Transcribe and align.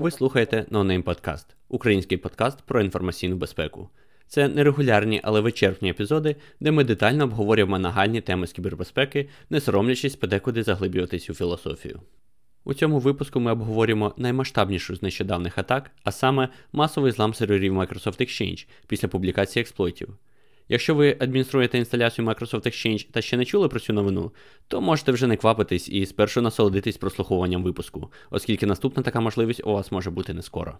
Ви 0.00 0.10
слухаєте 0.10 0.66
No 0.70 0.86
Name 0.86 1.02
Podcast– 1.02 1.44
український 1.68 2.18
подкаст 2.18 2.62
про 2.62 2.80
інформаційну 2.80 3.36
безпеку. 3.36 3.88
Це 4.26 4.48
нерегулярні, 4.48 5.20
але 5.24 5.40
вичерпні 5.40 5.90
епізоди, 5.90 6.36
де 6.60 6.70
ми 6.70 6.84
детально 6.84 7.24
обговорюємо 7.24 7.78
нагальні 7.78 8.20
теми 8.20 8.46
з 8.46 8.52
кібербезпеки, 8.52 9.28
не 9.50 9.60
соромлячись 9.60 10.16
подекуди 10.16 10.62
заглиблюватись 10.62 11.30
у 11.30 11.34
філософію. 11.34 12.00
У 12.64 12.74
цьому 12.74 12.98
випуску 12.98 13.40
ми 13.40 13.52
обговорюємо 13.52 14.14
наймасштабнішу 14.16 14.96
з 14.96 15.02
нещодавних 15.02 15.58
атак, 15.58 15.90
а 16.04 16.12
саме 16.12 16.48
масовий 16.72 17.12
злам 17.12 17.34
серверів 17.34 17.74
Microsoft 17.74 18.20
Exchange 18.20 18.66
після 18.86 19.08
публікації 19.08 19.60
експлойтів. 19.60 20.08
Якщо 20.72 20.94
ви 20.94 21.16
адмініструєте 21.20 21.78
інсталяцію 21.78 22.28
Microsoft 22.28 22.66
Exchange 22.66 23.06
та 23.10 23.22
ще 23.22 23.36
не 23.36 23.44
чули 23.44 23.68
про 23.68 23.80
цю 23.80 23.92
новину, 23.92 24.32
то 24.68 24.80
можете 24.80 25.12
вже 25.12 25.26
не 25.26 25.36
квапитись 25.36 25.88
і 25.88 26.06
спершу 26.06 26.42
насолодитись 26.42 26.96
прослуховуванням 26.96 27.62
випуску, 27.62 28.12
оскільки 28.30 28.66
наступна 28.66 29.02
така 29.02 29.20
можливість 29.20 29.60
у 29.64 29.72
вас 29.72 29.92
може 29.92 30.10
бути 30.10 30.34
не 30.34 30.42
скоро. 30.42 30.78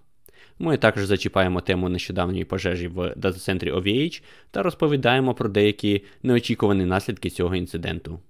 Ми 0.58 0.76
також 0.76 1.04
зачіпаємо 1.04 1.60
тему 1.60 1.88
нещодавньої 1.88 2.44
пожежі 2.44 2.88
в 2.88 3.14
дата-центрі 3.16 3.72
OVH 3.72 4.22
та 4.50 4.62
розповідаємо 4.62 5.34
про 5.34 5.48
деякі 5.48 6.04
неочікувані 6.22 6.84
наслідки 6.84 7.30
цього 7.30 7.56
інциденту. 7.56 8.20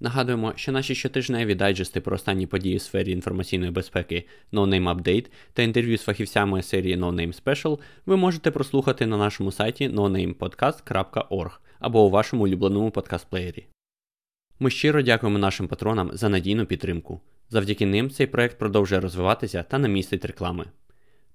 Нагадуємо, 0.00 0.52
що 0.56 0.72
наші 0.72 0.94
щотижневі 0.94 1.54
дайджести 1.54 2.00
про 2.00 2.14
останні 2.14 2.46
події 2.46 2.76
в 2.76 2.80
сфері 2.80 3.10
інформаційної 3.10 3.70
безпеки 3.70 4.26
No 4.52 4.66
Name 4.66 4.94
Update 4.94 5.26
та 5.52 5.62
інтерв'ю 5.62 5.98
з 5.98 6.02
фахівцями 6.02 6.62
серії 6.62 6.96
No 6.96 7.14
Name 7.14 7.42
Special 7.42 7.78
ви 8.06 8.16
можете 8.16 8.50
прослухати 8.50 9.06
на 9.06 9.16
нашому 9.16 9.52
сайті 9.52 9.88
nonamepodcast.org 9.88 11.50
або 11.78 12.04
у 12.04 12.10
вашому 12.10 12.44
улюбленому 12.44 12.90
подкаст-плеєрі. 12.90 13.64
Ми 14.58 14.70
щиро 14.70 15.02
дякуємо 15.02 15.38
нашим 15.38 15.68
патронам 15.68 16.10
за 16.12 16.28
надійну 16.28 16.66
підтримку. 16.66 17.20
Завдяки 17.50 17.86
ним 17.86 18.10
цей 18.10 18.26
проект 18.26 18.58
продовжує 18.58 19.00
розвиватися 19.00 19.62
та 19.62 19.78
не 19.78 19.88
містить 19.88 20.24
реклами. 20.24 20.64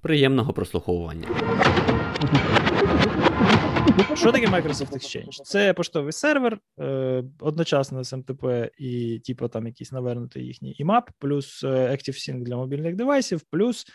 Приємного 0.02 0.54
прослуховування! 0.54 1.28
Що 3.98 4.32
таке 4.32 4.48
Microsoft 4.48 4.92
Exchange? 4.92 5.42
Це 5.44 5.74
поштовий 5.74 6.14
сервер, 6.14 6.60
е, 6.80 7.24
одночасно 7.40 8.04
з 8.04 8.14
МТП 8.14 8.72
і, 8.78 9.20
типу, 9.20 9.48
там 9.48 9.68
якийсь 9.68 9.92
навернутий 9.92 10.46
їхній 10.46 10.76
IMAP, 10.80 11.02
плюс 11.20 11.64
е, 11.64 11.68
ActiveSync 11.68 12.44
для 12.44 12.56
мобільних 12.56 12.96
девайсів, 12.96 13.42
плюс 13.42 13.86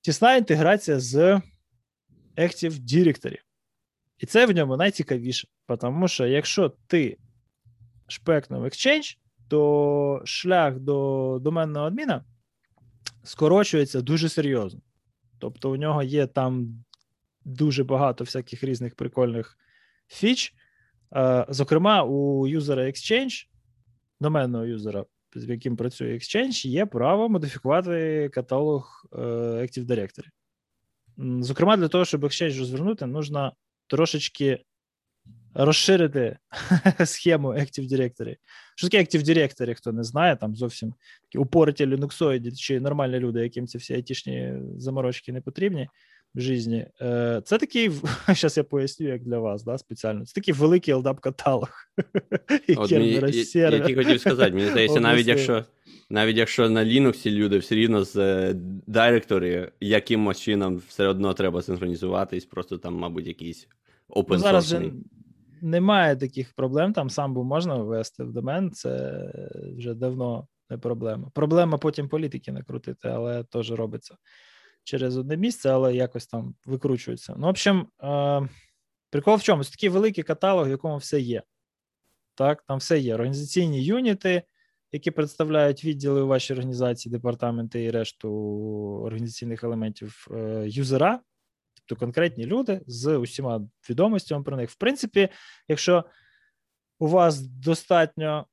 тісна 0.00 0.36
інтеграція 0.36 1.00
з 1.00 1.40
Active 2.36 2.72
Directory. 2.72 3.36
І 4.18 4.26
це 4.26 4.46
в 4.46 4.50
ньому 4.50 4.76
найцікавіше, 4.76 5.48
тому 5.80 6.08
що 6.08 6.26
якщо 6.26 6.72
ти 6.86 7.16
шпекнув 8.08 8.64
Exchange, 8.64 9.16
то 9.48 10.22
шлях 10.24 10.78
до 10.78 11.38
доменного 11.42 11.86
адміна 11.86 12.24
скорочується 13.24 14.00
дуже 14.00 14.28
серйозно. 14.28 14.80
Тобто, 15.38 15.70
у 15.70 15.76
нього 15.76 16.02
є 16.02 16.26
там 16.26 16.84
дуже 17.44 17.84
багато 17.84 18.24
всяких 18.24 18.64
різних 18.64 18.94
прикольних 18.94 19.58
фіч. 20.08 20.54
Е, 21.16 21.46
зокрема, 21.48 22.04
у 22.04 22.46
юзера 22.46 22.82
Exchange, 22.82 23.46
доменного 24.20 24.64
юзера, 24.64 25.04
з 25.34 25.48
яким 25.48 25.76
працює 25.76 26.14
Exchange, 26.14 26.66
є 26.66 26.86
право 26.86 27.28
модифікувати 27.28 28.28
каталог 28.32 29.06
е, 29.12 29.18
Active 29.62 29.86
Directory. 29.86 30.26
Зокрема, 31.42 31.76
для 31.76 31.88
того, 31.88 32.04
щоб 32.04 32.24
Exchange 32.24 32.58
розвернути, 32.58 33.06
нужно 33.06 33.52
трошечки 33.86 34.64
розширити 35.54 36.38
схему 37.04 37.48
Active 37.48 37.92
Directory. 37.92 38.36
Що 38.76 38.88
таке 38.88 39.04
Active 39.04 39.24
Directory, 39.24 39.74
хто 39.74 39.92
не 39.92 40.04
знає, 40.04 40.36
там 40.36 40.56
зовсім 40.56 40.94
такі 41.22 41.38
упориті 41.38 41.86
лінуксоїді 41.86 42.52
чи 42.52 42.80
нормальні 42.80 43.18
люди, 43.18 43.42
яким 43.42 43.66
ці 43.66 43.78
всі 43.78 43.94
айтішні 43.94 44.54
заморочки 44.76 45.32
не 45.32 45.40
потрібні 45.40 45.88
в 46.34 46.40
житті. 46.40 46.86
Е, 47.00 47.42
це 47.44 47.58
такий, 47.58 47.90
зараз 48.26 48.56
я 48.56 48.64
поясню, 48.64 49.08
як 49.08 49.22
для 49.22 49.38
вас, 49.38 49.64
да, 49.64 49.78
спеціально. 49.78 50.26
Це 50.26 50.34
такий 50.34 50.54
великий 50.54 50.94
LDAP-каталог. 50.94 51.68
Я, 53.54 53.70
тільки 53.86 54.04
хотів 54.04 54.20
сказати, 54.20 54.52
мені 54.52 54.70
здається, 54.70 55.00
навіть 55.00 55.26
якщо 55.26 55.64
навіть 56.10 56.36
якщо 56.36 56.70
на 56.70 56.84
Linux 56.84 57.30
люди 57.30 57.58
все 57.58 57.74
рівно 57.74 58.04
з 58.04 58.54
директорі 58.86 59.68
якимось 59.80 60.40
чином 60.40 60.76
все 60.88 61.06
одно 61.06 61.34
треба 61.34 61.62
синхронізуватись, 61.62 62.44
просто 62.44 62.78
там, 62.78 62.94
мабуть, 62.94 63.26
якийсь 63.26 63.68
open 64.08 64.26
ну, 64.28 64.38
Зараз 64.38 64.76
немає 65.62 66.16
таких 66.16 66.52
проблем, 66.54 66.92
там 66.92 67.10
самбу 67.10 67.44
можна 67.44 67.76
ввести 67.76 68.24
в 68.24 68.32
домен, 68.32 68.70
це 68.70 69.24
вже 69.76 69.94
давно 69.94 70.46
не 70.70 70.78
проблема. 70.78 71.30
Проблема 71.34 71.78
потім 71.78 72.08
політики 72.08 72.52
накрутити, 72.52 73.08
але 73.08 73.44
теж 73.44 73.72
робиться 73.72 74.16
через 74.90 75.16
одне 75.16 75.36
місце, 75.36 75.70
але 75.70 75.94
якось 75.94 76.26
там 76.26 76.54
викручується. 76.66 77.34
Ну, 77.38 77.46
в 77.46 77.50
общем, 77.50 77.86
е, 78.02 78.48
прикол 79.10 79.36
в 79.36 79.42
чому? 79.42 79.64
Це 79.64 79.70
такий 79.70 79.88
великий 79.88 80.24
каталог, 80.24 80.66
в 80.66 80.70
якому 80.70 80.96
все 80.96 81.20
є. 81.20 81.42
Так, 82.34 82.62
там 82.62 82.78
все 82.78 82.98
є. 82.98 83.14
Організаційні 83.14 83.84
юніти, 83.84 84.42
які 84.92 85.10
представляють 85.10 85.84
відділи 85.84 86.22
у 86.22 86.26
вашій 86.26 86.52
організації, 86.52 87.12
департаменти 87.12 87.84
і 87.84 87.90
решту 87.90 88.30
організаційних 89.04 89.64
елементів 89.64 90.26
е, 90.30 90.64
юзера, 90.66 91.20
тобто 91.74 92.00
конкретні 92.00 92.46
люди 92.46 92.80
з 92.86 93.16
усіма 93.16 93.68
відомостями 93.90 94.44
про 94.44 94.56
них. 94.56 94.70
В 94.70 94.76
принципі, 94.76 95.28
якщо 95.68 96.04
у 96.98 97.08
вас 97.08 97.40
достатньо 97.40 98.46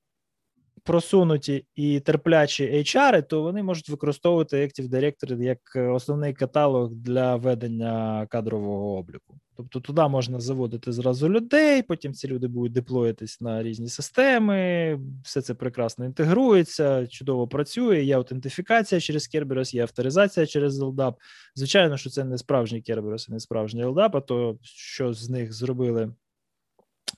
просунуті 0.88 1.66
і 1.76 2.00
терплячі 2.00 2.72
HR, 2.72 3.28
то 3.28 3.42
вони 3.42 3.64
можуть 3.64 3.90
використовувати 3.90 4.58
Active 4.58 4.90
Directory 4.90 5.42
як 5.42 5.60
основний 5.96 6.34
каталог 6.34 6.92
для 6.92 7.36
ведення 7.36 8.28
кадрового 8.30 8.98
обліку. 8.98 9.40
Тобто 9.58 9.80
туди 9.80 10.08
можна 10.08 10.40
заводити 10.40 10.92
зразу 10.92 11.30
людей, 11.30 11.82
потім 11.82 12.14
ці 12.14 12.28
люди 12.28 12.48
будуть 12.48 12.72
деплоїтись 12.72 13.42
на 13.42 13.64
різні 13.64 13.90
системи, 13.90 15.00
все 15.24 15.42
це 15.42 15.54
прекрасно 15.54 16.06
інтегрується, 16.06 17.08
чудово 17.08 17.48
працює. 17.48 18.04
Є 18.04 18.16
аутентифікація 18.16 19.02
через 19.02 19.36
Kerberos, 19.36 19.76
є 19.76 19.82
авторизація 19.82 20.46
через 20.46 20.80
LDAP. 20.82 21.14
Звичайно, 21.56 21.98
що 21.98 22.10
це 22.10 22.24
не 22.24 22.38
справжній 22.38 22.84
Kerberos 22.90 23.32
не 23.32 23.40
справжній 23.40 23.86
LDAP, 23.86 24.18
а 24.18 24.22
то 24.22 24.58
що 24.62 25.14
з 25.14 25.30
них 25.30 25.54
зробили 25.54 26.14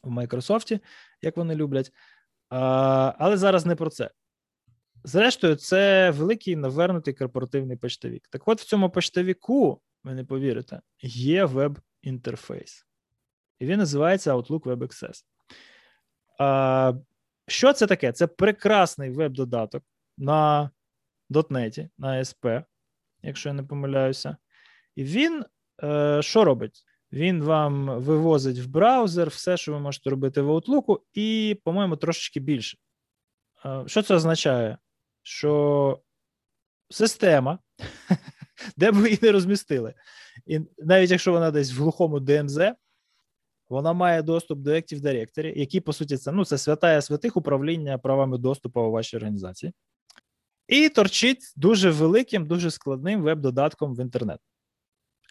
в 0.03 0.09
Microsoft, 0.09 0.79
як 1.21 1.37
вони 1.37 1.55
люблять. 1.55 1.91
Але 2.49 3.37
зараз 3.37 3.65
не 3.65 3.75
про 3.75 3.89
це. 3.89 4.09
Зрештою, 5.03 5.55
це 5.55 6.11
великий 6.11 6.55
навернутий 6.55 7.13
корпоративний 7.13 7.77
почтовік. 7.77 8.27
Так 8.27 8.47
от 8.47 8.61
в 8.61 8.65
цьому 8.65 8.89
почтовіку, 8.89 9.81
ви 10.03 10.13
не 10.13 10.23
повірите, 10.23 10.81
є 11.01 11.45
веб-інтерфейс. 11.45 12.85
І 13.59 13.65
він 13.65 13.79
називається 13.79 14.35
Outlook 14.35 14.61
Web 14.61 14.77
Access. 14.77 15.23
А, 16.39 16.93
Що 17.47 17.73
це 17.73 17.87
таке? 17.87 18.11
Це 18.11 18.27
прекрасний 18.27 19.09
веб-додаток 19.09 19.83
на 20.17 20.71
.NET, 21.29 21.89
на 21.97 22.19
ASP, 22.19 22.63
якщо 23.21 23.49
я 23.49 23.53
не 23.53 23.63
помиляюся. 23.63 24.37
І 24.95 25.03
він 25.03 25.45
е, 25.83 26.21
що 26.21 26.45
робить? 26.45 26.85
Він 27.11 27.43
вам 27.43 28.01
вивозить 28.01 28.59
в 28.59 28.67
браузер 28.67 29.29
все, 29.29 29.57
що 29.57 29.73
ви 29.73 29.79
можете 29.79 30.09
робити 30.09 30.41
в 30.41 30.51
Outlook, 30.51 30.99
і, 31.13 31.57
по-моєму, 31.63 31.95
трошечки 31.95 32.39
більше. 32.39 32.77
Що 33.85 34.01
це 34.01 34.15
означає? 34.15 34.77
Що 35.23 35.99
система, 36.89 37.59
де 38.77 38.91
б 38.91 38.95
ви 38.95 39.07
її 39.07 39.19
не 39.21 39.31
розмістили, 39.31 39.93
і 40.45 40.59
навіть 40.77 41.11
якщо 41.11 41.31
вона 41.31 41.51
десь 41.51 41.71
в 41.71 41.81
глухому 41.81 42.19
DMZ, 42.19 42.75
вона 43.69 43.93
має 43.93 44.21
доступ 44.21 44.59
до 44.59 44.71
Active 44.71 45.01
Directory, 45.01 45.57
який, 45.57 45.81
по 45.81 45.93
суті, 45.93 46.17
це 46.17 46.31
ну, 46.31 46.45
це 46.45 46.57
святая 46.57 47.01
святих 47.01 47.37
управління 47.37 47.97
правами 47.97 48.37
доступу 48.37 48.81
у 48.81 48.91
вашій 48.91 49.17
організації, 49.17 49.73
і 50.67 50.89
торчить 50.89 51.53
дуже 51.55 51.91
великим, 51.91 52.47
дуже 52.47 52.71
складним 52.71 53.21
веб-додатком 53.21 53.95
в 53.95 53.99
інтернет. 53.99 54.39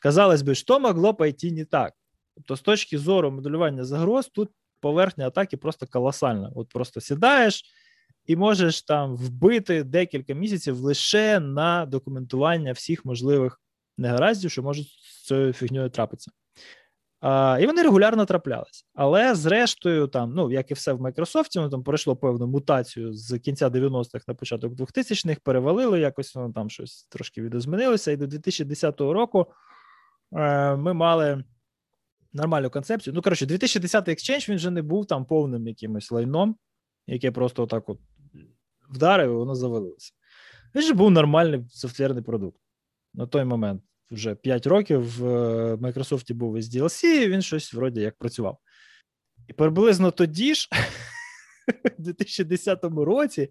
Казалось 0.03 0.43
би, 0.43 0.55
що 0.55 0.81
могло 0.81 1.15
пойти 1.15 1.53
не 1.53 1.65
так? 1.65 1.93
Тобто, 2.35 2.57
з 2.57 2.61
точки 2.61 2.99
зору 2.99 3.31
моделювання 3.31 3.85
загроз, 3.85 4.29
тут 4.29 4.51
поверхня 4.81 5.27
атаки 5.27 5.57
просто 5.57 5.87
колосальна. 5.87 6.53
От 6.55 6.69
просто 6.69 7.01
сідаєш 7.01 7.65
і 8.27 8.37
можеш 8.37 8.83
там 8.83 9.17
вбити 9.17 9.85
декілька 9.85 10.35
місяців 10.35 10.81
лише 10.81 11.41
на 11.41 11.87
документування 11.87 12.73
всіх 12.73 13.05
можливих 13.05 13.61
негараздів, 13.99 14.51
що 14.51 14.63
можуть 14.63 14.89
з 14.89 15.27
цією 15.27 15.53
фігньою 15.53 15.91
трапитися. 15.91 16.31
А, 17.21 17.59
І 17.61 17.67
вони 17.67 17.83
регулярно 17.83 18.25
траплялись. 18.25 18.87
Але 18.95 19.35
зрештою, 19.35 20.07
там, 20.07 20.33
ну 20.35 20.53
як 20.53 20.71
і 20.71 20.75
все 20.75 20.93
в 20.93 21.01
Microsoft, 21.01 21.57
воно 21.57 21.69
там 21.69 21.83
пройшло 21.83 22.17
певну 22.17 22.47
мутацію 22.47 23.13
з 23.13 23.39
кінця 23.39 23.69
90-х 23.69 24.25
на 24.29 24.35
початок 24.35 24.73
2000-х, 24.73 25.41
перевалило, 25.45 25.97
якось 25.97 26.35
воно 26.35 26.53
там 26.53 26.71
щось 26.71 27.07
трошки 27.11 27.43
відозмінилося. 27.43 28.13
І 28.13 28.17
до 28.17 28.27
2010 28.27 29.01
року 29.01 29.47
ми 30.77 30.95
мали 30.95 31.45
нормальну 32.33 32.71
концепцію. 32.71 33.15
Ну, 33.15 33.23
коротше, 33.23 33.47
2010 33.47 34.09
Exchange 34.09 34.49
він 34.49 34.57
вже 34.57 34.71
не 34.71 34.83
був 34.83 35.07
там 35.07 35.25
повним 35.25 35.69
якимось 35.69 36.11
лайном, 36.11 36.57
яке 37.07 37.31
просто 37.31 37.63
отак 37.63 37.89
от 37.89 38.01
вдарив, 38.91 39.31
і 39.31 39.35
воно 39.35 39.55
завалилося. 39.55 40.13
Він 40.75 40.83
же 40.83 40.95
був 40.95 41.11
нормальний 41.11 41.65
софтверний 41.69 42.23
продукт. 42.23 42.61
на 43.15 43.27
той 43.27 43.45
момент 43.45 43.83
вже 44.11 44.35
5 44.35 44.67
років 44.67 45.19
в 45.19 45.27
е, 45.27 45.75
Microsoft 45.75 46.35
був 46.35 46.59
із 46.59 46.77
DLC, 46.77 47.05
і 47.05 47.29
він 47.29 47.43
щось 47.43 47.75
вроді 47.75 48.01
як 48.01 48.19
працював. 48.19 48.59
І 49.49 49.53
приблизно 49.53 50.11
тоді 50.11 50.55
ж, 50.55 50.69
у 51.99 52.03
2010 52.03 52.85
році, 52.85 53.49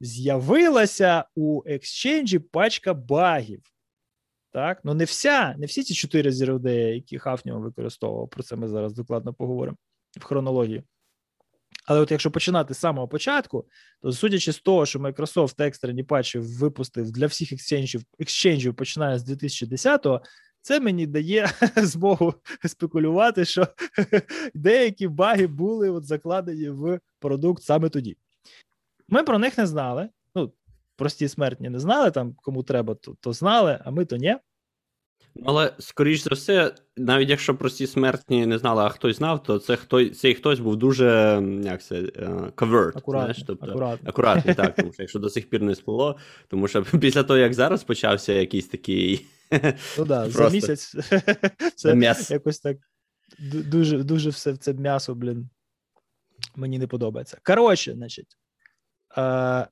з'явилася 0.00 1.24
у 1.34 1.62
Exchange 1.62 2.38
пачка 2.38 2.94
багів. 2.94 3.62
Так, 4.52 4.80
ну 4.84 4.94
не 4.94 5.04
вся, 5.04 5.54
не 5.58 5.66
всі 5.66 5.82
ці 5.82 5.94
чотири 5.94 6.30
Zero 6.30 6.68
які 6.68 7.18
Хафніо 7.18 7.58
використовував. 7.58 8.28
Про 8.28 8.42
це 8.42 8.56
ми 8.56 8.68
зараз 8.68 8.92
докладно 8.92 9.34
поговоримо 9.34 9.76
в 10.20 10.24
хронології. 10.24 10.84
Але 11.86 12.00
от 12.00 12.10
якщо 12.10 12.30
починати 12.30 12.74
з 12.74 12.78
самого 12.78 13.08
початку, 13.08 13.66
то 14.02 14.12
судячи 14.12 14.52
з 14.52 14.60
того, 14.60 14.86
що 14.86 14.98
Microsoft 14.98 15.62
екстрені 15.62 16.04
патчі 16.04 16.38
випустив 16.38 17.10
для 17.10 17.26
всіх 17.26 17.52
екшенджів, 17.52 18.02
екшенджів 18.18 18.74
починає 18.74 19.18
з 19.18 19.30
2010-го, 19.30 20.20
це 20.62 20.80
мені 20.80 21.06
дає 21.06 21.50
змогу 21.76 22.34
спекулювати, 22.66 23.44
що 23.44 23.68
деякі 24.54 25.08
баги 25.08 25.46
були 25.46 25.90
от 25.90 26.04
закладені 26.04 26.68
в 26.68 27.00
продукт 27.18 27.62
саме 27.62 27.88
тоді. 27.88 28.16
Ми 29.08 29.22
про 29.22 29.38
них 29.38 29.58
не 29.58 29.66
знали. 29.66 30.08
Ну, 31.00 31.04
прості 31.04 31.28
смертні 31.28 31.70
не 31.70 31.78
знали, 31.78 32.10
там 32.10 32.34
кому 32.42 32.62
треба, 32.62 32.94
то, 32.94 33.16
то 33.20 33.32
знали, 33.32 33.78
а 33.84 33.90
ми 33.90 34.04
то 34.04 34.16
ні. 34.16 34.36
Але, 35.44 35.72
скоріш 35.78 36.20
за 36.22 36.30
все, 36.30 36.74
навіть 36.96 37.30
якщо 37.30 37.54
прості 37.54 37.86
смертні 37.86 38.46
не 38.46 38.58
знали, 38.58 38.82
а 38.82 38.88
хтось 38.88 39.16
знав, 39.16 39.42
то 39.42 39.58
це 39.58 39.76
хтось, 39.76 40.20
цей 40.20 40.34
хтось 40.34 40.60
був 40.60 40.76
дуже 40.76 41.06
як 41.64 41.82
це, 41.82 41.94
uh, 41.94 42.52
covert, 42.52 42.98
акуратний, 42.98 43.34
знаєш, 43.34 43.44
тобто, 43.46 43.66
акуратний. 43.66 44.10
акуратний, 44.10 44.54
так, 44.54 44.74
тому 44.74 44.92
що 44.92 45.02
якщо 45.02 45.18
до 45.18 45.30
сих 45.30 45.50
пір 45.50 45.62
не 45.62 45.74
сплило, 45.74 46.18
тому 46.48 46.68
що 46.68 46.82
після 47.00 47.22
того, 47.22 47.38
як 47.38 47.54
зараз 47.54 47.84
почався 47.84 48.32
якийсь 48.32 48.68
такий. 48.68 49.26
Ну 49.98 50.04
да, 50.04 50.30
за 50.30 50.50
місяць 50.50 50.96
це 51.76 52.14
якось 52.30 52.60
так 52.60 52.76
дуже 53.38 54.02
дуже 54.02 54.30
все 54.30 54.56
це 54.56 54.72
м'ясо, 54.72 55.14
блін, 55.14 55.48
мені 56.56 56.78
не 56.78 56.86
подобається. 56.86 57.38
Коротше, 57.42 57.94
значить, 57.94 58.36
е, 59.18 59.66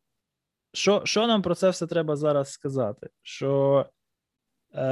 що 0.78 1.02
що 1.04 1.26
нам 1.26 1.42
про 1.42 1.54
це 1.54 1.70
все 1.70 1.86
треба 1.86 2.16
зараз 2.16 2.52
сказати? 2.52 3.08
Що 3.22 3.86
е, 4.74 4.82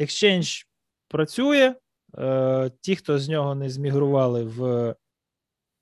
Exchange 0.00 0.64
працює, 1.08 1.74
е, 2.18 2.70
ті, 2.80 2.96
хто 2.96 3.18
з 3.18 3.28
нього 3.28 3.54
не 3.54 3.70
змігрували 3.70 4.44
в 4.44 4.94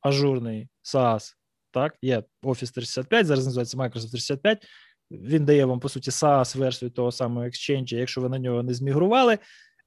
ажурний 0.00 0.68
SaaS, 0.94 1.34
так, 1.70 1.96
є 2.02 2.22
Office 2.42 2.74
365, 2.74 3.26
зараз 3.26 3.46
називається 3.46 3.76
Microsoft 3.76 4.10
365. 4.10 4.66
Він 5.10 5.44
дає 5.44 5.64
вам, 5.64 5.80
по 5.80 5.88
суті, 5.88 6.10
SaaS-версію 6.10 6.90
того 6.90 7.12
самого 7.12 7.46
Exchange, 7.46 7.94
якщо 7.94 8.20
ви 8.20 8.28
на 8.28 8.38
нього 8.38 8.62
не 8.62 8.74
змігрували. 8.74 9.38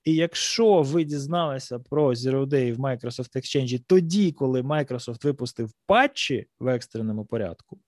І 0.04 0.16
якщо 0.16 0.82
ви 0.82 1.04
дізналися 1.04 1.80
про 1.80 2.10
Zero 2.10 2.46
Day 2.46 2.74
в 2.74 2.80
Microsoft 2.80 3.36
Exchange 3.36 3.84
тоді, 3.88 4.32
коли 4.32 4.62
Microsoft 4.62 5.26
випустив 5.26 5.72
патчі 5.86 6.48
в 6.60 6.68
екстреному 6.68 7.26
порядку 7.26 7.80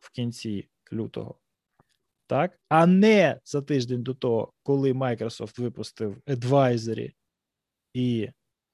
в 0.00 0.10
кінці 0.10 0.68
лютого, 0.92 1.38
так, 2.26 2.58
а 2.68 2.86
не 2.86 3.40
за 3.44 3.62
тиждень 3.62 4.02
до 4.02 4.14
того, 4.14 4.52
коли 4.62 4.92
Microsoft 4.92 5.60
випустив 5.60 6.16
Advisory 6.26 7.12
і 7.94 8.28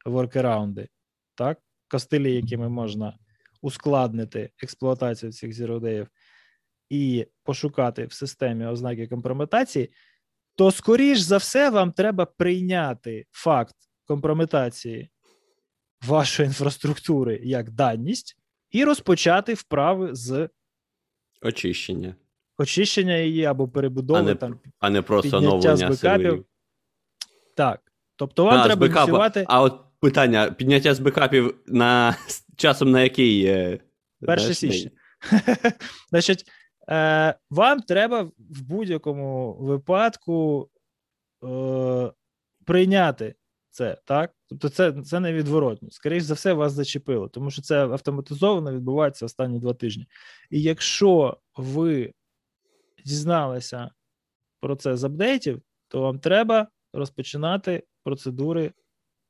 воркараунди, 0.04 0.88
так, 1.34 1.58
костилі, 1.88 2.34
якими 2.34 2.68
можна 2.68 3.18
ускладнити 3.62 4.50
експлуатацію 4.62 5.32
цих 5.32 5.50
Day 5.50 6.06
і 6.88 7.26
пошукати 7.44 8.06
в 8.06 8.12
системі 8.12 8.66
ознаки 8.66 9.08
компрометації, 9.08 9.92
то, 10.54 10.70
скоріш 10.70 11.18
за 11.18 11.36
все, 11.36 11.70
вам 11.70 11.92
треба 11.92 12.26
прийняти 12.26 13.26
факт 13.30 13.76
компрометації 14.04 15.10
вашої 16.02 16.46
інфраструктури 16.46 17.40
як 17.42 17.70
даність 17.70 18.36
і 18.70 18.84
розпочати 18.84 19.54
вправи 19.54 20.14
з 20.14 20.48
очищення. 21.42 22.14
Очищення 22.58 23.16
її 23.16 23.44
або 23.44 23.68
перебудови, 23.68 24.20
а 24.20 24.22
не, 24.22 24.34
там, 24.34 24.60
а 24.78 24.90
не 24.90 25.02
просто 25.02 25.38
оновлення 25.38 25.94
серверів. 25.94 26.44
Так. 27.56 27.80
Тобто 28.16 28.44
вам 28.44 28.60
а, 28.60 28.64
треба 28.64 28.86
ініціювати... 28.86 29.44
А 29.48 29.62
от 29.62 29.80
питання: 30.00 30.50
підняття 30.50 30.94
з 30.94 31.00
бекапів 31.00 31.54
на 31.66 32.16
часом 32.56 32.90
на 32.90 33.02
який? 33.02 33.44
Е, 33.44 33.80
1 34.22 34.54
січня. 34.54 34.90
Значить, 36.10 36.46
Е, 36.90 37.34
Вам 37.50 37.80
треба 37.80 38.22
в 38.22 38.62
будь-якому 38.62 39.54
випадку 39.54 40.70
е, 41.44 42.12
прийняти 42.64 43.34
це, 43.80 43.96
так? 44.04 44.34
Тобто, 44.48 44.68
це 44.68 44.92
це 44.92 45.20
невідворотно. 45.20 45.90
Скоріше 45.90 46.26
за 46.26 46.34
все, 46.34 46.52
вас 46.52 46.72
зачепило, 46.72 47.28
тому 47.28 47.50
що 47.50 47.62
це 47.62 47.82
автоматизовано 47.82 48.72
відбувається 48.72 49.26
останні 49.26 49.58
два 49.58 49.74
тижні. 49.74 50.06
І 50.50 50.62
якщо 50.62 51.36
ви 51.56 52.12
дізналися 53.04 53.90
про 54.60 54.76
це 54.76 54.96
з 54.96 55.04
апдейтів, 55.04 55.62
то 55.88 56.00
вам 56.00 56.18
треба 56.18 56.68
розпочинати 56.92 57.84
процедури 58.04 58.72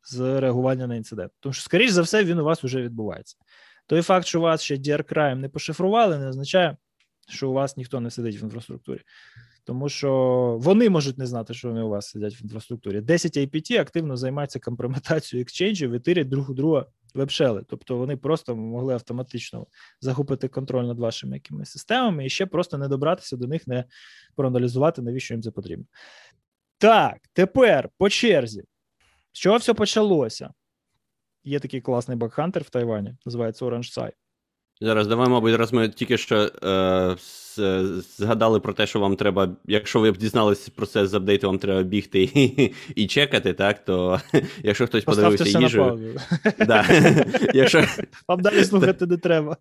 з 0.04 0.40
реагування 0.40 0.86
на 0.86 0.96
інцидент. 0.96 1.32
Тому 1.40 1.52
що, 1.52 1.62
скоріш 1.62 1.90
за 1.90 2.02
все, 2.02 2.24
він 2.24 2.38
у 2.38 2.44
вас 2.44 2.64
вже 2.64 2.82
відбувається. 2.82 3.36
Той 3.86 4.02
факт, 4.02 4.26
що 4.26 4.40
вас 4.40 4.62
ще 4.62 4.76
DR 4.76 5.12
Crime 5.12 5.34
не 5.34 5.48
пошифрували, 5.48 6.18
не 6.18 6.28
означає 6.28 6.76
що 7.28 7.50
у 7.50 7.52
вас 7.52 7.76
ніхто 7.76 8.00
не 8.00 8.10
сидить 8.10 8.42
в 8.42 8.44
інфраструктурі. 8.44 9.00
Тому 9.64 9.88
що 9.88 10.10
вони 10.60 10.90
можуть 10.90 11.18
не 11.18 11.26
знати, 11.26 11.54
що 11.54 11.68
вони 11.68 11.82
у 11.82 11.88
вас 11.88 12.08
сидять 12.08 12.40
в 12.40 12.42
інфраструктурі. 12.42 13.00
10 13.00 13.36
APT 13.36 13.80
активно 13.80 14.16
займаються 14.16 14.60
компрометацією 14.60 15.42
екченджів 15.42 15.92
і 15.92 16.00
тирять 16.00 16.28
друг 16.28 16.50
у 16.50 16.54
друга 16.54 16.86
вебшели. 17.14 17.64
Тобто 17.68 17.96
вони 17.96 18.16
просто 18.16 18.56
могли 18.56 18.94
автоматично 18.94 19.66
захопити 20.00 20.48
контроль 20.48 20.84
над 20.84 20.98
вашими 20.98 21.36
якимись 21.36 21.70
системами 21.70 22.26
і 22.26 22.30
ще 22.30 22.46
просто 22.46 22.78
не 22.78 22.88
добратися 22.88 23.36
до 23.36 23.46
них, 23.46 23.66
не 23.66 23.84
проаналізувати, 24.36 25.02
навіщо 25.02 25.34
їм 25.34 25.42
це 25.42 25.50
потрібно. 25.50 25.84
Так, 26.78 27.18
тепер 27.32 27.88
по 27.98 28.10
черзі. 28.10 28.64
З 29.32 29.38
чого 29.38 29.56
все 29.56 29.74
почалося? 29.74 30.50
Є 31.44 31.60
такий 31.60 31.80
класний 31.80 32.16
бакхантер 32.16 32.62
в 32.62 32.70
Тайвані, 32.70 33.16
називається 33.26 33.64
Orange 33.64 33.98
Sai. 33.98 34.10
Зараз 34.82 35.06
давай, 35.06 35.28
мабуть, 35.28 35.56
раз 35.56 35.72
ми 35.72 35.88
тільки 35.88 36.18
що 36.18 36.50
е, 36.64 37.16
згадали 38.18 38.60
про 38.60 38.72
те, 38.72 38.86
що 38.86 39.00
вам 39.00 39.16
треба, 39.16 39.56
якщо 39.66 40.00
ви 40.00 40.12
б 40.12 40.16
дізналися 40.16 40.70
про 40.76 40.86
це 40.86 41.06
з 41.06 41.14
апдейту, 41.14 41.46
вам 41.46 41.58
треба 41.58 41.82
бігти 41.82 42.22
і, 42.22 42.72
і 42.94 43.06
чекати, 43.06 43.52
так? 43.52 43.84
То 43.84 44.20
якщо 44.62 44.86
хтось 44.86 45.04
Поставте 45.04 45.36
подивився 45.36 45.58
їжу. 45.58 46.00
Да. 46.66 46.86
якщо... 47.54 47.84
Вам 48.28 48.40
далі 48.40 48.64
слухати 48.64 49.06
не 49.06 49.16
треба. 49.16 49.56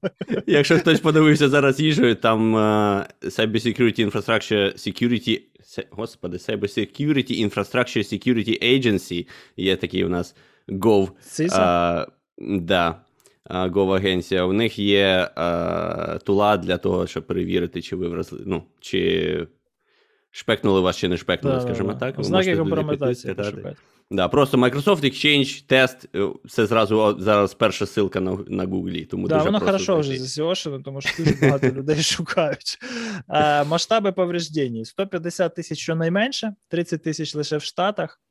Якщо 0.47 0.79
хтось 0.79 0.99
подивився 0.99 1.49
зараз 1.49 1.79
їжею, 1.79 2.15
там 2.15 2.55
uh, 2.55 3.05
Cybersecurity 3.23 4.11
Infrastructure 4.11 4.73
Security. 4.75 5.41
Господи, 5.89 6.37
Cybersecurity 6.37 7.49
Infrastructure 7.49 8.13
Security 8.13 8.63
Agency. 8.63 9.27
Є 9.57 9.75
такий 9.75 10.05
у 10.05 10.09
нас 10.09 10.35
Gov. 10.67 11.09
Uh, 11.39 12.05
да. 12.37 13.01
Gov-агенція, 13.49 14.41
у 14.41 14.53
них 14.53 14.79
є 14.79 15.29
а, 15.35 16.17
тула 16.23 16.57
для 16.57 16.77
того, 16.77 17.07
щоб 17.07 17.27
перевірити, 17.27 17.81
чи 17.81 17.95
ви 17.95 18.07
вразли, 18.07 18.39
ну, 18.45 18.63
чи 18.79 19.47
шпекнули 20.31 20.81
вас, 20.81 20.97
чи 20.97 21.07
не 21.07 21.17
шпекнули, 21.17 21.55
да, 21.55 21.61
скажімо 21.61 21.93
так. 21.93 22.23
Знаки 22.23 22.57
компрометації 22.57 23.35
Да, 24.11 24.27
Просто 24.27 24.57
Microsoft 24.57 25.05
Exchange, 25.05 25.63
тест, 25.67 26.09
е, 26.15 26.29
це 26.49 26.65
зразу 26.65 27.15
зараз 27.19 27.53
перша 27.53 27.85
ссылка 27.85 28.19
на 28.19 28.37
на 28.47 28.65
Google. 28.65 29.05
Тому 29.05 29.27
да, 29.27 29.35
дуже 29.35 29.45
воно 29.45 29.59
хорошо 29.59 29.99
вже 29.99 30.17
засіошено, 30.17 30.79
тому 30.79 31.01
що 31.01 31.23
дуже 31.23 31.37
багато 31.41 31.67
людей 31.77 32.01
шукають. 32.01 32.77
А, 33.27 33.63
Масштаби 33.63 34.11
повреждень: 34.11 34.85
150 34.85 35.55
тисяч 35.55 35.79
щонайменше, 35.79 36.53
30 36.67 37.03
тисяч 37.03 37.35
лише 37.35 37.57
в 37.57 37.61
Штатах. 37.61 38.21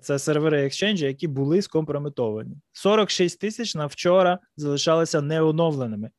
Це 0.00 0.18
сервери 0.18 0.64
Exchange, 0.64 1.04
які 1.04 1.28
були 1.28 1.62
скомпрометовані. 1.62 2.56
46 2.72 3.40
тисяч 3.40 3.74
на 3.74 3.86
вчора 3.86 4.38
залишалися 4.56 5.20
неоновленими. 5.20 6.10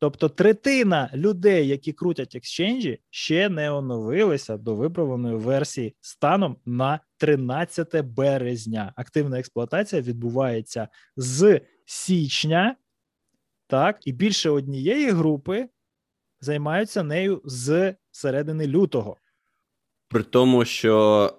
Тобто 0.00 0.28
третина 0.28 1.10
людей, 1.14 1.68
які 1.68 1.92
крутять 1.92 2.36
Exchange, 2.36 2.98
ще 3.10 3.48
не 3.48 3.70
оновилися 3.70 4.56
до 4.56 4.74
виправленої 4.74 5.36
версії 5.36 5.96
станом 6.00 6.56
на 6.66 7.00
13 7.16 8.04
березня. 8.04 8.92
Активна 8.96 9.38
експлуатація 9.38 10.02
відбувається 10.02 10.88
з 11.16 11.60
січня, 11.86 12.76
так, 13.66 14.06
і 14.06 14.12
більше 14.12 14.50
однієї 14.50 15.10
групи 15.10 15.68
займаються 16.40 17.02
нею 17.02 17.42
з 17.44 17.94
середини 18.10 18.66
лютого. 18.66 19.16
При 20.08 20.22
тому, 20.22 20.64
що 20.64 21.32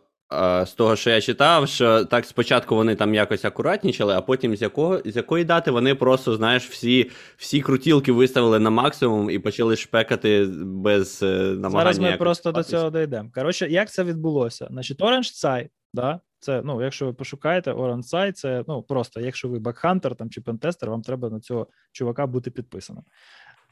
з 0.65 0.73
того, 0.77 0.95
що 0.95 1.09
я 1.09 1.21
читав, 1.21 1.67
що 1.67 2.05
так 2.05 2.25
спочатку 2.25 2.75
вони 2.75 2.95
там 2.95 3.15
якось 3.15 3.45
акуратнічали, 3.45 4.13
а 4.13 4.21
потім 4.21 4.55
з 4.55 4.61
якого 4.61 5.01
з 5.05 5.15
якої 5.15 5.43
дати 5.43 5.71
вони 5.71 5.95
просто, 5.95 6.35
знаєш, 6.35 6.69
всі 6.69 7.11
всі 7.37 7.61
крутілки 7.61 8.11
виставили 8.11 8.59
на 8.59 8.69
максимум 8.69 9.29
і 9.29 9.39
почали 9.39 9.75
шпекати 9.75 10.45
без 10.61 11.23
е, 11.23 11.25
намагання. 11.35 11.93
Зараз 11.93 11.99
ми 11.99 12.17
просто 12.17 12.51
до 12.51 12.63
цього 12.63 12.89
дійдемо. 12.89 13.29
Коротше, 13.35 13.67
як 13.69 13.91
це 13.91 14.03
відбулося? 14.03 14.67
Значить, 14.71 15.01
Orange 15.01 15.45
Side, 15.45 15.69
да, 15.93 16.19
це, 16.39 16.61
ну, 16.65 16.83
якщо 16.83 17.05
ви 17.05 17.13
пошукаєте 17.13 17.71
Orange 17.71 18.13
Side, 18.13 18.31
це 18.31 18.63
ну, 18.67 18.81
просто, 18.83 19.21
якщо 19.21 19.47
ви 19.49 19.59
бакхантер 19.59 20.15
там, 20.15 20.29
чи 20.29 20.41
пентестер, 20.41 20.89
вам 20.89 21.01
треба 21.01 21.29
на 21.29 21.39
цього 21.39 21.67
чувака 21.91 22.27
бути 22.27 22.51
підписаним. 22.51 23.03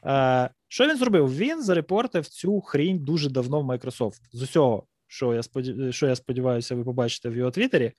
Е, 0.06 0.50
Що 0.68 0.88
він 0.88 0.96
зробив? 0.96 1.36
Він 1.36 1.62
зарепортив 1.62 2.26
цю 2.26 2.60
хрінь 2.60 2.98
дуже 2.98 3.30
давно 3.30 3.60
в 3.60 3.64
Microsoft. 3.64 4.20
З 4.32 4.42
усього 4.42 4.86
що 5.08 5.34
я 5.34 5.42
сподів... 5.42 5.94
що 5.94 6.06
я 6.06 6.16
сподіваюся, 6.16 6.74
ви 6.74 6.84
побачите 6.84 7.28
в 7.28 7.36
його 7.36 7.50
твіттері, 7.50 7.92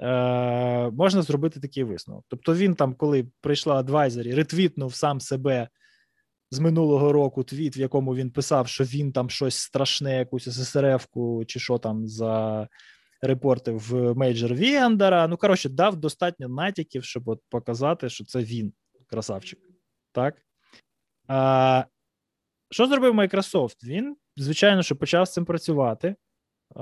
е, 0.00 0.90
можна 0.90 1.22
зробити 1.22 1.60
такий 1.60 1.84
висновок. 1.84 2.24
Тобто, 2.28 2.54
він 2.54 2.74
там, 2.74 2.94
коли 2.94 3.26
прийшла 3.40 3.74
advisory, 3.74 4.34
ретвітнув 4.34 4.94
сам 4.94 5.20
себе 5.20 5.68
з 6.50 6.58
минулого 6.58 7.12
року 7.12 7.44
твіт, 7.44 7.76
в 7.76 7.78
якому 7.78 8.14
він 8.14 8.30
писав, 8.30 8.68
що 8.68 8.84
він 8.84 9.12
там 9.12 9.30
щось 9.30 9.56
страшне, 9.56 10.18
якусь 10.18 10.48
SSRF-ку 10.48 11.44
чи 11.44 11.60
що 11.60 11.78
там 11.78 12.06
зарепортив 12.06 13.72
в 13.72 14.14
major 14.14 14.54
vendor 14.54 15.10
а. 15.10 15.28
Ну, 15.28 15.36
коротше, 15.36 15.68
дав 15.68 15.96
достатньо 15.96 16.48
натяків, 16.48 17.04
щоб 17.04 17.28
от 17.28 17.40
показати, 17.48 18.08
що 18.08 18.24
це 18.24 18.38
він, 18.38 18.72
красавчик. 19.06 19.58
Так? 20.12 20.34
А, 21.28 21.84
Що 22.70 22.86
зробив 22.86 23.14
Microsoft? 23.14 23.84
Він, 23.84 24.16
звичайно, 24.36 24.82
що 24.82 24.96
почав 24.96 25.28
з 25.28 25.32
цим 25.32 25.44
працювати. 25.44 26.16
Е, 26.76 26.80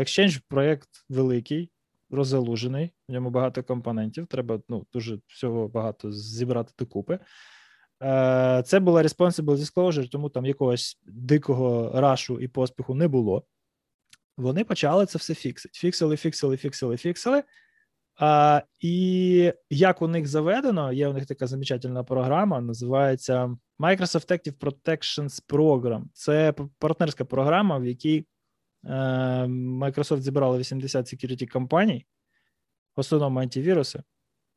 Exchange 0.00 0.42
проєкт 0.48 0.88
великий, 1.08 1.70
розгалужений, 2.10 2.92
в 3.08 3.12
ньому 3.12 3.30
багато 3.30 3.62
компонентів. 3.62 4.26
Треба 4.26 4.60
ну, 4.68 4.86
дуже 4.92 5.18
всього 5.26 5.68
багато 5.68 6.12
зібрати 6.12 6.72
докупи. 6.78 7.18
Е, 8.02 8.62
це 8.66 8.80
була 8.80 9.02
Responsible 9.02 9.56
Disclosure, 9.56 10.08
тому 10.08 10.28
там 10.28 10.46
якогось 10.46 11.00
дикого 11.06 12.00
рашу 12.00 12.40
і 12.40 12.48
поспіху 12.48 12.94
не 12.94 13.08
було. 13.08 13.44
Вони 14.36 14.64
почали 14.64 15.06
це 15.06 15.18
все 15.18 15.34
фіксити. 15.34 15.78
Фіксили, 15.78 16.16
фіксили, 16.16 16.56
фіксили, 16.56 16.96
фіксили. 16.96 17.42
А, 18.20 18.62
І 18.80 19.52
як 19.70 20.02
у 20.02 20.08
них 20.08 20.26
заведено, 20.26 20.92
є 20.92 21.08
у 21.08 21.12
них 21.12 21.26
така 21.26 21.46
замечательна 21.46 22.04
програма, 22.04 22.60
називається 22.60 23.56
Microsoft 23.78 24.32
Active 24.32 24.58
Protections 24.58 25.42
Program. 25.48 26.02
Це 26.12 26.54
партнерська 26.78 27.24
програма, 27.24 27.78
в 27.78 27.86
якій 27.86 28.26
Microsoft 28.84 30.20
зібрала 30.20 30.58
80 30.58 31.06
security 31.06 31.46
компаній, 31.46 32.06
в 32.96 33.00
основному 33.00 33.40
антивіруси 33.40 34.02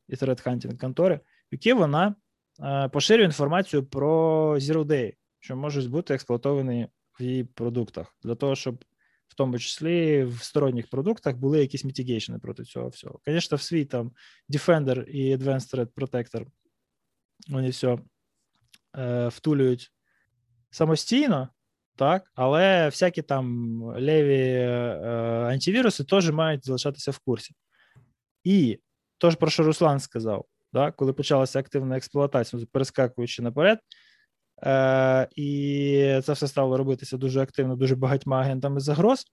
і 0.08 0.16
threat 0.16 0.48
hunting 0.48 0.78
контори, 0.78 1.16
в 1.16 1.22
які 1.52 1.74
вона 1.74 2.16
е, 2.60 2.90
поширює 2.90 3.26
інформацію 3.26 3.86
про 3.86 4.10
Zero 4.58 4.84
Day, 4.84 5.14
що 5.40 5.56
можуть 5.56 5.90
бути 5.90 6.14
експлуатовані 6.14 6.88
в 7.20 7.24
її 7.24 7.44
продуктах, 7.44 8.18
для 8.24 8.36
того, 8.36 8.56
щоб 8.56 8.86
в 9.28 9.36
тому 9.36 9.60
числі 9.60 10.24
в 10.24 10.44
сторонніх 10.44 10.90
продуктах 10.90 11.36
були 11.36 11.60
якісь 11.60 11.84
мітігейшни 11.84 12.40
проти 12.40 12.64
цього 12.64 12.90
всього. 12.90 13.20
Звісно, 13.26 13.58
в 13.58 13.62
свій 13.62 13.86
там 13.86 14.12
Defender 14.50 15.04
і 15.04 15.38
Advanced 15.38 15.76
Threat 15.76 15.88
Protector 15.88 16.46
вони 17.48 17.70
все 17.70 17.98
е, 18.98 19.28
втулюють 19.28 19.92
самостійно, 20.70 21.50
так, 21.96 22.32
але 22.36 22.86
всякі 22.86 23.22
там 23.22 23.78
леві 23.84 24.40
е, 24.40 24.68
антивіруси 25.54 26.04
теж 26.04 26.32
мають 26.32 26.66
залишатися 26.66 27.12
в 27.12 27.20
курсі. 27.20 27.56
І 28.44 28.80
то 29.18 29.32
про 29.32 29.50
що 29.50 29.64
Руслан 29.64 30.00
сказав, 30.00 30.46
да, 30.74 30.92
коли 30.92 31.14
почалася 31.14 31.60
активна 31.60 31.98
експлуатація, 31.98 32.66
перескакуючи 32.72 33.42
наперед, 33.42 33.80
е, 34.64 35.28
і 35.36 36.20
це 36.24 36.34
все 36.34 36.48
стало 36.48 36.78
робитися 36.78 37.18
дуже 37.18 37.42
активно, 37.42 37.76
дуже 37.76 37.96
багатьма 37.96 38.40
агентами 38.40 38.80
загроз, 38.80 39.26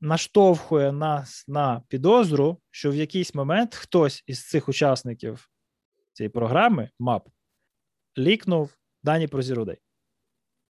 наштовхує 0.00 0.92
нас 0.92 1.44
на 1.48 1.82
підозру, 1.88 2.60
що 2.70 2.90
в 2.90 2.94
якийсь 2.94 3.34
момент 3.34 3.74
хтось 3.74 4.24
із 4.26 4.48
цих 4.48 4.68
учасників 4.68 5.48
цієї 6.12 6.28
програми, 6.30 6.90
МАП, 6.98 7.28
лікнув 8.18 8.76
дані 9.02 9.28
про 9.28 9.42
Day. 9.42 9.83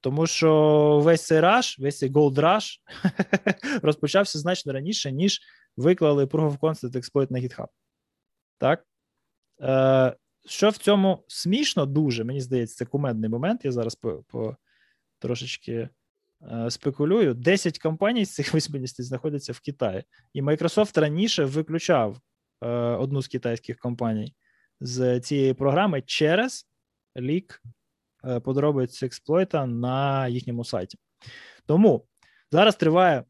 Тому 0.04 0.26
що 0.26 1.00
весь 1.04 1.26
цей 1.26 1.40
раш, 1.40 1.78
весь 1.78 1.98
цей 1.98 2.10
Gold 2.10 2.34
Rush 2.34 2.78
розпочався 3.82 4.38
значно 4.38 4.72
раніше, 4.72 5.12
ніж 5.12 5.40
виклали 5.76 6.24
Proof 6.24 6.50
of 6.50 6.58
Concept 6.58 6.96
Exploit 6.96 7.32
на 7.32 7.38
GitHub. 7.38 7.66
Так? 8.58 8.86
Е, 9.60 10.16
Що 10.46 10.68
в 10.68 10.76
цьому 10.76 11.24
смішно 11.28 11.86
дуже, 11.86 12.24
мені 12.24 12.40
здається, 12.40 12.76
це 12.76 12.84
кумедний 12.84 13.30
момент. 13.30 13.64
Я 13.64 13.72
зараз 13.72 13.94
по, 13.94 14.24
по 14.28 14.56
трошечки 15.18 15.88
е, 16.42 16.70
спекулюю. 16.70 17.34
10 17.34 17.78
компаній 17.78 18.24
з 18.24 18.34
цих 18.34 18.54
80 18.54 19.06
знаходяться 19.06 19.52
в 19.52 19.60
Китаї. 19.60 20.04
І 20.32 20.42
Microsoft 20.42 21.00
раніше 21.00 21.44
виключав 21.44 22.20
е, 22.62 22.68
одну 22.76 23.22
з 23.22 23.28
китайських 23.28 23.78
компаній 23.78 24.34
з 24.80 25.20
цієї 25.20 25.54
програми 25.54 26.02
через 26.06 26.66
лік 27.16 27.62
подробиць 28.44 29.02
експлойта 29.02 29.66
на 29.66 30.28
їхньому 30.28 30.64
сайті. 30.64 30.98
Тому 31.66 32.04
зараз 32.50 32.76
триває 32.76 33.24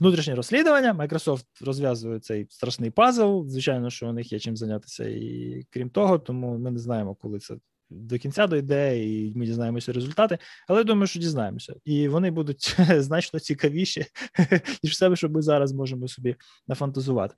внутрішнє 0.00 0.34
розслідування. 0.34 0.94
Microsoft 0.94 1.46
розв'язує 1.60 2.20
цей 2.20 2.46
страшний 2.50 2.90
пазл. 2.90 3.42
Звичайно, 3.46 3.90
що 3.90 4.08
у 4.08 4.12
них 4.12 4.32
є 4.32 4.38
чим 4.38 4.56
зайнятися, 4.56 5.08
і 5.08 5.64
крім 5.70 5.90
того, 5.90 6.18
тому 6.18 6.58
ми 6.58 6.70
не 6.70 6.78
знаємо, 6.78 7.14
коли 7.14 7.38
це. 7.38 7.56
До 7.92 8.18
кінця 8.18 8.46
дойде, 8.46 9.04
і 9.04 9.32
ми 9.36 9.46
дізнаємося 9.46 9.92
результати, 9.92 10.38
але 10.68 10.78
я 10.80 10.84
думаю, 10.84 11.06
що 11.06 11.20
дізнаємося. 11.20 11.74
І 11.84 12.08
вони 12.08 12.30
будуть 12.30 12.76
значно 12.96 13.40
цікавіші, 13.40 14.06
ніж 14.82 14.96
себе, 14.96 15.16
що 15.16 15.28
ми 15.28 15.42
зараз 15.42 15.72
можемо 15.72 16.08
собі 16.08 16.36
нафантазувати. 16.68 17.34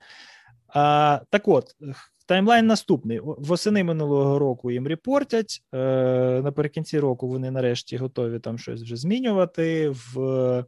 А, 0.67 1.19
Так 1.29 1.47
от, 1.47 1.75
Таймлайн 2.25 2.67
наступний. 2.67 3.19
Восени 3.23 3.83
минулого 3.83 4.39
року 4.39 4.71
їм 4.71 4.87
репортять. 4.87 5.63
Е, 5.73 6.41
Наприкінці 6.43 6.99
року 6.99 7.27
вони 7.27 7.51
нарешті 7.51 7.97
готові 7.97 8.39
там 8.39 8.57
щось 8.57 8.81
вже 8.81 8.95
змінювати. 8.95 9.89
В 9.89 10.65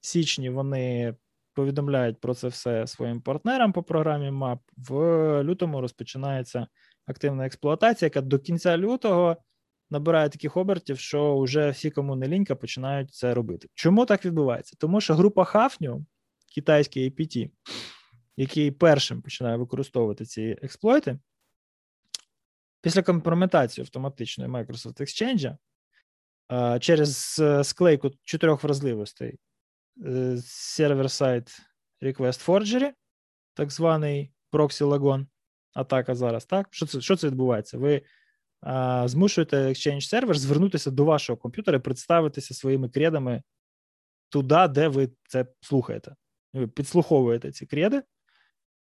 січні 0.00 0.50
вони 0.50 1.14
повідомляють 1.54 2.20
про 2.20 2.34
це 2.34 2.48
все 2.48 2.86
своїм 2.86 3.20
партнерам 3.20 3.72
по 3.72 3.82
програмі 3.82 4.30
МАП. 4.30 4.60
В 4.76 4.94
лютому 5.42 5.80
розпочинається 5.80 6.66
активна 7.06 7.46
експлуатація, 7.46 8.06
яка 8.06 8.20
до 8.20 8.38
кінця 8.38 8.78
лютого 8.78 9.36
набирає 9.90 10.28
таких 10.28 10.56
обертів, 10.56 10.98
що 10.98 11.40
вже 11.40 11.70
всі, 11.70 11.90
кому 11.90 12.16
не 12.16 12.28
лінька, 12.28 12.54
починають 12.54 13.14
це 13.14 13.34
робити. 13.34 13.68
Чому 13.74 14.06
так 14.06 14.24
відбувається? 14.24 14.76
Тому 14.78 15.00
що 15.00 15.14
група 15.14 15.44
Хафню, 15.44 16.06
китайський 16.54 17.10
APT, 17.10 17.50
який 18.36 18.70
першим 18.70 19.22
починає 19.22 19.56
використовувати 19.56 20.24
ці 20.24 20.58
експлойти, 20.62 21.18
після 22.80 23.02
компрометації 23.02 23.82
автоматичної 23.82 24.50
Microsoft 24.50 25.00
Exchange 25.00 25.56
через 26.80 27.38
е, 27.42 27.64
склейку 27.64 28.10
чотирьох 28.22 28.64
вразливостей 28.64 29.38
е, 30.04 30.10
Server-Side 30.76 31.60
Request 32.02 32.46
Forgery, 32.46 32.90
так 33.54 33.70
званий 33.70 34.32
Proxy 34.52 34.86
Lagon, 34.86 35.26
атака 35.74 36.14
зараз. 36.14 36.44
так? 36.44 36.68
Що 36.70 36.86
це 36.86 37.00
що 37.00 37.16
це 37.16 37.26
відбувається? 37.26 37.78
Ви 37.78 38.02
а, 38.60 39.08
змушуєте 39.08 39.56
Exchange 39.56 40.00
сервер 40.00 40.38
звернутися 40.38 40.90
до 40.90 41.04
вашого 41.04 41.36
комп'ютера 41.36 41.78
і 41.78 41.80
представитися 41.80 42.54
своїми 42.54 42.88
кредами 42.88 43.42
туди, 44.28 44.68
де 44.68 44.88
ви 44.88 45.10
це 45.28 45.46
слухаєте. 45.60 46.14
Ви 46.52 46.68
підслуховуєте 46.68 47.52
ці 47.52 47.66
креди, 47.66 48.02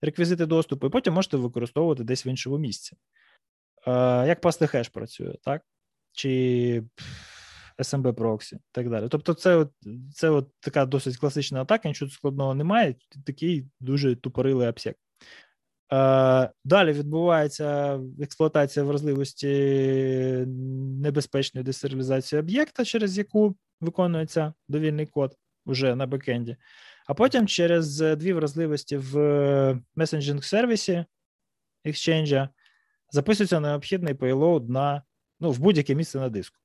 реквізити 0.05 0.45
доступу, 0.45 0.87
і 0.87 0.89
потім 0.89 1.13
можете 1.13 1.37
використовувати 1.37 2.03
десь 2.03 2.25
в 2.25 2.27
іншому 2.27 2.57
місці. 2.57 2.97
Е, 3.87 3.91
Як 4.27 4.41
пасти 4.41 4.67
хеш 4.67 4.89
працює, 4.89 5.35
так? 5.43 5.61
Чи 6.11 6.83
SMB 7.79 8.13
проксі, 8.13 8.59
так 8.71 8.89
далі. 8.89 9.07
Тобто, 9.09 9.33
це 9.33 9.67
це 10.13 10.29
от 10.29 10.49
така 10.59 10.85
досить 10.85 11.17
класична 11.17 11.61
атака, 11.61 11.87
нічого 11.87 12.11
складного 12.11 12.55
немає, 12.55 12.95
такий 13.25 13.67
дуже 13.79 14.15
тупорилий 14.15 14.67
обсек. 14.67 14.97
Далі 16.65 16.91
відбувається 16.91 17.99
експлуатація 18.21 18.85
вразливості 18.85 19.47
небезпечної 21.01 21.65
десеріалізації 21.65 22.39
об'єкта, 22.39 22.85
через 22.85 23.17
яку 23.17 23.55
виконується 23.81 24.53
довільний 24.67 25.05
код 25.05 25.35
вже 25.65 25.95
на 25.95 26.07
бекенді. 26.07 26.57
А 27.05 27.13
потім 27.13 27.47
через 27.47 28.01
е, 28.01 28.15
дві 28.15 28.33
вразливості 28.33 28.97
в 28.97 29.79
месенджинг 29.95 30.43
сервісі 30.43 31.05
Exchange 31.85 32.49
записується 33.11 33.59
необхідний 33.59 34.13
payload 34.13 34.69
на 34.69 35.03
ну, 35.39 35.51
в 35.51 35.59
будь-яке 35.59 35.95
місце 35.95 36.19
на 36.19 36.29
диску. 36.29 36.57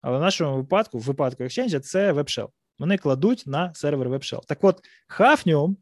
Але 0.00 0.18
в 0.18 0.20
нашому 0.20 0.56
випадку, 0.56 0.98
в 0.98 1.02
випадку 1.02 1.42
Exchange, 1.42 1.80
це 1.80 2.12
WebShell. 2.12 2.48
Вони 2.78 2.98
кладуть 2.98 3.42
на 3.46 3.74
сервер 3.74 4.08
WebShell. 4.08 4.46
Так 4.46 4.64
от, 4.64 4.80
Hafnium 5.18 5.76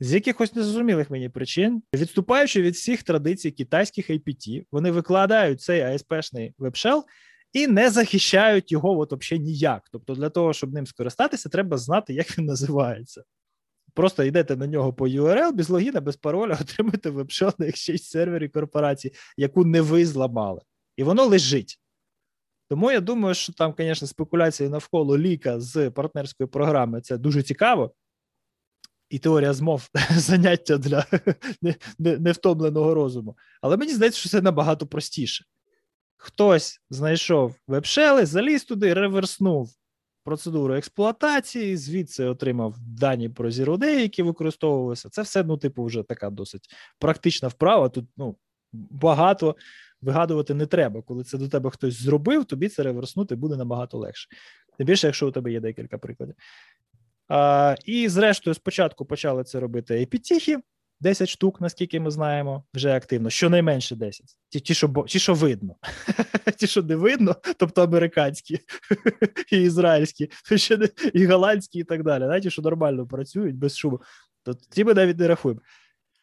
з 0.00 0.14
якихось 0.14 0.54
незрозумілих 0.54 1.10
мені 1.10 1.28
причин, 1.28 1.82
відступаючи 1.94 2.62
від 2.62 2.74
всіх 2.74 3.02
традицій 3.02 3.50
китайських 3.50 4.10
APT, 4.10 4.66
вони 4.72 4.90
викладають 4.90 5.60
цей 5.60 5.82
ASP-шний 5.82 6.54
WebShell 6.58 7.02
і 7.54 7.66
не 7.66 7.90
захищають 7.90 8.72
його 8.72 8.98
от 8.98 9.12
взагалі 9.12 9.44
ніяк. 9.44 9.88
Тобто, 9.92 10.14
для 10.14 10.28
того, 10.28 10.52
щоб 10.52 10.72
ним 10.72 10.86
скористатися, 10.86 11.48
треба 11.48 11.78
знати, 11.78 12.14
як 12.14 12.38
він 12.38 12.44
називається. 12.44 13.22
Просто 13.94 14.24
йдете 14.24 14.56
на 14.56 14.66
нього 14.66 14.92
по 14.92 15.08
URL, 15.08 15.52
без 15.52 15.70
логіна, 15.70 16.00
без 16.00 16.16
пароля, 16.16 16.58
отримуєте 16.60 17.10
WebShell 17.10 17.54
на 17.58 17.66
exchange 17.66 18.02
сервері 18.02 18.48
корпорації, 18.48 19.14
яку 19.36 19.64
не 19.64 19.80
ви 19.80 20.06
зламали. 20.06 20.60
І 20.96 21.02
воно 21.04 21.24
лежить. 21.24 21.80
Тому 22.68 22.92
я 22.92 23.00
думаю, 23.00 23.34
що 23.34 23.52
там, 23.52 23.74
звісно, 23.78 24.08
спекуляції 24.08 24.68
навколо 24.68 25.18
ліка 25.18 25.60
з 25.60 25.90
партнерської 25.90 26.48
програми 26.48 27.00
це 27.00 27.18
дуже 27.18 27.42
цікаво. 27.42 27.94
І 29.10 29.18
теорія 29.18 29.52
змов 29.52 29.88
заняття 30.16 30.78
для 30.78 31.06
невтомленого 31.98 32.94
розуму. 32.94 33.36
Але 33.60 33.76
мені 33.76 33.94
здається, 33.94 34.20
що 34.20 34.28
це 34.28 34.42
набагато 34.42 34.86
простіше. 34.86 35.44
Хтось 36.24 36.80
знайшов 36.90 37.54
вебшели, 37.66 38.26
заліз 38.26 38.64
туди, 38.64 38.94
реверснув 38.94 39.70
процедуру 40.24 40.74
експлуатації, 40.74 41.76
звідси 41.76 42.24
отримав 42.24 42.74
дані 42.78 43.28
про 43.28 43.48
Day, 43.48 43.98
які 43.98 44.22
використовувалися. 44.22 45.08
Це 45.08 45.22
все, 45.22 45.44
ну, 45.44 45.56
типу, 45.56 45.84
вже 45.84 46.02
така 46.02 46.30
досить 46.30 46.68
практична 46.98 47.48
вправа. 47.48 47.88
Тут 47.88 48.04
ну, 48.16 48.36
багато 48.72 49.56
вигадувати 50.02 50.54
не 50.54 50.66
треба. 50.66 51.02
Коли 51.02 51.24
це 51.24 51.38
до 51.38 51.48
тебе 51.48 51.70
хтось 51.70 52.02
зробив, 52.02 52.44
тобі 52.44 52.68
це 52.68 52.82
реверснути 52.82 53.34
буде 53.34 53.56
набагато 53.56 53.98
легше. 53.98 54.28
Тим 54.78 54.86
більше, 54.86 55.06
якщо 55.06 55.28
у 55.28 55.30
тебе 55.30 55.52
є 55.52 55.60
декілька 55.60 55.98
прикладів. 55.98 56.34
А, 57.28 57.74
І, 57.84 58.08
зрештою, 58.08 58.54
спочатку 58.54 59.04
почали 59.04 59.44
це 59.44 59.60
робити 59.60 59.94
APT, 59.94 60.58
10 61.00 61.28
штук, 61.28 61.60
наскільки 61.60 62.00
ми 62.00 62.10
знаємо, 62.10 62.64
вже 62.74 62.96
активно, 62.96 63.30
щонайменше 63.30 63.96
10. 63.96 64.26
Ті, 64.48 64.60
ті, 64.60 64.74
що 64.74 65.04
ті, 65.08 65.18
що 65.18 65.34
видно, 65.34 65.76
ті, 66.56 66.66
що 66.66 66.82
не 66.82 66.96
видно, 66.96 67.36
тобто 67.56 67.82
американські 67.82 68.58
і 69.52 69.62
ізраїльські, 69.62 70.30
і 71.14 71.26
голландські, 71.26 71.78
і 71.78 71.84
так 71.84 72.02
далі. 72.02 72.40
Ті, 72.40 72.50
що 72.50 72.62
нормально 72.62 73.06
працюють 73.06 73.56
без 73.56 73.76
шуму, 73.76 74.00
то 74.42 74.54
ті 74.54 74.84
ми 74.84 74.94
навіть 74.94 75.18
не 75.18 75.28
рахуємо. 75.28 75.60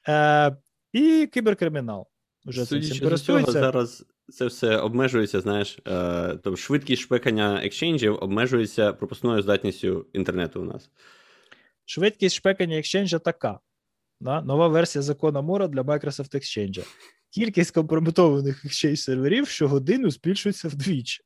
Е, 0.08 0.56
І 0.94 1.30
кіберкримінал. 1.34 2.08
Вже 2.46 2.66
цим 2.66 2.82
цього 3.18 3.52
зараз 3.52 4.06
це 4.32 4.46
все 4.46 4.78
обмежується, 4.78 5.42
знаєш, 5.42 5.80
е, 5.88 6.28
тобто 6.30 6.56
швидкість 6.56 7.02
шпекання 7.02 7.66
екшенджів 7.66 8.18
обмежується 8.22 8.94
пропускною 8.94 9.42
здатністю 9.42 10.06
інтернету 10.14 10.62
у 10.62 10.66
нас. 10.66 10.90
Швидкість 11.86 12.36
шпекання 12.36 12.78
екшенджа 12.78 13.20
така. 13.20 13.60
Да? 14.22 14.42
Нова 14.42 14.68
версія 14.68 15.02
закону 15.02 15.42
Мора 15.42 15.68
для 15.68 15.82
Microsoft 15.82 16.36
Exchange. 16.36 16.88
Кількість 17.30 17.72
компрометованих 17.72 18.66
exchange 18.66 18.96
серверів 18.96 19.48
щогодину 19.48 20.12
збільшується 20.12 20.68
вдвічі. 20.68 21.24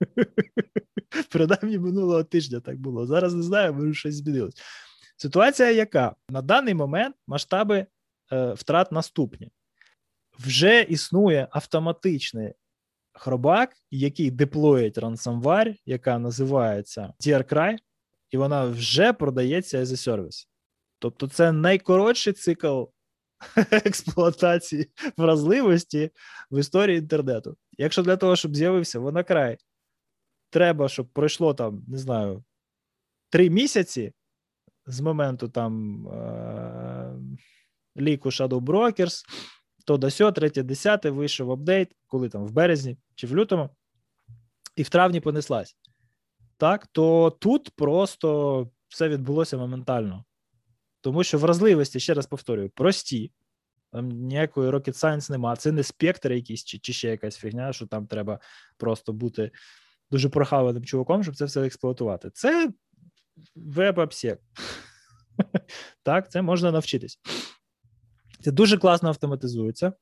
Принаймні 1.30 1.78
минулого 1.78 2.24
тижня 2.24 2.60
так 2.60 2.78
було. 2.78 3.06
Зараз 3.06 3.34
не 3.34 3.42
знаю, 3.42 3.74
може 3.74 3.94
щось 3.94 4.14
змінилось. 4.14 4.54
Ситуація 5.16 5.70
яка? 5.70 6.14
На 6.28 6.42
даний 6.42 6.74
момент 6.74 7.16
масштаби 7.26 7.86
е, 8.32 8.52
втрат 8.52 8.92
наступні. 8.92 9.50
Вже 10.38 10.82
існує 10.82 11.48
автоматичний 11.50 12.52
хробак, 13.12 13.76
який 13.90 14.30
деплоїть 14.30 14.98
ransomware, 14.98 15.74
яка 15.86 16.18
називається 16.18 17.12
DRCry, 17.20 17.76
і 18.30 18.36
вона 18.36 18.64
вже 18.64 19.12
продається 19.12 19.78
as 19.78 19.86
a 19.86 20.08
service. 20.08 20.46
Тобто, 21.02 21.28
це 21.28 21.52
найкоротший 21.52 22.32
цикл 22.32 22.82
експлуатації 23.70 24.90
вразливості 25.16 26.10
в 26.50 26.58
історії 26.60 26.98
інтернету. 26.98 27.56
Якщо 27.78 28.02
для 28.02 28.16
того, 28.16 28.36
щоб 28.36 28.56
з'явився 28.56 28.98
вонакрай, 28.98 29.58
треба, 30.50 30.88
щоб 30.88 31.08
пройшло 31.08 31.54
там, 31.54 31.84
не 31.88 31.98
знаю, 31.98 32.44
три 33.30 33.50
місяці 33.50 34.12
з 34.86 35.00
моменту 35.00 35.48
там 35.48 36.06
е- 36.08 37.16
ліку 37.96 38.28
Shadow 38.28 38.60
Brokers, 38.60 39.24
то 39.86 39.96
до 39.96 40.10
сьо, 40.10 40.32
третє, 40.32 40.62
десяте 40.62 41.10
вийшов 41.10 41.50
апдейт, 41.50 41.96
коли 42.06 42.28
там 42.28 42.46
в 42.46 42.52
березні 42.52 42.96
чи 43.14 43.26
в 43.26 43.36
лютому, 43.36 43.70
і 44.76 44.82
в 44.82 44.88
травні 44.88 45.20
понеслась. 45.20 45.76
Так, 46.56 46.86
то 46.86 47.30
тут 47.30 47.70
просто 47.70 48.68
все 48.88 49.08
відбулося 49.08 49.56
моментально. 49.56 50.24
Тому 51.02 51.24
що 51.24 51.38
вразливості, 51.38 52.00
ще 52.00 52.14
раз 52.14 52.26
повторюю, 52.26 52.70
прості. 52.70 53.32
Там 53.92 54.08
ніякої 54.08 54.70
rocket 54.70 55.04
science 55.04 55.30
нема. 55.30 55.56
Це 55.56 55.72
не 55.72 55.82
спектр 55.82 56.32
якийсь 56.32 56.64
чи, 56.64 56.78
чи 56.78 56.92
ще 56.92 57.08
якась 57.08 57.36
фігня, 57.36 57.72
що 57.72 57.86
там 57.86 58.06
треба 58.06 58.40
просто 58.76 59.12
бути 59.12 59.50
дуже 60.10 60.28
прохаваним 60.28 60.84
чуваком, 60.84 61.22
щоб 61.22 61.36
це 61.36 61.44
все 61.44 61.66
експлуатувати. 61.66 62.30
Це 62.30 62.70
веб-апсек. 63.56 64.38
Так, 66.02 66.30
це 66.30 66.42
можна 66.42 66.72
навчитись. 66.72 67.18
Це 68.40 68.50
дуже 68.50 68.78
класно 68.78 69.08
автоматизується. 69.08 69.92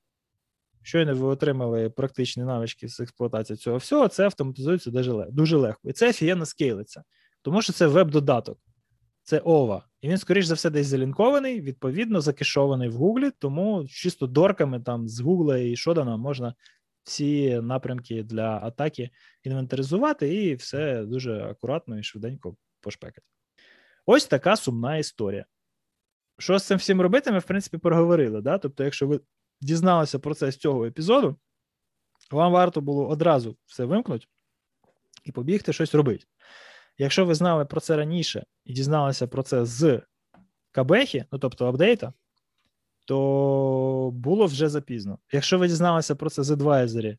Щойно 0.83 1.15
ви 1.15 1.27
отримали 1.27 1.91
практичні 1.91 2.43
навички 2.45 2.89
з 2.89 3.01
експлуатації 3.01 3.57
цього 3.57 3.77
всього, 3.77 4.09
це 4.09 4.25
автоматизується 4.25 4.91
дуже 5.31 5.57
легко. 5.57 5.89
І 5.89 5.93
це 5.93 6.09
офігенно 6.09 6.47
скейлиться, 6.47 7.05
тому 7.43 7.63
що 7.63 7.73
це 7.73 7.87
веб-додаток 7.87 8.59
це 9.31 9.39
ова. 9.39 9.89
І 10.01 10.09
він, 10.09 10.19
скоріш 10.19 10.45
за 10.45 10.55
все, 10.55 10.71
десь 10.71 10.87
залінкований, 10.87 11.61
відповідно, 11.61 12.21
закешований 12.21 12.89
в 12.89 12.95
Гуглі, 12.95 13.31
тому 13.39 13.87
чисто 13.89 14.27
дорками 14.27 14.81
там 14.81 15.09
з 15.09 15.21
Гугла 15.21 15.59
і 15.59 15.77
Шодана 15.77 16.17
можна 16.17 16.55
всі 17.05 17.61
напрямки 17.61 18.23
для 18.23 18.61
атаки 18.63 19.11
інвентаризувати 19.43 20.35
і 20.35 20.55
все 20.55 21.05
дуже 21.05 21.43
акуратно 21.43 21.99
і 21.99 22.03
швиденько 22.03 22.57
пошпекати. 22.81 23.27
Ось 24.07 24.27
така 24.27 24.57
сумна 24.57 24.97
історія. 24.97 25.45
Що 26.39 26.59
з 26.59 26.67
цим 26.67 26.79
всім 26.79 27.01
робити, 27.01 27.33
ми, 27.33 27.39
в 27.39 27.45
принципі, 27.45 27.79
проговорили. 27.79 28.41
Да? 28.41 28.59
Тобто, 28.59 28.85
якщо 28.85 29.07
ви 29.07 29.21
дізналися 29.61 30.19
про 30.19 30.35
це 30.35 30.51
з 30.51 30.57
цього 30.57 30.87
епізоду, 30.87 31.37
вам 32.31 32.53
варто 32.53 32.81
було 32.81 33.09
одразу 33.09 33.57
все 33.67 33.85
вимкнути 33.85 34.27
і 35.25 35.33
побігти 35.33 35.73
щось 35.73 35.95
робити. 35.95 36.25
Якщо 37.03 37.25
ви 37.25 37.35
знали 37.35 37.65
про 37.65 37.81
це 37.81 37.97
раніше 37.97 38.45
і 38.65 38.73
дізналися 38.73 39.27
про 39.27 39.43
це 39.43 39.65
з 39.65 40.03
Кабехи, 40.73 41.25
ну 41.33 41.39
тобто 41.39 41.67
апдейта, 41.67 42.13
то 43.07 44.11
було 44.15 44.47
вже 44.47 44.69
запізно. 44.69 45.19
Якщо 45.33 45.59
ви 45.59 45.69
дізналися 45.69 46.15
про 46.15 46.31
це 46.31 46.43
з 46.43 46.51
Advisory 46.51 47.17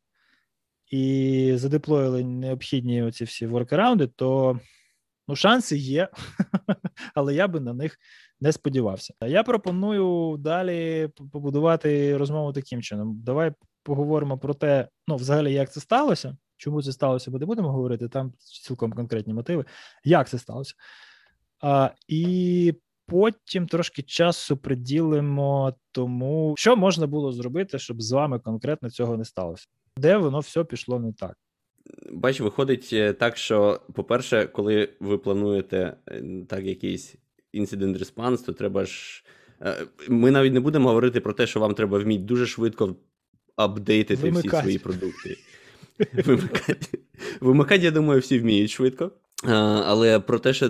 і 0.92 1.54
задеплоїли 1.56 2.24
необхідні 2.24 3.04
оці 3.04 3.24
всі 3.24 3.46
воркараунди, 3.46 4.08
то 4.08 4.60
ну, 5.28 5.36
шанси 5.36 5.78
є, 5.78 6.08
але 7.16 7.36
я 7.36 7.48
би 7.48 7.60
на 7.60 7.74
них 7.74 7.98
не 8.40 8.52
сподівався. 8.52 9.14
Я 9.22 9.44
пропоную 9.44 10.38
далі 10.38 11.10
побудувати 11.32 12.18
розмову 12.18 12.54
таким 12.54 12.82
чином. 12.82 13.22
Давай 13.22 13.52
поговоримо 13.84 14.38
про 14.38 14.54
те, 14.54 14.88
ну, 15.08 15.16
взагалі, 15.16 15.54
як 15.54 15.72
це 15.72 15.80
сталося. 15.80 16.38
Чому 16.62 16.82
це 16.82 16.92
сталося, 16.92 17.32
ми 17.32 17.40
не 17.40 17.46
будемо 17.46 17.72
говорити, 17.72 18.08
там 18.08 18.34
цілком 18.38 18.94
конкретні 18.94 19.34
мотиви, 19.34 19.66
як 20.04 20.30
це 20.30 20.38
сталося. 20.38 20.74
А, 21.62 21.90
І 22.08 22.74
потім 23.08 23.68
трошки 23.68 24.02
часу 24.02 24.58
приділимо 24.58 25.76
тому, 25.92 26.56
що 26.58 26.76
можна 26.76 27.08
було 27.08 27.32
зробити, 27.32 27.80
щоб 27.80 28.02
з 28.02 28.12
вами 28.12 28.40
конкретно 28.40 28.90
цього 28.90 29.18
не 29.18 29.26
сталося. 29.26 29.66
Де 29.98 30.18
воно 30.18 30.40
все 30.40 30.64
пішло 30.64 31.00
не 31.00 31.14
так. 31.14 31.38
Бач, 32.12 32.40
виходить 32.40 32.90
е, 32.94 33.14
так, 33.14 33.38
що, 33.38 33.82
по-перше, 33.94 34.46
коли 34.46 34.90
ви 35.00 35.18
плануєте 35.18 35.98
е, 36.08 36.24
так 36.50 36.66
якийсь 36.66 37.16
інцидент 37.52 37.98
респанс, 37.98 38.42
то 38.42 38.54
треба 38.54 38.86
ж. 38.86 39.24
Е, 39.62 39.88
ми 40.10 40.32
навіть 40.32 40.54
не 40.54 40.60
будемо 40.60 40.88
говорити 40.90 41.20
про 41.20 41.34
те, 41.34 41.48
що 41.48 41.60
вам 41.60 41.74
треба 41.74 42.00
вміти 42.00 42.24
дуже 42.24 42.46
швидко 42.46 42.96
апдейтити 43.56 44.22
Вимикать. 44.22 44.54
всі 44.54 44.62
свої 44.62 44.80
продукти. 44.80 45.38
Вимикати, 46.26 47.00
вимикати, 47.42 47.84
я 47.86 47.92
думаю, 47.92 48.20
всі 48.20 48.40
вміють 48.40 48.72
швидко. 48.72 49.12
Але 49.86 50.20
про 50.20 50.40
те, 50.40 50.54
що 50.54 50.70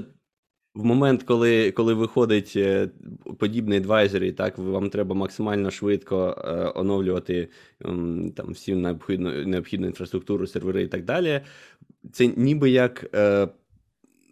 в 0.76 0.86
момент, 0.86 1.24
коли 1.24 1.72
коли 1.72 1.94
виходить 1.94 2.54
е, 2.56 2.90
подібний 3.40 3.78
адвайзері, 3.78 4.32
так 4.32 4.58
вам 4.58 4.90
треба 4.90 5.16
максимально 5.16 5.72
швидко 5.72 6.44
е, 6.46 6.80
оновлювати 6.80 7.50
там 8.36 8.48
всю 8.48 8.78
необхідну 8.78 9.46
необхідну 9.46 9.88
інфраструктуру, 9.88 10.48
сервери 10.48 10.84
і 10.84 10.88
так 10.88 11.06
далі. 11.06 11.42
Це 12.12 12.28
ніби 12.28 12.70
як 12.70 13.10
е, 13.16 13.48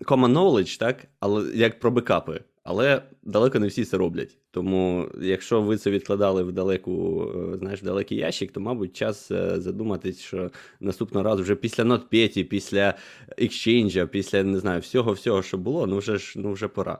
common 0.05 0.33
knowledge, 0.33 0.79
так, 0.79 1.05
але 1.19 1.51
як 1.55 1.79
про 1.79 1.91
бекапи. 1.91 2.41
Але 2.71 3.01
далеко 3.23 3.59
не 3.59 3.67
всі 3.67 3.85
це 3.85 3.97
роблять. 3.97 4.37
Тому, 4.51 5.09
якщо 5.21 5.61
ви 5.61 5.77
це 5.77 5.91
відкладали 5.91 6.43
в 6.43 6.51
далеку, 6.51 7.25
е, 7.53 7.57
знаєш, 7.57 7.81
далекий 7.81 8.17
ящик, 8.17 8.51
то, 8.51 8.59
мабуть, 8.59 8.95
час 8.95 9.31
е, 9.31 9.61
задуматись, 9.61 10.19
що 10.19 10.51
наступного 10.79 11.23
разу 11.23 11.43
вже 11.43 11.55
після 11.55 11.83
NotPetya, 11.83 12.43
після 12.43 12.93
Exchange, 13.37 14.05
після 14.05 14.43
не 14.43 14.59
знаю, 14.59 14.81
всього, 14.81 15.11
всього, 15.11 15.41
що 15.41 15.57
було, 15.57 15.87
ну 15.87 15.97
вже 15.97 16.17
ж 16.17 16.33
ну 16.39 16.51
вже 16.51 16.67
пора. 16.67 16.99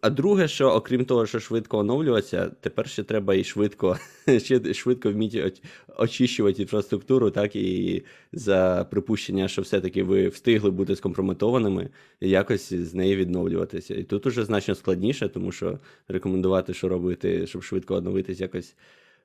А 0.00 0.10
друге, 0.10 0.48
що 0.48 0.70
окрім 0.70 1.04
того, 1.04 1.26
що 1.26 1.40
швидко 1.40 1.78
оновлюватися, 1.78 2.50
тепер 2.60 2.88
ще 2.88 3.02
треба 3.02 3.34
і 3.34 3.44
швидко 3.44 3.98
ще 4.38 4.74
швидко 4.74 5.12
вміти 5.12 5.52
очищувати 5.96 6.62
інфраструктуру, 6.62 7.30
так 7.30 7.56
і 7.56 8.02
за 8.32 8.86
припущення, 8.90 9.48
що 9.48 9.62
все-таки 9.62 10.02
ви 10.02 10.28
встигли 10.28 10.70
бути 10.70 10.96
скомпрометованими, 10.96 11.90
і 12.20 12.28
якось 12.28 12.72
з 12.72 12.94
неї 12.94 13.16
відновлюватися. 13.16 13.94
І 13.94 14.02
тут 14.02 14.26
уже 14.26 14.44
значно 14.44 14.74
складніше, 14.74 15.28
тому 15.28 15.52
що 15.52 15.78
рекомендувати, 16.08 16.74
що 16.74 16.88
робити, 16.88 17.46
щоб 17.46 17.62
швидко 17.62 17.94
оновитись, 17.94 18.40
якось 18.40 18.76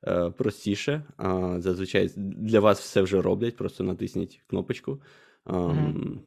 е, 0.08 0.30
простіше. 0.30 1.04
А 1.18 1.56
зазвичай 1.62 2.12
для 2.16 2.60
вас 2.60 2.80
все 2.80 3.02
вже 3.02 3.22
роблять, 3.22 3.56
просто 3.56 3.84
натисніть 3.84 4.42
кнопочку. 4.48 5.02
Mm-hmm. 5.46 6.18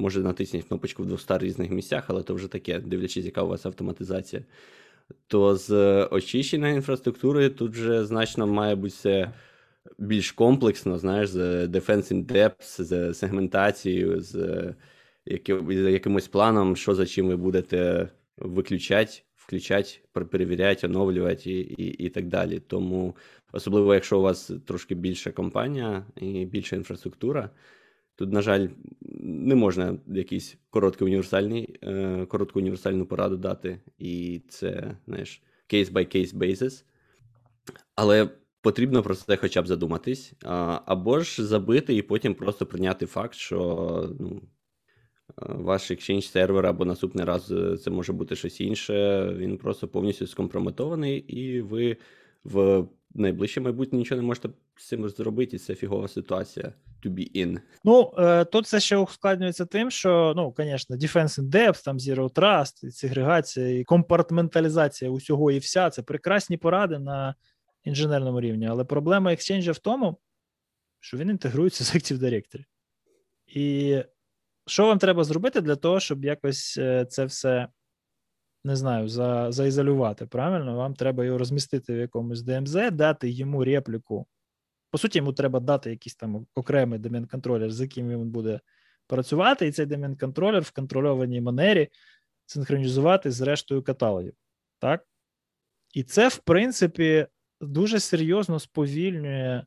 Може, 0.00 0.20
натисніть 0.20 0.64
кнопочку 0.64 1.02
в 1.02 1.06
200 1.06 1.38
різних 1.38 1.70
місцях, 1.70 2.04
але 2.08 2.22
то 2.22 2.34
вже 2.34 2.48
таке, 2.48 2.78
дивлячись, 2.78 3.24
яка 3.24 3.42
у 3.42 3.48
вас 3.48 3.66
автоматизація. 3.66 4.42
То 5.26 5.56
з 5.56 6.04
очищеної 6.04 6.74
інфраструктури 6.74 7.48
тут 7.48 7.72
вже 7.72 8.04
значно 8.04 8.46
має 8.46 8.74
бути 8.74 8.88
все 8.88 9.32
більш 9.98 10.32
комплексно, 10.32 10.98
знаєш, 10.98 11.28
з 11.28 11.66
Defense 11.66 12.12
in 12.12 12.26
Depth, 12.26 12.82
з 12.82 13.14
сегментацією, 13.14 14.20
з 14.20 14.74
якимось 15.90 16.28
планом, 16.28 16.76
що 16.76 16.94
за 16.94 17.06
чим 17.06 17.28
ви 17.28 17.36
будете 17.36 18.08
виключати, 18.38 19.12
включати, 19.34 19.88
перевіряти, 20.12 20.86
оновлювати 20.86 21.50
і, 21.50 21.60
і, 21.60 21.86
і 21.86 22.08
так 22.08 22.26
далі. 22.26 22.60
Тому, 22.60 23.16
особливо, 23.52 23.94
якщо 23.94 24.18
у 24.18 24.22
вас 24.22 24.50
трошки 24.66 24.94
більша 24.94 25.30
компанія 25.30 26.06
і 26.16 26.44
більша 26.44 26.76
інфраструктура. 26.76 27.50
Тут, 28.20 28.32
на 28.32 28.42
жаль, 28.42 28.68
не 29.22 29.54
можна 29.54 29.98
якийсь 30.06 30.56
короткий 30.70 31.06
універсальний, 31.06 31.78
е, 31.82 32.26
коротку 32.26 32.58
універсальну 32.58 33.06
пораду 33.06 33.36
дати, 33.36 33.80
і 33.98 34.42
це, 34.48 34.96
знаєш, 35.06 35.42
case-by-case 35.72 36.34
basis. 36.34 36.84
Але 37.94 38.30
потрібно 38.60 39.02
про 39.02 39.14
це 39.14 39.36
хоча 39.36 39.62
б 39.62 39.66
задуматись, 39.66 40.32
або 40.84 41.20
ж 41.20 41.46
забити 41.46 41.94
і 41.94 42.02
потім 42.02 42.34
просто 42.34 42.66
прийняти 42.66 43.06
факт, 43.06 43.34
що 43.34 44.10
ну, 44.20 44.42
ваш 45.36 45.90
exchange 45.90 46.22
сервер 46.22 46.66
або 46.66 46.84
наступний 46.84 47.24
раз 47.24 47.54
це 47.82 47.90
може 47.90 48.12
бути 48.12 48.36
щось 48.36 48.60
інше. 48.60 49.26
Він 49.36 49.58
просто 49.58 49.88
повністю 49.88 50.26
скомпрометований, 50.26 51.18
і 51.18 51.60
ви 51.60 51.96
в 52.44 52.86
найближче 53.14 53.60
майбутнє 53.60 53.98
нічого 53.98 54.20
не 54.20 54.26
можете 54.26 54.48
з 54.76 54.86
цим 54.86 55.08
зробити, 55.08 55.56
і 55.56 55.58
це 55.58 55.74
фігова 55.74 56.08
ситуація 56.08 56.72
to 57.04 57.10
be 57.10 57.46
in. 57.46 57.60
Ну, 57.84 58.12
е, 58.18 58.44
тут 58.44 58.66
це 58.66 58.80
ще 58.80 58.96
ускладнюється 58.96 59.66
тим, 59.66 59.90
що, 59.90 60.32
ну, 60.36 60.54
звісно, 60.58 60.96
defense 60.96 61.40
in 61.40 61.48
depth, 61.48 61.84
там 61.84 61.98
Zero 61.98 62.32
Trust, 62.32 62.86
і 62.86 62.90
сегрегація, 62.90 63.78
і 63.78 63.84
компартменталізація 63.84 65.10
усього 65.10 65.50
і 65.50 65.58
вся 65.58 65.90
це 65.90 66.02
прекрасні 66.02 66.56
поради 66.56 66.98
на 66.98 67.34
інженерному 67.84 68.40
рівні. 68.40 68.66
Але 68.66 68.84
проблема 68.84 69.30
Exchange 69.30 69.72
в 69.72 69.78
тому, 69.78 70.18
що 71.00 71.16
він 71.16 71.30
інтегрується 71.30 71.84
з 71.84 71.94
Active 71.94 72.18
Directory. 72.18 72.64
І 73.46 73.96
що 74.66 74.86
вам 74.86 74.98
треба 74.98 75.24
зробити 75.24 75.60
для 75.60 75.76
того, 75.76 76.00
щоб 76.00 76.24
якось 76.24 76.78
е, 76.78 77.04
це 77.04 77.24
все 77.24 77.68
не 78.64 78.76
знаю, 78.76 79.08
за, 79.08 79.52
заізолювати. 79.52 80.26
Правильно, 80.26 80.76
вам 80.76 80.94
треба 80.94 81.24
його 81.24 81.38
розмістити 81.38 81.94
в 81.94 81.98
якомусь 81.98 82.38
DMZ, 82.38 82.90
дати 82.90 83.30
йому 83.30 83.64
репліку. 83.64 84.26
По 84.90 84.98
суті, 84.98 85.18
йому 85.18 85.32
треба 85.32 85.60
дати 85.60 85.90
якийсь 85.90 86.16
там 86.16 86.46
окремий 86.54 86.98
домен 86.98 87.26
контролер, 87.26 87.70
з 87.70 87.80
яким 87.80 88.08
він 88.08 88.30
буде 88.30 88.60
працювати, 89.06 89.66
і 89.66 89.72
цей 89.72 89.86
домен 89.86 90.16
контролер 90.16 90.62
в 90.62 90.70
контрольованій 90.70 91.40
манері 91.40 91.88
синхронізувати 92.46 93.30
з 93.30 93.40
рештою 93.40 93.82
каталогів. 93.82 94.34
Так? 94.78 95.06
І 95.94 96.02
це, 96.02 96.28
в 96.28 96.36
принципі, 96.36 97.26
дуже 97.60 98.00
серйозно 98.00 98.58
сповільнює 98.58 99.64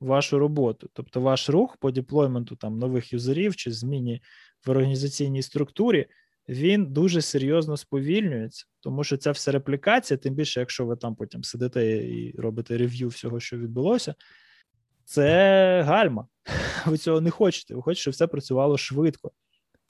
вашу 0.00 0.38
роботу. 0.38 0.90
Тобто, 0.92 1.20
ваш 1.20 1.48
рух 1.48 1.76
по 1.76 1.90
деплойменту 1.90 2.56
там 2.56 2.78
нових 2.78 3.12
юзерів 3.12 3.56
чи 3.56 3.72
зміні 3.72 4.22
в 4.66 4.70
організаційній 4.70 5.42
структурі 5.42 6.06
він 6.48 6.86
дуже 6.86 7.22
серйозно 7.22 7.76
сповільнюється, 7.76 8.66
тому 8.80 9.04
що 9.04 9.16
ця 9.16 9.30
вся 9.30 9.52
реплікація, 9.52 10.18
тим 10.18 10.34
більше, 10.34 10.60
якщо 10.60 10.86
ви 10.86 10.96
там 10.96 11.14
потім 11.14 11.44
сидите 11.44 11.86
і 11.96 12.34
робите 12.38 12.78
рев'ю 12.78 13.08
всього, 13.08 13.40
що 13.40 13.58
відбулося, 13.58 14.14
це 15.04 15.82
гальма. 15.82 16.28
Ви 16.86 16.98
цього 16.98 17.20
не 17.20 17.30
хочете. 17.30 17.74
Ви 17.74 17.82
хочете, 17.82 18.00
щоб 18.00 18.12
все 18.12 18.26
працювало 18.26 18.78
швидко. 18.78 19.32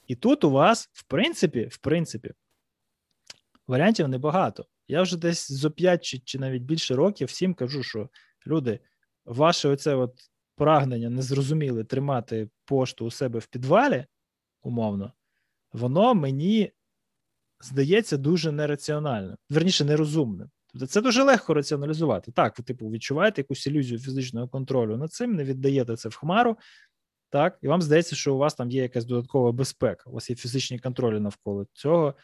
І 0.07 0.14
тут 0.14 0.45
у 0.45 0.51
вас, 0.51 0.90
в 0.92 1.03
принципі, 1.03 1.69
в 1.71 1.79
принципі, 1.79 2.33
варіантів 3.66 4.09
небагато. 4.09 4.66
Я 4.88 5.03
вже 5.03 5.19
десь 5.19 5.53
зо 5.53 5.71
5 5.71 6.05
чи, 6.05 6.19
чи 6.19 6.38
навіть 6.38 6.62
більше 6.62 6.95
років 6.95 7.29
всім 7.29 7.55
кажу, 7.55 7.83
що 7.83 8.09
люди, 8.47 8.81
ваше 9.25 9.69
оце 9.69 9.95
от 9.95 10.31
прагнення 10.57 11.11
незрозуміле 11.11 11.85
тримати 11.85 12.49
пошту 12.64 13.07
у 13.07 13.11
себе 13.11 13.38
в 13.38 13.47
підвалі, 13.47 14.05
умовно, 14.62 15.12
воно 15.77 16.15
мені 16.15 16.73
здається 17.61 18.17
дуже 18.17 18.53
нераціональним, 18.53 19.37
верніше 19.51 19.85
нерозумним. 19.85 20.51
Тобто 20.73 20.87
це 20.87 21.01
дуже 21.01 21.23
легко 21.23 21.55
раціоналізувати. 21.55 22.33
Так, 22.33 22.59
ви 22.59 22.65
типу 22.65 22.91
відчуваєте 22.91 23.41
якусь 23.41 23.67
ілюзію 23.67 24.01
фізичного 24.01 24.49
контролю 24.49 24.97
над 24.97 25.12
цим, 25.12 25.35
не 25.35 25.45
віддаєте 25.45 25.97
це 25.97 26.09
в 26.09 26.15
хмару, 26.15 26.57
так, 27.31 27.59
і 27.62 27.69
вам 27.69 27.83
здається, 27.83 28.17
що 28.17 28.35
у 28.35 28.39
вас 28.39 28.55
там 28.55 28.71
є 28.71 28.83
якась 28.83 29.05
додаткова 29.05 29.53
безпека, 29.53 30.11
у 30.11 30.12
вас 30.12 30.31
є 30.31 30.37
фізичні 30.37 30.79
контролі 30.79 31.21
навколо 31.21 31.67
цього. 31.73 32.15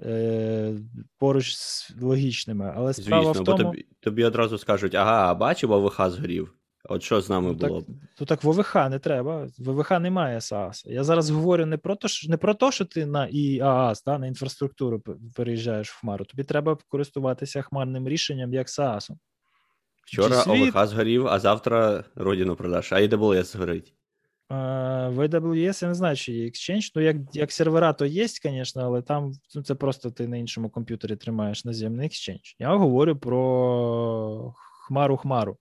Е, 0.00 0.74
поруч 1.18 1.56
з 1.56 1.94
логічними, 2.00 2.72
але 2.76 2.92
справа 2.92 3.24
Звісно, 3.24 3.42
в 3.42 3.44
тому... 3.44 3.58
бо 3.58 3.64
тобі, 3.64 3.86
тобі 4.00 4.24
одразу 4.24 4.58
скажуть: 4.58 4.94
ага, 4.94 5.34
бачив, 5.34 5.72
АВХ 5.72 6.10
згорів. 6.10 6.54
От 6.88 7.02
що 7.02 7.20
з 7.20 7.30
нами 7.30 7.52
було 7.52 7.80
б? 7.80 7.84
То 8.18 8.24
так 8.24 8.44
ВВХ 8.44 8.74
не 8.74 8.98
треба. 8.98 9.48
ВВХ 9.58 9.90
немає 9.90 10.40
СААС. 10.40 10.84
Я 10.86 11.04
зараз 11.04 11.30
говорю 11.30 11.66
не 11.66 11.76
про 11.76 11.96
те, 11.96 12.08
що 12.08 12.28
не 12.28 12.36
про 12.36 12.54
те, 12.54 12.72
що 12.72 12.84
ти 12.84 13.06
на 13.06 13.28
ІААС, 13.30 14.04
да, 14.04 14.18
на 14.18 14.26
інфраструктуру 14.26 15.02
переїжджаєш 15.34 15.90
в 15.90 16.00
Хмару. 16.00 16.24
Тобі 16.24 16.44
треба 16.44 16.78
користуватися 16.88 17.62
хмарним 17.62 18.08
рішенням 18.08 18.54
як 18.54 18.68
СААСом. 18.68 19.18
Вчора 20.06 20.36
світ... 20.36 20.76
ОВХ 20.76 20.86
згорів, 20.86 21.26
а 21.26 21.38
завтра 21.38 22.04
родину 22.14 22.56
продаш, 22.56 22.92
а 22.92 22.96
AWS 22.96 23.44
згорить. 23.44 23.94
В 24.50 25.28
AWS 25.28 25.82
я 25.82 25.88
не 25.88 25.94
знаю, 25.94 26.16
чи 26.16 26.32
є 26.32 26.46
Exchange. 26.46 26.92
Ну, 26.94 27.02
як 27.02 27.16
як 27.32 27.52
сервера, 27.52 27.92
то 27.92 28.06
є, 28.06 28.28
звісно, 28.28 28.82
але 28.82 29.02
там 29.02 29.32
ну, 29.54 29.62
це 29.62 29.74
просто 29.74 30.10
ти 30.10 30.28
на 30.28 30.36
іншому 30.36 30.70
комп'ютері 30.70 31.16
тримаєш 31.16 31.64
наземний 31.64 32.08
Exchange. 32.08 32.56
Я 32.58 32.76
говорю 32.76 33.16
про 33.16 34.54
хмару-хмару. 34.88 35.56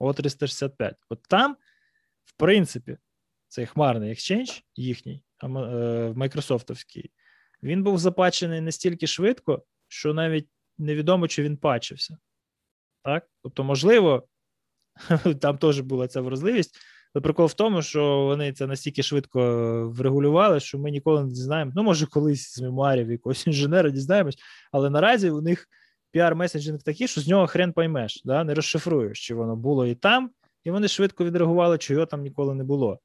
О365. 0.00 0.94
От 1.08 1.22
там, 1.22 1.56
в 2.24 2.32
принципі, 2.36 2.98
цей 3.48 3.66
хмарний 3.66 4.10
екшенж 4.10 4.64
їхній, 4.76 5.22
майкрософтовський, 6.14 7.10
він 7.62 7.82
був 7.82 7.98
запачений 7.98 8.60
настільки 8.60 9.06
швидко, 9.06 9.62
що 9.88 10.14
навіть 10.14 10.48
невідомо, 10.78 11.28
чи 11.28 11.42
він 11.42 11.56
пачився. 11.56 12.18
Так? 13.04 13.28
Тобто, 13.42 13.64
можливо, 13.64 14.28
там 15.40 15.58
теж 15.58 15.80
була 15.80 16.08
ця 16.08 16.20
вразливість. 16.20 16.78
Але 17.14 17.22
прикол 17.22 17.46
в 17.46 17.54
тому, 17.54 17.82
що 17.82 18.24
вони 18.24 18.52
це 18.52 18.66
настільки 18.66 19.02
швидко 19.02 19.40
врегулювали, 19.88 20.60
що 20.60 20.78
ми 20.78 20.90
ніколи 20.90 21.24
не 21.24 21.30
дізнаємо. 21.30 21.72
Ну, 21.74 21.82
може, 21.82 22.06
колись 22.06 22.54
з 22.54 22.60
мемуарів 22.60 23.10
якогось 23.10 23.46
інженера 23.46 23.90
дізнаємось, 23.90 24.38
але 24.72 24.90
наразі 24.90 25.30
у 25.30 25.40
них 25.40 25.68
піар- 26.14 26.38
messaging 26.38 26.82
такий, 26.82 27.08
що 27.08 27.20
з 27.20 27.28
нього 27.28 27.46
хрен 27.46 27.72
поймеш, 27.72 28.22
да? 28.24 28.44
не 28.44 28.54
розшифруєш, 28.54 29.26
чи 29.26 29.34
воно 29.34 29.56
було 29.56 29.86
і 29.86 29.94
там, 29.94 30.30
і 30.64 30.70
вони 30.70 30.88
швидко 30.88 31.24
відреагували, 31.24 31.78
чого 31.78 32.06
там 32.06 32.22
ніколи 32.22 32.54
не 32.54 32.64
було. 32.64 32.98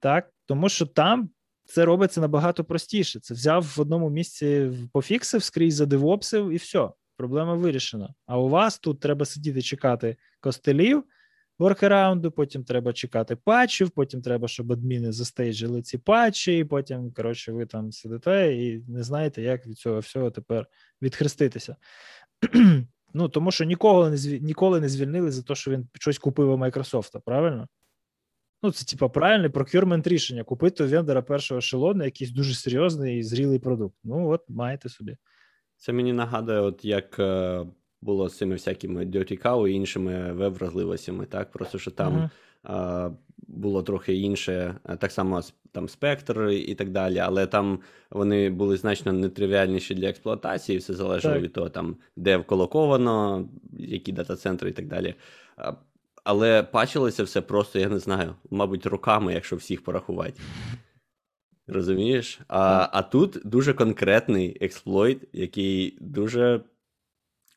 Так, 0.00 0.32
Тому 0.46 0.68
що 0.68 0.86
там 0.86 1.30
це 1.64 1.84
робиться 1.84 2.20
набагато 2.20 2.64
простіше. 2.64 3.20
Це 3.20 3.34
взяв 3.34 3.62
в 3.76 3.80
одному 3.80 4.10
місці, 4.10 4.70
пофіксив, 4.92 5.42
скрізь 5.42 5.74
задевопсив, 5.74 6.50
і 6.50 6.56
все, 6.56 6.90
проблема 7.16 7.54
вирішена. 7.54 8.14
А 8.26 8.38
у 8.38 8.48
вас 8.48 8.78
тут 8.78 9.00
треба 9.00 9.24
сидіти 9.24 9.62
чекати 9.62 10.16
костелів 10.40 11.04
воркараунду, 11.58 12.30
потім 12.30 12.64
треба 12.64 12.92
чекати 12.92 13.36
патчів, 13.36 13.90
потім 13.90 14.22
треба, 14.22 14.48
щоб 14.48 14.72
адміни 14.72 15.12
застейджили 15.12 15.82
ці 15.82 15.98
патчі, 15.98 16.58
і 16.58 16.64
потім, 16.64 17.12
коротше, 17.12 17.52
ви 17.52 17.66
там 17.66 17.92
сидите 17.92 18.54
і 18.54 18.84
не 18.88 19.02
знаєте, 19.02 19.42
як 19.42 19.66
від 19.66 19.78
цього 19.78 19.98
всього 19.98 20.30
тепер 20.30 20.66
відхреститися. 21.02 21.76
Ну, 23.14 23.28
тому 23.28 23.50
що 23.50 23.64
ніколи 23.64 24.10
не 24.10 24.38
ніколи 24.38 24.80
не 24.80 24.88
звільнили 24.88 25.30
за 25.30 25.42
те, 25.42 25.54
що 25.54 25.70
він 25.70 25.88
щось 25.94 26.18
купив 26.18 26.50
у 26.50 26.56
Майкрософта, 26.56 27.20
правильно? 27.20 27.68
Ну, 28.62 28.70
це 28.70 28.84
типа 28.84 29.08
правильне 29.08 29.50
прокюрмент 29.50 30.06
рішення. 30.06 30.44
Купити 30.44 30.84
у 30.84 30.88
вендора 30.88 31.22
першого 31.22 31.58
ешелону 31.58 32.04
якийсь 32.04 32.30
дуже 32.30 32.54
серйозний 32.54 33.18
і 33.18 33.22
зрілий 33.22 33.58
продукт. 33.58 33.96
Ну, 34.04 34.28
от 34.28 34.44
маєте 34.48 34.88
собі. 34.88 35.16
Це 35.76 35.92
мені 35.92 36.12
нагадує, 36.12 36.60
от 36.60 36.84
як 36.84 37.18
е, 37.18 37.66
було 38.00 38.28
з 38.28 38.36
цими 38.36 38.54
всякими 38.54 39.04
Dirty 39.04 39.42
Cow 39.42 39.68
і 39.68 39.72
іншими 39.72 40.32
веб-вразливостями, 40.32 41.26
так? 41.26 41.50
Просто 41.50 41.78
що 41.78 41.90
там 41.90 42.30
uh-huh. 42.64 43.14
було 43.38 43.82
трохи 43.82 44.16
інше, 44.16 44.74
так 44.98 45.12
само 45.12 45.42
там 45.72 45.88
спектр 45.88 46.48
і 46.48 46.74
так 46.74 46.90
далі, 46.90 47.18
але 47.18 47.46
там 47.46 47.80
вони 48.10 48.50
були 48.50 48.76
значно 48.76 49.12
нетривіальніші 49.12 49.94
для 49.94 50.08
експлуатації, 50.08 50.78
все 50.78 50.94
залежало 50.94 51.34
так. 51.34 51.42
від 51.42 51.52
того, 51.52 51.68
там, 51.68 51.96
де 52.16 52.36
вколоковано, 52.36 53.48
які 53.78 54.12
дата-центри 54.12 54.70
і 54.70 54.72
так 54.72 54.86
далі. 54.86 55.14
Але 56.24 56.66
бачилося 56.72 57.22
все 57.22 57.40
просто, 57.40 57.78
я 57.78 57.88
не 57.88 57.98
знаю, 57.98 58.34
мабуть, 58.50 58.86
роками, 58.86 59.34
якщо 59.34 59.56
всіх 59.56 59.84
порахувати. 59.84 60.40
Розумієш? 61.66 62.40
А 62.48 62.88
а 62.92 63.02
тут 63.02 63.38
дуже 63.44 63.74
конкретний 63.74 64.58
експлойт, 64.60 65.28
який 65.32 65.98
дуже 66.00 66.60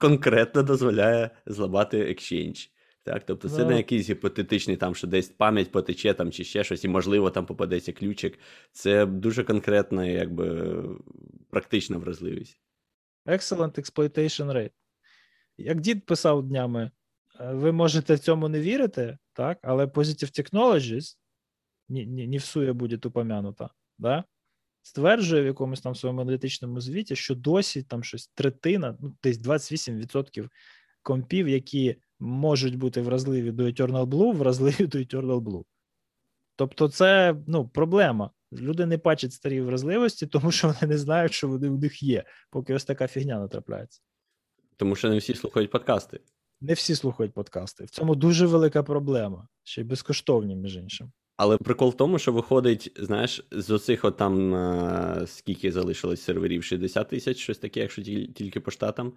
конкретно 0.01 0.63
дозволяє 0.63 1.29
зламати 1.45 1.97
Exchange. 1.97 2.69
Так, 3.03 3.25
Тобто 3.25 3.49
це 3.49 3.65
не 3.65 3.77
якийсь 3.77 4.09
гіпотетичний, 4.09 4.77
там, 4.77 4.95
що 4.95 5.07
десь 5.07 5.29
пам'ять 5.29 5.71
потече 5.71 6.13
там, 6.13 6.31
чи 6.31 6.43
ще 6.43 6.63
щось, 6.63 6.83
і, 6.83 6.87
можливо, 6.87 7.29
там 7.29 7.45
попадеться 7.45 7.93
ключик. 7.93 8.39
Це 8.71 9.05
дуже 9.05 9.43
конкретна, 9.43 10.05
якби 10.05 10.75
практична 11.49 11.97
вразливість. 11.97 12.61
Excellent 13.25 13.79
exploitation 13.79 14.51
rate. 14.51 14.71
Як 15.57 15.81
дід 15.81 16.05
писав 16.05 16.43
днями, 16.43 16.91
е, 17.39 17.53
ви 17.53 17.71
можете 17.71 18.15
в 18.15 18.19
цьому 18.19 18.49
не 18.49 18.59
вірити, 18.59 19.17
так, 19.33 19.59
але 19.61 19.85
Positive 19.85 20.39
Technologies, 20.39 21.17
не, 21.89 22.05
не, 22.05 22.27
не 22.27 22.37
всує 22.37 22.73
буде 22.73 22.99
упомянута, 23.05 23.69
да? 23.97 24.23
Стверджує 24.81 25.41
в 25.41 25.45
якомусь 25.45 25.81
там 25.81 25.95
своєму 25.95 26.21
аналітичному 26.21 26.81
звіті, 26.81 27.15
що 27.15 27.35
досі 27.35 27.83
там 27.83 28.03
щось 28.03 28.27
третина, 28.27 28.97
ну 28.99 29.15
десь 29.23 29.37
28% 29.37 30.49
компів, 31.01 31.49
які 31.49 31.95
можуть 32.19 32.75
бути 32.75 33.01
вразливі 33.01 33.51
до 33.51 33.63
Eternal 33.63 34.05
Blue, 34.05 34.33
вразливі 34.33 34.87
до 34.87 34.97
Eternal 34.97 35.39
Blue. 35.39 35.63
Тобто, 36.55 36.89
це 36.89 37.35
ну, 37.47 37.67
проблема. 37.67 38.31
Люди 38.53 38.85
не 38.85 38.97
бачать 38.97 39.33
старі 39.33 39.61
вразливості, 39.61 40.27
тому 40.27 40.51
що 40.51 40.67
вони 40.67 40.93
не 40.93 40.97
знають, 40.97 41.33
що 41.33 41.47
вони 41.47 41.69
у 41.69 41.77
них 41.77 42.03
є, 42.03 42.23
поки 42.49 42.73
ось 42.73 42.85
така 42.85 43.07
фігня 43.07 43.39
натрапляється. 43.39 44.01
Тому 44.77 44.95
що 44.95 45.09
не 45.09 45.17
всі 45.17 45.33
слухають 45.33 45.71
подкасти. 45.71 46.19
Не 46.61 46.73
всі 46.73 46.95
слухають 46.95 47.33
подкасти. 47.33 47.85
В 47.85 47.89
цьому 47.89 48.15
дуже 48.15 48.45
велика 48.45 48.83
проблема, 48.83 49.47
ще 49.63 49.81
й 49.81 49.83
безкоштовні, 49.83 50.55
між 50.55 50.75
іншим. 50.75 51.11
Але 51.41 51.57
прикол 51.57 51.89
в 51.89 51.97
тому, 51.97 52.19
що 52.19 52.31
виходить, 52.31 52.91
знаєш, 52.95 53.47
з 53.51 53.71
оцих 53.71 54.05
от 54.05 54.17
там 54.17 54.55
а, 54.55 55.23
скільки 55.27 55.71
залишилось 55.71 56.21
серверів, 56.21 56.63
60 56.63 57.09
тисяч, 57.09 57.37
щось 57.37 57.57
таке, 57.57 57.79
якщо 57.79 58.01
тільки 58.01 58.59
по 58.59 58.71
штатам. 58.71 59.13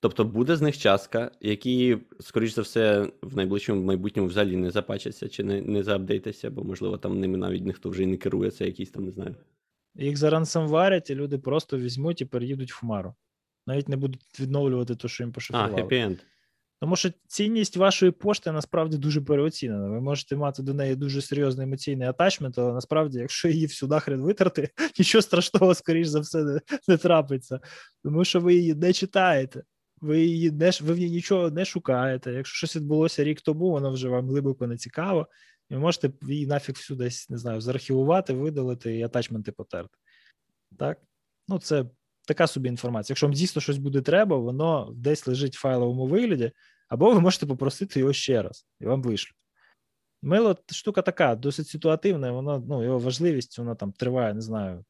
Тобто 0.00 0.24
буде 0.24 0.56
з 0.56 0.62
них 0.62 0.78
частка, 0.78 1.30
які, 1.40 1.98
скоріш 2.20 2.54
за 2.54 2.62
все, 2.62 3.10
в 3.22 3.36
найближчому 3.36 3.82
майбутньому 3.82 4.28
взагалі 4.28 4.56
не 4.56 4.70
запачаться 4.70 5.28
чи 5.28 5.44
не 5.44 5.60
не 5.60 5.82
заапдейтяться, 5.82 6.50
бо, 6.50 6.64
можливо, 6.64 6.98
там 6.98 7.20
ними 7.20 7.38
навіть 7.38 7.64
ніхто 7.64 7.88
вже 7.88 8.02
і 8.02 8.06
не 8.06 8.16
керує, 8.16 8.50
це 8.50 8.66
якісь 8.66 8.90
там, 8.90 9.04
не 9.04 9.10
знаю. 9.10 9.34
Їх 9.94 10.16
за 10.16 10.30
рансамварять, 10.30 11.10
і 11.10 11.14
люди 11.14 11.38
просто 11.38 11.78
візьмуть 11.78 12.20
і 12.20 12.24
переїдуть 12.24 12.72
в 12.72 12.78
хмару. 12.78 13.14
Навіть 13.66 13.88
не 13.88 13.96
будуть 13.96 14.40
відновлювати 14.40 14.96
те, 14.96 15.08
що 15.08 15.24
їм 15.24 15.32
пошифрували. 15.32 15.74
А, 15.74 15.84
хеппі-енд. 15.84 16.18
Тому 16.80 16.96
що 16.96 17.10
цінність 17.26 17.76
вашої 17.76 18.12
пошти 18.12 18.52
насправді 18.52 18.96
дуже 18.96 19.20
переоцінена. 19.20 19.88
Ви 19.88 20.00
можете 20.00 20.36
мати 20.36 20.62
до 20.62 20.74
неї 20.74 20.96
дуже 20.96 21.22
серйозний 21.22 21.66
емоційний 21.66 22.08
атачмент, 22.08 22.58
але 22.58 22.72
насправді, 22.72 23.18
якщо 23.18 23.48
її 23.48 23.66
всю 23.66 23.88
нахрен 23.88 24.20
витерти, 24.20 24.68
нічого 24.98 25.22
страшного, 25.22 25.74
скоріш 25.74 26.06
за 26.08 26.20
все, 26.20 26.44
не, 26.44 26.60
не 26.88 26.96
трапиться, 26.96 27.60
тому 28.04 28.24
що 28.24 28.40
ви 28.40 28.54
її 28.54 28.74
не 28.74 28.92
читаєте. 28.92 29.62
Ви 30.00 30.20
її 30.20 30.50
не 30.50 30.70
ви 30.80 30.94
в 30.94 30.98
ній 30.98 31.10
нічого 31.10 31.50
не 31.50 31.64
шукаєте. 31.64 32.32
Якщо 32.32 32.56
щось 32.56 32.76
відбулося 32.76 33.24
рік 33.24 33.40
тому, 33.40 33.70
воно 33.70 33.90
вже 33.90 34.08
вам 34.08 34.28
глибоко 34.28 34.66
не 34.66 34.76
цікаво, 34.76 35.28
і 35.70 35.74
ви 35.74 35.80
можете 35.80 36.10
її 36.22 36.46
нафіг 36.46 36.74
всю 36.74 36.96
десь 36.96 37.30
не 37.30 37.38
знаю, 37.38 37.60
заархівувати, 37.60 38.32
видалити 38.32 38.96
і 38.96 39.02
атачменти 39.02 39.52
потерти. 39.52 39.98
Так? 40.78 40.98
Ну, 41.48 41.58
це 41.58 41.84
така 42.26 42.46
собі 42.46 42.68
інформація. 42.68 43.12
Якщо 43.12 43.26
вам 43.26 43.34
дійсно 43.34 43.62
щось 43.62 43.78
буде 43.78 44.00
треба, 44.00 44.36
воно 44.36 44.92
десь 44.94 45.26
лежить 45.26 45.56
в 45.56 45.60
файловому 45.60 46.06
вигляді, 46.06 46.52
або 46.88 47.12
ви 47.12 47.20
можете 47.20 47.46
попросити 47.46 48.00
його 48.00 48.12
ще 48.12 48.42
раз, 48.42 48.66
і 48.80 48.84
вам 48.84 49.02
вишлють. 49.02 49.36
Мило 50.22 50.56
штука 50.72 51.02
така, 51.02 51.34
досить 51.34 51.68
ситуативна, 51.68 52.32
воно, 52.32 52.64
ну, 52.68 52.84
його 52.84 52.98
важливість, 52.98 53.58
вона 53.58 53.74
там 53.74 53.92
триває, 53.92 54.34
не 54.34 54.40
знаю. 54.40 54.84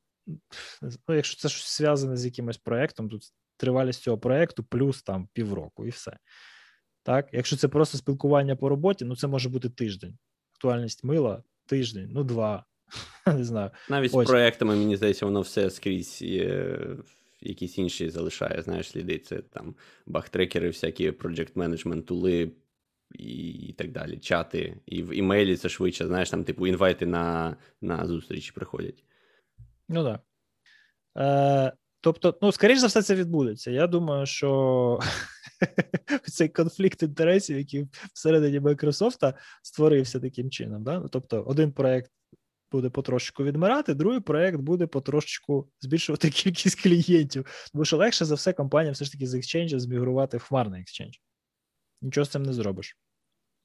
Ну, 1.08 1.14
Якщо 1.14 1.36
це 1.36 1.48
щось 1.48 1.78
зв'язане 1.78 2.16
з 2.16 2.24
якимось 2.24 2.58
проєктом, 2.58 3.08
тут 3.08 3.22
тривалість 3.56 4.02
цього 4.02 4.18
проєкту 4.18 4.64
плюс 4.64 5.02
там 5.02 5.28
півроку, 5.32 5.86
і 5.86 5.88
все. 5.88 6.16
Так, 7.02 7.28
Якщо 7.32 7.56
це 7.56 7.68
просто 7.68 7.98
спілкування 7.98 8.56
по 8.56 8.68
роботі, 8.68 9.04
ну 9.04 9.16
це 9.16 9.26
може 9.26 9.48
бути 9.48 9.70
тиждень. 9.70 10.18
Актуальність 10.54 11.04
мила 11.04 11.42
тиждень, 11.66 12.08
ну 12.10 12.24
два. 12.24 12.64
Не 13.26 13.44
знаю. 13.44 13.70
Навіть 13.90 14.14
Ось. 14.14 14.26
з 14.26 14.30
проектами, 14.30 14.76
мені 14.76 14.96
здається, 14.96 15.26
воно 15.26 15.40
все 15.40 15.70
скрізь 15.70 16.22
є 16.22 16.78
якісь 17.40 17.78
інші 17.78 18.10
залишає, 18.10 18.62
знаєш, 18.62 18.90
сліди. 18.90 19.18
Це 19.18 19.36
там 19.36 19.74
бахтрекери, 20.06 20.68
всякі 20.68 21.10
project 21.10 21.52
management 21.52 22.02
тули 22.02 22.52
і 23.10 23.74
так 23.78 23.92
далі. 23.92 24.18
Чати. 24.18 24.76
І 24.86 25.02
в 25.02 25.16
імейлі 25.16 25.56
це 25.56 25.68
швидше, 25.68 26.06
знаєш, 26.06 26.30
там, 26.30 26.44
типу, 26.44 26.66
інвайти 26.66 27.06
на 27.06 27.56
на 27.80 28.06
зустрічі 28.06 28.52
приходять. 28.54 29.04
Ну 29.88 30.04
так. 30.04 30.20
Е, 31.18 31.72
Тобто, 32.06 32.38
ну, 32.42 32.52
скоріш 32.52 32.78
за 32.78 32.86
все, 32.86 33.02
це 33.02 33.14
відбудеться. 33.14 33.70
Я 33.70 33.86
думаю, 33.86 34.26
що 34.26 35.00
цей 36.32 36.48
конфлікт 36.48 37.02
інтересів, 37.02 37.58
який 37.58 37.88
всередині 38.14 38.60
Майкрософта 38.60 39.34
створився 39.62 40.20
таким 40.20 40.50
чином. 40.50 40.84
Да? 40.84 41.08
Тобто, 41.12 41.42
один 41.42 41.72
проект 41.72 42.10
буде 42.76 42.90
потрошечку 42.90 43.44
відмирати, 43.44 43.94
другий 43.94 44.20
проект 44.20 44.60
буде 44.60 44.86
потрошечку 44.86 45.68
збільшувати 45.80 46.30
кількість 46.40 46.82
клієнтів. 46.82 47.68
Тому 47.72 47.84
що 47.84 47.96
легше 47.96 48.24
за 48.24 48.34
все 48.34 48.52
компанія 48.52 48.92
все 48.92 49.04
ж 49.04 49.12
таки 49.12 49.26
з 49.26 49.34
Exchange 49.34 49.78
змігрувати 49.78 50.36
в 50.36 50.42
хмарний 50.42 50.82
Exchange. 50.82 51.14
Нічого 52.02 52.24
з 52.24 52.28
цим 52.28 52.42
не 52.42 52.52
зробиш. 52.52 52.96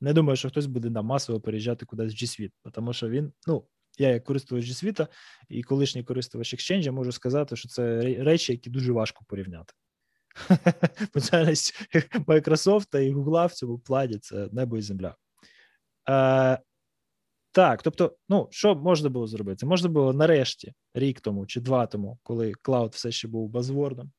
Не 0.02 0.13
думаю, 0.13 0.36
що 0.36 0.50
хтось 0.50 0.65
буде 0.65 0.89
на 0.89 1.02
масово 1.02 1.41
переїжджати 1.41 1.86
кудись 1.86 2.13
в 2.13 2.15
G 2.15 2.24
Suite, 2.24 2.71
тому 2.71 2.93
що 2.93 3.10
він, 3.10 3.34
ну, 3.47 3.67
я, 3.97 4.10
як 4.10 4.24
користувач 4.24 4.65
G 4.65 4.86
Suite 4.86 5.08
і 5.50 5.63
колишній 5.63 6.04
користувач 6.04 6.54
Exchange, 6.54 6.91
можу 6.91 7.12
сказати, 7.12 7.56
що 7.56 7.69
це 7.69 8.02
речі, 8.24 8.52
які 8.52 8.69
дуже 8.69 8.91
важко 8.91 9.26
порівняти. 9.28 9.74
Спеціальність 11.06 11.95
Microsoft 12.28 13.00
і 13.00 13.13
Google 13.13 13.47
в 13.47 13.54
цьому 13.54 13.80
плані 13.80 14.17
це 14.17 14.50
небо 14.52 14.78
і 14.78 14.82
земля. 14.82 15.15
Е, 16.10 16.60
так, 17.52 17.84
тобто, 17.84 18.16
ну 18.30 18.48
що 18.52 18.76
можна 18.76 19.10
було 19.10 19.28
зробити? 19.28 19.66
Можна 19.66 19.90
було 19.90 20.14
нарешті, 20.14 20.74
рік 20.94 21.22
тому 21.22 21.46
чи 21.46 21.62
два 21.62 21.88
тому, 21.88 22.20
коли 22.24 22.52
cloud 22.62 22.92
все 22.94 23.12
ще 23.12 23.28
був 23.28 23.50
buzzword 23.50 23.95
ом, 23.95 24.12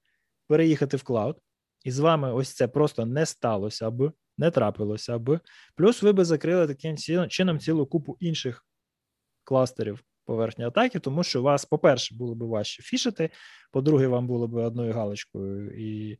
переїхати 0.48 0.96
в 0.96 1.02
cloud, 1.02 1.36
і 1.84 1.90
з 1.90 1.98
вами 1.98 2.32
ось 2.32 2.52
це 2.52 2.68
просто 2.68 3.06
не 3.06 3.26
сталося 3.26 3.86
аби, 3.86 4.12
не 4.38 4.50
трапилося 4.50 5.14
аби. 5.14 5.40
Плюс 5.76 6.02
ви 6.02 6.12
би 6.12 6.24
закрили 6.24 6.66
таким 6.66 6.96
чином 7.28 7.58
цілу 7.58 7.86
купу 7.86 8.16
інших 8.20 8.66
кластерів 9.44 10.04
поверхні 10.24 10.64
атаки, 10.64 10.98
тому 10.98 11.22
що 11.22 11.42
вас, 11.42 11.64
по-перше, 11.64 12.14
було 12.14 12.34
б 12.34 12.42
важче 12.42 12.82
фішити, 12.82 13.30
по-друге, 13.72 14.06
вам 14.06 14.26
було 14.26 14.48
б 14.48 14.54
одною 14.54 14.92
галочкою 14.92 15.70
і 15.78 16.18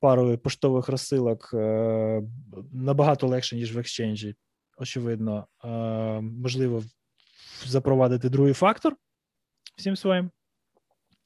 парою 0.00 0.38
поштових 0.38 0.88
розсилок 0.88 1.50
е- 1.54 2.22
набагато 2.72 3.26
легше, 3.26 3.56
ніж 3.56 3.74
в 3.74 3.78
екшенджі 3.78 4.34
очевидно, 4.76 5.46
можливо 6.22 6.82
запровадити 7.66 8.28
другий 8.28 8.54
фактор 8.54 8.96
всім 9.76 9.96
своїм 9.96 10.30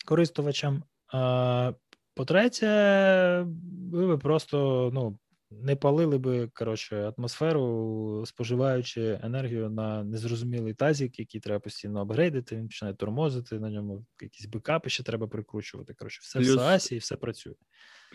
користувачам. 0.04 0.82
По-третє, 2.14 2.66
ви 3.92 4.06
би 4.06 4.18
просто 4.18 4.90
ну, 4.94 5.18
не 5.50 5.76
палили 5.76 6.18
би 6.18 6.48
коротше, 6.54 7.12
атмосферу, 7.18 8.24
споживаючи 8.26 9.20
енергію 9.22 9.70
на 9.70 10.04
незрозумілий 10.04 10.74
тазік, 10.74 11.18
який 11.18 11.40
треба 11.40 11.60
постійно 11.60 12.00
апгрейдити, 12.00 12.56
він 12.56 12.66
починає 12.66 12.94
тормозити, 12.94 13.58
на 13.58 13.70
ньому 13.70 14.06
якісь 14.22 14.46
бекапи 14.46 14.90
ще 14.90 15.02
треба 15.02 15.26
прикручувати. 15.26 15.94
Коротше, 15.94 16.20
все 16.22 16.38
Плюс... 16.38 16.56
в 16.56 16.58
SaaS 16.58 16.92
і 16.92 16.98
все 16.98 17.16
працює. 17.16 17.54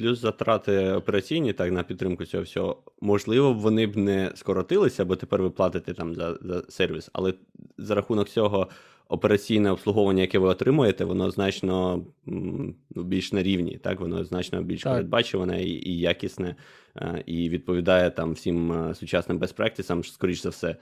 Плюс 0.02 0.20
затрати 0.20 0.92
операційні 0.92 1.54
так 1.54 1.72
на 1.72 1.84
підтримку 1.84 2.26
цього 2.26 2.44
всього. 2.44 2.84
Можливо, 3.02 3.54
вони 3.54 3.88
б 3.88 3.98
не 3.98 4.32
скоротилися, 4.36 5.06
бо 5.06 5.16
тепер 5.16 5.42
ви 5.42 5.50
платите 5.50 5.94
там 5.94 6.16
за 6.16 6.38
за 6.42 6.64
сервіс, 6.70 7.10
але 7.14 7.34
за 7.78 7.96
рахунок 7.96 8.30
цього 8.30 8.70
операційне 9.10 9.72
обслуговування, 9.72 10.22
яке 10.22 10.40
ви 10.40 10.48
отримуєте, 10.48 11.06
воно 11.06 11.32
значно 11.32 12.06
ну, 12.26 12.76
більш 13.04 13.34
на 13.34 13.44
рівні. 13.44 13.78
Так, 13.78 14.00
воно 14.00 14.24
значно 14.24 14.64
більш 14.64 14.82
так. 14.82 14.94
передбачуване 14.94 15.64
і, 15.64 15.90
і 15.90 16.00
якісне, 16.00 16.56
е, 16.96 17.24
і 17.26 17.50
відповідає 17.50 18.10
там 18.12 18.34
всім 18.34 18.72
е, 18.72 18.96
сучасним 18.96 19.38
best 19.38 19.55
practice 19.55 19.90
ам, 19.90 20.04
скоріш 20.04 20.42
за 20.42 20.50
все. 20.50 20.76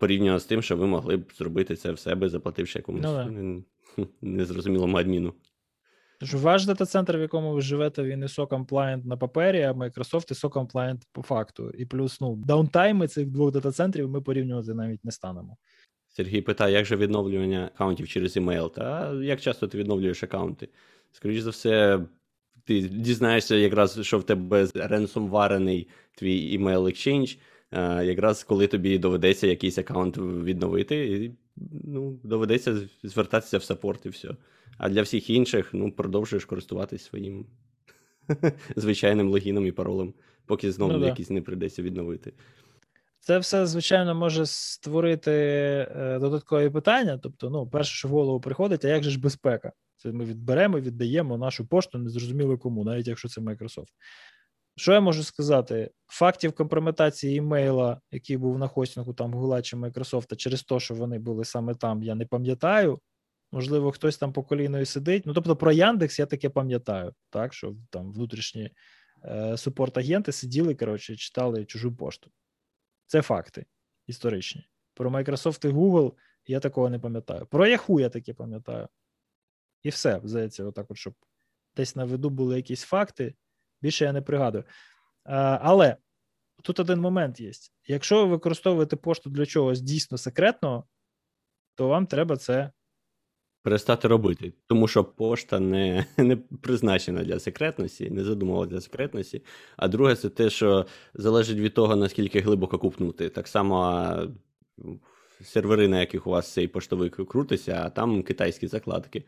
порівняно 0.00 0.38
з 0.38 0.44
тим, 0.44 0.62
що 0.62 0.76
ви 0.76 0.86
могли 0.86 1.16
б 1.16 1.32
зробити 1.38 1.76
це 1.76 1.92
в 1.92 1.98
себе, 1.98 2.28
заплативши 2.28 2.78
якомусь 2.78 3.02
ну, 3.96 4.06
незрозумілому 4.22 4.96
адміну. 4.96 5.32
Тож 6.20 6.34
ваш 6.34 6.66
дата-центр, 6.66 7.16
в 7.16 7.20
якому 7.20 7.52
ви 7.52 7.60
живете, 7.60 8.02
він 8.02 8.20
і 8.20 8.26
SOC 8.26 8.46
compliant 8.46 9.06
на 9.06 9.16
папері, 9.16 9.62
а 9.62 9.72
Microsoft 9.72 10.30
і 10.30 10.34
SOC 10.34 10.50
compliant 10.50 11.02
по 11.12 11.22
факту. 11.22 11.70
І 11.70 11.86
плюс 11.86 12.20
ну, 12.20 12.36
даунтайми 12.36 13.08
цих 13.08 13.26
двох 13.26 13.52
дата-центрів 13.52 14.10
ми 14.10 14.20
порівнювати 14.20 14.74
навіть 14.74 15.04
не 15.04 15.10
станемо. 15.10 15.56
Сергій 16.08 16.42
питає, 16.42 16.74
як 16.74 16.84
же 16.84 16.96
відновлювання 16.96 17.70
аккаунтів 17.74 18.08
через 18.08 18.36
емейл? 18.36 18.72
Та 18.72 19.14
як 19.14 19.40
часто 19.40 19.66
ти 19.66 19.78
відновлюєш 19.78 20.22
аккаунти? 20.22 20.68
Скоріше 21.12 21.42
за 21.42 21.50
все, 21.50 22.00
ти 22.64 22.80
дізнаєшся, 22.80 23.56
якраз, 23.56 24.00
що 24.02 24.18
в 24.18 24.24
тебе 24.24 24.68
ренсомварений 24.74 25.88
твій 26.14 26.58
email 26.58 26.82
exchange, 26.82 27.38
якраз 28.04 28.44
коли 28.44 28.66
тобі 28.66 28.98
доведеться 28.98 29.46
якийсь 29.46 29.78
аккаунт 29.78 30.18
відновити, 30.18 31.30
ну, 31.84 32.20
доведеться 32.22 32.88
звертатися 33.02 33.58
в 33.58 33.62
саппорт 33.62 34.06
і 34.06 34.08
все. 34.08 34.36
А 34.78 34.88
для 34.88 35.02
всіх 35.02 35.30
інших 35.30 35.70
ну, 35.72 35.92
продовжуєш 35.92 36.44
користуватись 36.44 37.04
своїм 37.04 37.46
звичайним 38.76 39.28
логіном 39.28 39.66
і 39.66 39.72
паролем, 39.72 40.14
поки 40.46 40.72
знову 40.72 40.92
ну, 40.92 41.06
якийсь 41.06 41.30
не 41.30 41.42
прийдеться 41.42 41.82
відновити. 41.82 42.32
Це 43.20 43.38
все, 43.38 43.66
звичайно, 43.66 44.14
може 44.14 44.46
створити 44.46 45.32
е, 45.32 46.18
додаткові 46.20 46.70
питання. 46.70 47.18
Тобто, 47.22 47.50
ну, 47.50 47.66
перше, 47.66 47.94
що 47.94 48.08
в 48.08 48.10
голову 48.10 48.40
приходить, 48.40 48.84
а 48.84 48.88
як 48.88 49.02
же 49.02 49.10
ж 49.10 49.20
безпека? 49.20 49.72
Це 49.96 50.12
ми 50.12 50.24
відберемо, 50.24 50.80
віддаємо 50.80 51.38
нашу 51.38 51.66
пошту, 51.66 51.98
незрозуміло 51.98 52.58
кому, 52.58 52.84
навіть 52.84 53.06
якщо 53.06 53.28
це 53.28 53.40
Microsoft. 53.40 53.92
Що 54.76 54.92
я 54.92 55.00
можу 55.00 55.24
сказати? 55.24 55.90
Фактів 56.06 56.52
компрометації 56.52 57.36
імейла, 57.36 58.00
який 58.10 58.36
був 58.36 58.58
на 58.58 58.68
хостингу 58.68 59.14
там 59.14 59.34
Google 59.34 59.62
чи 59.62 59.76
Microsoft, 59.76 60.36
через 60.36 60.62
те, 60.62 60.80
що 60.80 60.94
вони 60.94 61.18
були 61.18 61.44
саме 61.44 61.74
там, 61.74 62.02
я 62.02 62.14
не 62.14 62.26
пам'ятаю. 62.26 63.00
Можливо, 63.52 63.92
хтось 63.92 64.18
там 64.18 64.32
по 64.32 64.42
коліною 64.42 64.86
сидить. 64.86 65.26
Ну, 65.26 65.34
тобто, 65.34 65.56
про 65.56 65.72
Яндекс 65.72 66.18
я 66.18 66.26
таке 66.26 66.50
пам'ятаю, 66.50 67.14
так, 67.30 67.54
що 67.54 67.76
там 67.90 68.12
внутрішні 68.12 68.70
е, 69.24 69.56
супорт-агенти 69.56 70.32
сиділи, 70.32 70.74
коротше, 70.74 71.16
читали 71.16 71.64
чужу 71.64 71.96
пошту. 71.96 72.30
Це 73.06 73.22
факти 73.22 73.66
історичні. 74.06 74.68
Про 74.94 75.10
Microsoft 75.10 75.68
і 75.68 75.72
Google 75.72 76.12
я 76.46 76.60
такого 76.60 76.90
не 76.90 76.98
пам'ятаю. 76.98 77.46
Про 77.46 77.66
Yahoo 77.66 78.00
я 78.00 78.08
таке 78.08 78.34
пам'ятаю. 78.34 78.88
І 79.82 79.88
все, 79.88 80.20
здається, 80.24 80.64
отак, 80.64 80.90
от, 80.90 80.96
щоб 80.96 81.14
десь 81.76 81.96
на 81.96 82.04
виду 82.04 82.30
були 82.30 82.56
якісь 82.56 82.82
факти. 82.82 83.34
Більше 83.82 84.04
я 84.04 84.12
не 84.12 84.22
пригадую. 84.22 84.64
Але 85.24 85.96
тут 86.62 86.80
один 86.80 87.00
момент 87.00 87.40
є: 87.40 87.50
якщо 87.86 88.16
ви 88.16 88.30
використовуєте 88.30 88.96
пошту 88.96 89.30
для 89.30 89.46
чогось 89.46 89.80
дійсно 89.80 90.18
секретного, 90.18 90.84
то 91.74 91.88
вам 91.88 92.06
треба 92.06 92.36
це. 92.36 92.70
Перестати 93.62 94.08
робити, 94.08 94.52
тому 94.66 94.88
що 94.88 95.04
пошта 95.04 95.60
не 95.60 96.06
не 96.16 96.36
призначена 96.36 97.24
для 97.24 97.38
секретності, 97.38 98.10
не 98.10 98.24
задумувала 98.24 98.66
для 98.66 98.80
секретності. 98.80 99.44
А 99.76 99.88
друге, 99.88 100.14
це 100.14 100.28
те, 100.28 100.50
що 100.50 100.86
залежить 101.14 101.58
від 101.58 101.74
того, 101.74 101.96
наскільки 101.96 102.40
глибоко 102.40 102.78
купнути. 102.78 103.28
Так 103.28 103.48
само 103.48 104.06
сервери, 105.42 105.88
на 105.88 106.00
яких 106.00 106.26
у 106.26 106.30
вас 106.30 106.52
цей 106.52 106.68
поштовик 106.68 107.28
крутиться, 107.28 107.82
а 107.84 107.90
там 107.90 108.22
китайські 108.22 108.66
закладки 108.66 109.24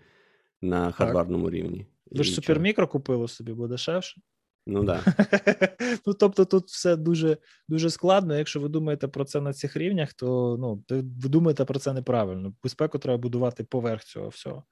на 0.61 0.93
хардварному 0.93 1.51
рівні. 1.51 1.87
Ви 2.11 2.25
ж 2.25 2.33
супермікро 2.33 2.89
купили 2.89 3.29
собі, 3.29 3.53
бо 3.53 3.69
дешевше. 3.69 4.21
Ну 4.69 4.85
да. 4.85 5.03
ну 6.07 6.15
тобто, 6.15 6.45
тут 6.45 6.67
все 6.67 6.97
дуже 6.97 7.39
дуже 7.69 7.91
складно. 7.91 8.37
Якщо 8.37 8.61
ви 8.61 8.69
думаєте 8.69 9.09
про 9.09 9.25
це 9.25 9.41
на 9.41 9.53
цих 9.53 9.77
рівнях, 9.77 10.13
то 10.13 10.57
ну 10.61 10.85
ви 10.91 11.29
думаєте 11.29 11.65
про 11.65 11.79
це 11.79 11.93
неправильно. 11.93 12.55
Безпеку 12.63 12.99
треба 12.99 13.19
будувати 13.19 13.65
поверх 13.65 14.05
цього 14.05 14.29
всього, 14.29 14.65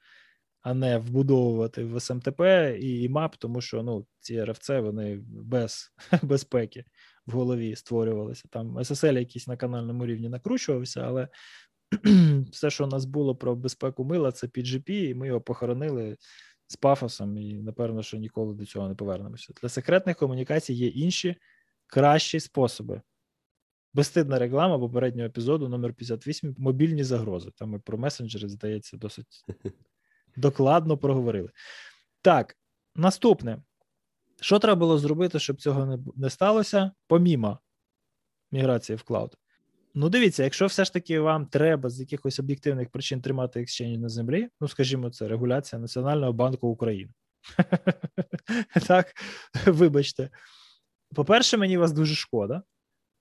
а 0.63 0.75
не 0.75 0.99
вбудовувати 0.99 1.85
в 1.85 2.01
СМТП 2.01 2.41
і 2.81 3.09
МАП, 3.09 3.37
тому 3.37 3.61
що 3.61 3.83
ну 3.83 4.07
ці 4.21 4.45
РФЦ 4.45 4.69
вони 4.69 5.21
без 5.29 5.93
безпеки 6.23 6.85
в 7.27 7.33
голові 7.33 7.77
створювалися. 7.77 8.45
Там 8.51 8.79
SSL 8.79 9.19
якийсь 9.19 9.47
на 9.47 9.57
канальному 9.57 10.07
рівні 10.07 10.29
накручувався, 10.29 11.01
але 11.01 11.29
все, 12.51 12.71
що 12.71 12.85
у 12.85 12.87
нас 12.89 13.05
було 13.05 13.37
про 13.37 13.57
безпеку 13.57 14.05
мила, 14.05 14.33
це 14.33 14.47
PGP, 14.47 14.91
і 14.91 15.15
ми 15.15 15.27
його 15.27 15.41
похоронили 15.41 16.17
з 16.69 16.77
пафосом, 16.77 17.39
і 17.39 17.55
напевно, 17.55 18.03
що 18.03 18.17
ніколи 18.17 18.55
до 18.55 18.67
цього 18.67 18.89
не 18.89 18.95
повернемося. 18.95 19.53
Для 19.63 19.69
секретних 19.69 20.17
комунікацій 20.17 20.75
є 20.75 20.87
інші 20.87 21.37
кращі 21.87 22.41
способи. 22.41 23.03
Безстидна 23.95 24.39
реклама 24.39 24.79
попереднього 24.79 25.27
епізоду 25.27 25.69
номер 25.69 25.95
58 25.95 26.55
мобільні 26.59 27.05
загрози. 27.05 27.51
Там 27.57 27.71
ми 27.71 27.79
про 27.79 27.99
месенджери, 27.99 28.49
здається, 28.49 28.97
досить 28.97 29.45
докладно 30.37 30.99
проговорили. 30.99 31.51
Так, 32.23 32.57
наступне. 32.95 33.63
Що 34.41 34.59
треба 34.59 34.79
було 34.79 34.99
зробити, 34.99 35.39
щоб 35.39 35.61
цього 35.61 35.87
не 35.87 35.99
не 36.17 36.31
сталося, 36.31 36.91
помімо 37.07 37.59
міграції 38.51 38.97
в 38.97 39.03
клауд? 39.03 39.37
Ну, 39.99 40.09
дивіться, 40.09 40.45
якщо 40.45 40.67
все 40.67 40.85
ж 40.85 40.93
таки 40.93 41.21
вам 41.21 41.47
треба 41.47 41.91
з 41.91 42.01
якихось 42.01 42.39
об'єктивних 42.39 42.91
причин 42.91 43.21
тримати 43.21 43.61
екшенж 43.61 43.99
на 43.99 44.09
землі, 44.09 44.49
ну 44.61 44.69
скажімо, 44.69 45.11
це 45.11 45.29
регуляція 45.29 45.81
Національного 45.81 46.33
банку 46.33 46.69
України. 46.69 47.13
Так, 48.87 49.15
вибачте. 49.67 50.31
По-перше, 51.15 51.57
мені 51.57 51.77
вас 51.79 51.93
дуже 51.93 52.15
шкода. 52.15 52.63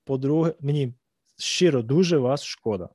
По-друге, 0.05 0.53
мені 0.59 0.93
щиро 1.37 1.81
дуже 1.81 2.17
вас 2.17 2.43
шкода. 2.43 2.89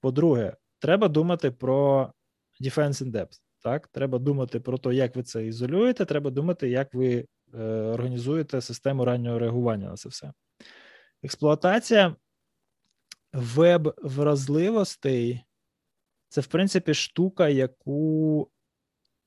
По-друге, 0.00 0.56
треба 0.78 1.08
думати 1.08 1.50
про 1.50 2.12
defense 2.60 3.04
in 3.04 3.12
depth. 3.12 3.40
Так, 3.62 3.88
треба 3.88 4.18
думати 4.18 4.60
про 4.60 4.78
те, 4.78 4.94
як 4.94 5.16
ви 5.16 5.22
це 5.22 5.46
ізолюєте. 5.46 6.04
Треба 6.04 6.30
думати, 6.30 6.68
як 6.68 6.94
ви 6.94 7.26
е, 7.54 7.62
організуєте 7.68 8.60
систему 8.60 9.04
раннього 9.04 9.38
реагування 9.38 9.88
на 9.88 9.96
це 9.96 10.08
все. 10.08 10.32
Експлуатація 11.22 12.16
веб-вразливостей 13.32 15.44
це, 16.28 16.40
в 16.40 16.46
принципі, 16.46 16.94
штука, 16.94 17.48
яку 17.48 18.50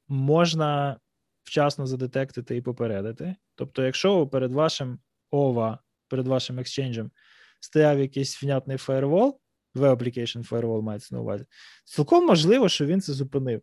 можна 0.08 1.00
вчасно 1.44 1.88
задетектити 1.88 2.58
і 2.58 2.62
попередити. 2.62 3.36
Тобто, 3.56 3.84
якщо 3.84 4.28
перед 4.28 4.54
вашим 4.54 5.00
OVA, 5.32 5.78
перед 6.08 6.28
вашим 6.28 6.60
екшенджем 6.60 7.12
стояв 7.60 8.00
якийсь 8.00 8.44
внятний 8.44 8.78
фаєрвол, 8.78 9.40
Web 9.76 9.96
Application 9.96 10.50
Firewall 10.50 10.82
мається 10.82 11.16
на 11.16 11.22
увазі, 11.22 11.46
цілком 11.86 12.26
можливо, 12.26 12.70
що 12.70 12.86
він 12.86 13.02
це 13.02 13.14
зупинив. 13.14 13.62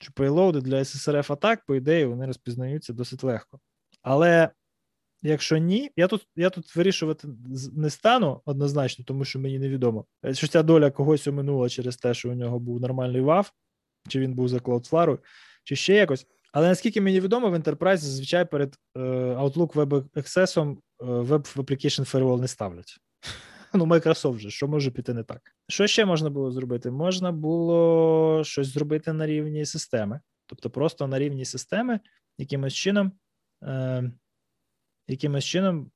Що 0.00 0.12
пейлоуди 0.12 0.60
для 0.60 0.78
SSRF 0.78 1.32
атак, 1.32 1.64
по 1.66 1.74
ідеї, 1.74 2.04
вони 2.04 2.26
розпізнаються 2.26 2.92
досить 2.92 3.24
легко. 3.24 3.60
Але 4.02 4.50
Якщо 5.22 5.56
ні, 5.56 5.90
я 5.96 6.06
тут 6.06 6.26
я 6.36 6.50
тут 6.50 6.76
вирішувати 6.76 7.28
не 7.72 7.90
стану 7.90 8.42
однозначно, 8.44 9.04
тому 9.04 9.24
що 9.24 9.38
мені 9.38 9.58
невідомо. 9.58 10.04
Е, 10.24 10.34
що 10.34 10.48
ця 10.48 10.62
доля 10.62 10.90
когось 10.90 11.26
оминула 11.26 11.68
через 11.68 11.96
те, 11.96 12.14
що 12.14 12.30
у 12.30 12.34
нього 12.34 12.58
був 12.58 12.80
нормальний 12.80 13.22
WAV, 13.22 13.50
чи 14.08 14.20
він 14.20 14.34
був 14.34 14.48
за 14.48 14.56
Cloudflare, 14.56 15.18
чи 15.64 15.76
ще 15.76 15.94
якось. 15.94 16.26
Але 16.52 16.68
наскільки 16.68 17.00
мені 17.00 17.20
відомо, 17.20 17.50
в 17.50 17.54
Enterprise 17.54 17.96
зазвичай 17.96 18.44
перед 18.44 18.76
е, 18.96 19.00
Outlook 19.34 19.72
Web 19.72 20.02
Access 20.16 20.76
е, 21.00 21.04
Web 21.04 21.56
Application 21.56 22.12
Firewall 22.12 22.40
не 22.40 22.48
ставлять. 22.48 22.96
Ну, 23.74 23.84
Microsoft 23.84 24.38
же, 24.38 24.50
що 24.50 24.68
може 24.68 24.90
піти 24.90 25.14
не 25.14 25.22
так. 25.22 25.40
Що 25.68 25.86
ще 25.86 26.04
можна 26.04 26.30
було 26.30 26.50
зробити? 26.50 26.90
Можна 26.90 27.32
було 27.32 28.42
щось 28.44 28.66
зробити 28.66 29.12
на 29.12 29.26
рівні 29.26 29.66
системи, 29.66 30.20
тобто 30.46 30.70
просто 30.70 31.06
на 31.06 31.18
рівні 31.18 31.44
системи, 31.44 32.00
якимось 32.38 32.74
чином. 32.74 33.12
Е, 33.62 34.10
якимось 35.08 35.44
чином 35.44 35.90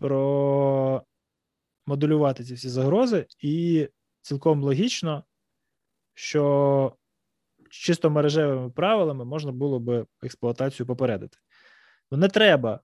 промоделювати 0.00 2.44
ці 2.44 2.54
всі 2.54 2.68
загрози, 2.68 3.26
і 3.38 3.88
цілком 4.22 4.62
логічно, 4.62 5.24
що 6.14 6.96
чисто 7.70 8.10
мережевими 8.10 8.70
правилами 8.70 9.24
можна 9.24 9.52
було 9.52 9.80
би 9.80 10.06
експлуатацію 10.22 10.86
попередити. 10.86 11.38
Ну, 12.10 12.18
не 12.18 12.28
треба 12.28 12.80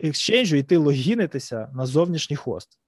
екшенджу 0.00 0.56
йти 0.56 0.76
логінитися 0.76 1.70
на 1.74 1.86
зовнішній 1.86 2.36
хост. 2.36 2.80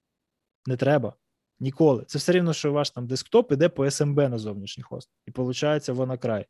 Не 0.65 0.77
треба. 0.77 1.13
Ніколи. 1.59 2.03
Це 2.07 2.17
все 2.17 2.31
рівно, 2.31 2.53
що 2.53 2.71
ваш 2.71 2.91
там 2.91 3.07
десктоп 3.07 3.51
іде 3.51 3.69
по 3.69 3.85
SMB 3.85 4.29
на 4.29 4.37
зовнішній 4.37 4.83
хост. 4.83 5.09
І 5.25 5.31
виходить, 5.31 5.89
вона 5.89 6.17
край. 6.17 6.45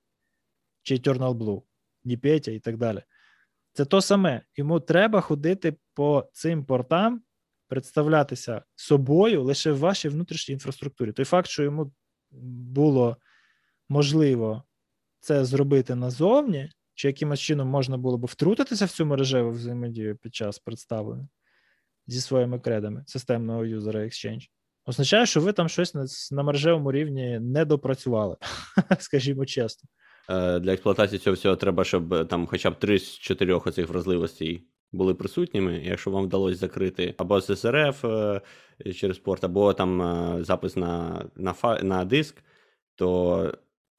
Чи 0.84 0.95
Eternal 0.95 1.34
Blue, 1.34 1.62
Ніпетя 2.04 2.52
і 2.52 2.60
так 2.60 2.78
далі. 2.78 3.04
Це 3.77 3.85
то 3.85 4.01
саме. 4.01 4.41
Йому 4.55 4.79
треба 4.79 5.21
ходити 5.21 5.75
по 5.93 6.29
цим 6.33 6.65
портам, 6.65 7.21
представлятися 7.67 8.62
собою 8.75 9.43
лише 9.43 9.71
в 9.71 9.79
вашій 9.79 10.10
внутрішній 10.10 10.54
інфраструктурі. 10.54 11.12
Той 11.12 11.25
факт, 11.25 11.49
що 11.49 11.63
йому 11.63 11.91
було 12.31 13.17
можливо 13.89 14.63
це 15.19 15.45
зробити 15.45 15.95
назовні, 15.95 16.69
чи 16.93 17.08
якимось 17.08 17.39
чином 17.39 17.67
можна 17.67 17.97
було 17.97 18.17
б 18.17 18.25
втрутитися 18.25 18.85
в 18.85 18.91
цю 18.91 19.06
мережеву 19.06 19.52
взаємодію 19.52 20.17
під 20.17 20.35
час 20.35 20.60
представлення 20.60 21.27
зі 22.08 22.21
своїми 22.21 22.60
кредами 22.60 23.04
системного 23.08 23.65
юзера 23.65 23.99
Exchange. 23.99 24.49
означає, 24.85 25.25
що 25.25 25.41
ви 25.41 25.54
там 25.54 25.69
щось 25.69 26.31
на, 26.31 26.43
мережевому 26.43 26.91
рівні 26.91 27.39
не 27.39 27.65
допрацювали, 27.65 28.37
скажімо 28.99 29.45
чесно. 29.45 29.89
Е, 30.30 30.60
для 30.60 30.73
експлуатації 30.73 31.19
цього 31.19 31.34
всього 31.34 31.56
треба, 31.56 31.84
щоб 31.84 32.13
е, 32.13 32.25
там 32.25 32.48
хоча 32.48 32.71
б 32.71 32.80
три 32.80 33.00
з 33.00 33.17
чотирьох 33.17 33.67
оцих 33.67 33.90
вразливостей 33.90 34.67
були 34.92 35.13
присутніми. 35.13 35.82
Якщо 35.86 36.12
вам 36.12 36.23
вдалося 36.23 36.58
закрити 36.58 37.15
або 37.17 37.42
з 37.42 37.56
СРФ 37.56 38.06
е, 38.06 38.42
через 38.96 39.17
порт, 39.17 39.44
або 39.44 39.73
там 39.73 40.44
запис 40.44 40.75
на 40.75 41.25
на, 41.36 41.54
фа, 41.54 41.84
на 41.84 42.06
диск, 42.06 42.44
то 42.96 43.54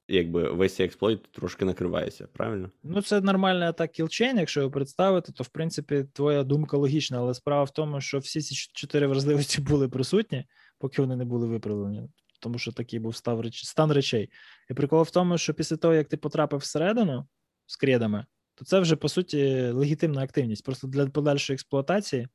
якби 0.07 0.51
весь 0.51 0.75
цей 0.75 0.85
експлойт 0.85 1.31
трошки 1.31 1.65
накривається, 1.65 2.27
правильно? 2.33 2.71
Ну, 2.83 3.01
це 3.01 3.21
нормальний 3.21 3.67
атак 3.67 3.91
кілчейн, 3.91 4.37
якщо 4.37 4.59
його 4.59 4.71
представити, 4.71 5.31
то 5.31 5.43
в 5.43 5.47
принципі 5.47 6.05
твоя 6.13 6.43
думка 6.43 6.77
логічна, 6.77 7.17
але 7.17 7.33
справа 7.33 7.63
в 7.63 7.69
тому, 7.69 8.01
що 8.01 8.19
всі 8.19 8.41
ці 8.41 8.55
чотири 8.73 9.07
вразливості 9.07 9.61
були 9.69 9.89
присутні, 9.89 10.45
поки 10.79 11.01
вони 11.01 11.15
не 11.15 11.25
були 11.25 11.47
виправлені. 11.47 12.09
Тому 12.39 12.57
що 12.57 12.71
такий 12.71 12.99
був 12.99 13.15
стан 13.51 13.91
речей. 13.91 14.29
І 14.69 14.73
прикол 14.73 15.03
в 15.03 15.11
тому, 15.11 15.37
що 15.37 15.53
після 15.53 15.77
того, 15.77 15.93
як 15.93 16.07
ти 16.07 16.17
потрапив 16.17 16.59
всередину 16.59 17.27
з 17.65 17.75
кредами, 17.75 18.25
то 18.55 18.65
це 18.65 18.79
вже 18.79 18.95
по 18.95 19.09
суті 19.09 19.69
легітимна 19.69 20.23
активність. 20.23 20.65
Просто 20.65 20.87
для 20.87 21.07
подальшої 21.07 21.55
експлуатації 21.55 22.27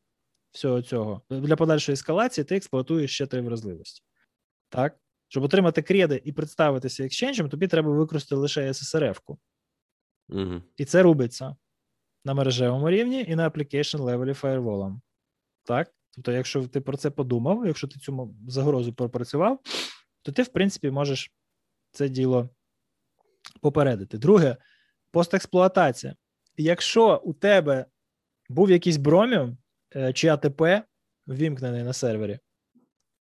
всього 0.50 0.82
цього, 0.82 1.22
для 1.30 1.56
подальшої 1.56 1.94
ескалації, 1.94 2.44
ти 2.44 2.56
експлуатуєш 2.56 3.14
ще 3.14 3.26
три 3.26 3.40
вразливості. 3.40 4.02
Так? 4.68 4.98
Щоб 5.28 5.44
отримати 5.44 5.82
креди 5.82 6.22
і 6.24 6.32
представитися 6.32 7.04
Exchange 7.04 7.36
ем, 7.36 7.48
тобі 7.48 7.68
треба 7.68 7.90
використати 7.90 8.34
лише 8.34 8.68
SSRF-ку. 8.68 9.38
Угу. 10.28 10.62
І 10.76 10.84
це 10.84 11.02
робиться 11.02 11.56
на 12.24 12.34
мережевому 12.34 12.90
рівні 12.90 13.24
і 13.28 13.34
на 13.34 13.50
application 13.50 13.98
level 13.98 14.28
і 14.28 14.34
фаєрволом. 14.34 15.00
Так? 15.64 15.94
Тобто, 16.14 16.32
якщо 16.32 16.66
ти 16.66 16.80
про 16.80 16.96
це 16.96 17.10
подумав, 17.10 17.66
якщо 17.66 17.88
ти 17.88 17.98
цю 17.98 18.34
загрозу 18.48 18.92
пропрацював, 18.92 19.60
то 20.24 20.32
ти, 20.32 20.42
в 20.42 20.48
принципі, 20.48 20.90
можеш 20.90 21.32
це 21.90 22.08
діло 22.08 22.48
попередити. 23.60 24.18
Друге, 24.18 24.56
постексплуатація. 25.10 26.16
Якщо 26.56 27.22
у 27.24 27.32
тебе 27.32 27.86
був 28.48 28.70
якийсь 28.70 28.96
Bromium 28.96 29.58
е, 29.96 30.12
чи 30.12 30.28
АТП 30.28 30.62
ввімкнений 31.26 31.82
на 31.82 31.92
сервері, 31.92 32.38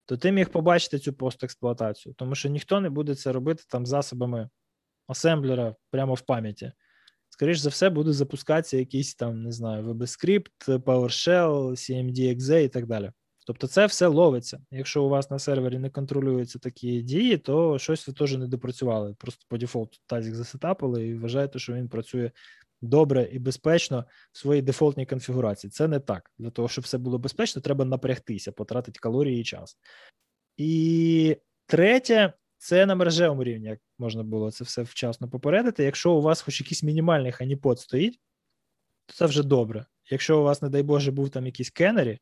то 0.06 0.16
ти 0.16 0.32
міг 0.32 0.48
побачити 0.48 0.98
цю 0.98 1.12
постексплуатацію, 1.12 2.14
тому 2.14 2.34
що 2.34 2.48
ніхто 2.48 2.80
не 2.80 2.90
буде 2.90 3.14
це 3.14 3.32
робити 3.32 3.64
там 3.68 3.86
засобами 3.86 4.48
асемблера 5.06 5.74
прямо 5.90 6.14
в 6.14 6.20
пам'яті. 6.20 6.72
Скоріше 7.28 7.60
за 7.60 7.68
все, 7.68 7.90
буде 7.90 8.12
запускатися 8.12 8.76
якийсь 8.76 9.14
там, 9.14 9.42
не 9.42 9.52
знаю, 9.52 9.84
VB-скрипт, 9.84 10.68
PowerShell, 10.68 11.70
CMD.exe 11.70 12.58
і 12.58 12.68
так 12.68 12.86
далі. 12.86 13.12
Тобто 13.46 13.66
це 13.66 13.86
все 13.86 14.06
ловиться. 14.06 14.60
Якщо 14.70 15.04
у 15.04 15.08
вас 15.08 15.30
на 15.30 15.38
сервері 15.38 15.78
не 15.78 15.90
контролюються 15.90 16.58
такі 16.58 17.02
дії, 17.02 17.38
то 17.38 17.78
щось 17.78 18.08
ви 18.08 18.14
теж 18.14 18.36
не 18.36 18.46
допрацювали. 18.46 19.14
Просто 19.18 19.44
по 19.48 19.58
дефолту 19.58 19.98
тазік 20.06 20.34
засетапили 20.34 21.06
і 21.06 21.14
вважаєте, 21.14 21.58
що 21.58 21.72
він 21.72 21.88
працює 21.88 22.30
добре 22.82 23.28
і 23.32 23.38
безпечно 23.38 24.04
в 24.32 24.38
своїй 24.38 24.62
дефолтній 24.62 25.06
конфігурації. 25.06 25.70
Це 25.70 25.88
не 25.88 26.00
так. 26.00 26.30
Для 26.38 26.50
того, 26.50 26.68
щоб 26.68 26.84
все 26.84 26.98
було 26.98 27.18
безпечно, 27.18 27.62
треба 27.62 27.84
напрягтися, 27.84 28.52
потратити 28.52 28.98
калорії 29.00 29.40
і 29.40 29.44
час. 29.44 29.78
І 30.56 31.36
третє, 31.66 32.32
це 32.58 32.86
на 32.86 32.94
мережевому 32.94 33.44
рівні, 33.44 33.66
як 33.66 33.78
можна 33.98 34.22
було 34.22 34.50
це 34.50 34.64
все 34.64 34.82
вчасно 34.82 35.30
попередити. 35.30 35.84
Якщо 35.84 36.12
у 36.12 36.22
вас 36.22 36.40
хоч 36.40 36.60
якийсь 36.60 36.82
мінімальний 36.82 37.32
ханіпод 37.32 37.80
стоїть, 37.80 38.20
то 39.06 39.14
це 39.14 39.26
вже 39.26 39.42
добре. 39.42 39.86
Якщо 40.10 40.40
у 40.40 40.42
вас, 40.42 40.62
не 40.62 40.68
дай 40.68 40.82
Боже, 40.82 41.10
був 41.10 41.30
там 41.30 41.46
якийсь 41.46 41.70
кеннері, 41.70 42.18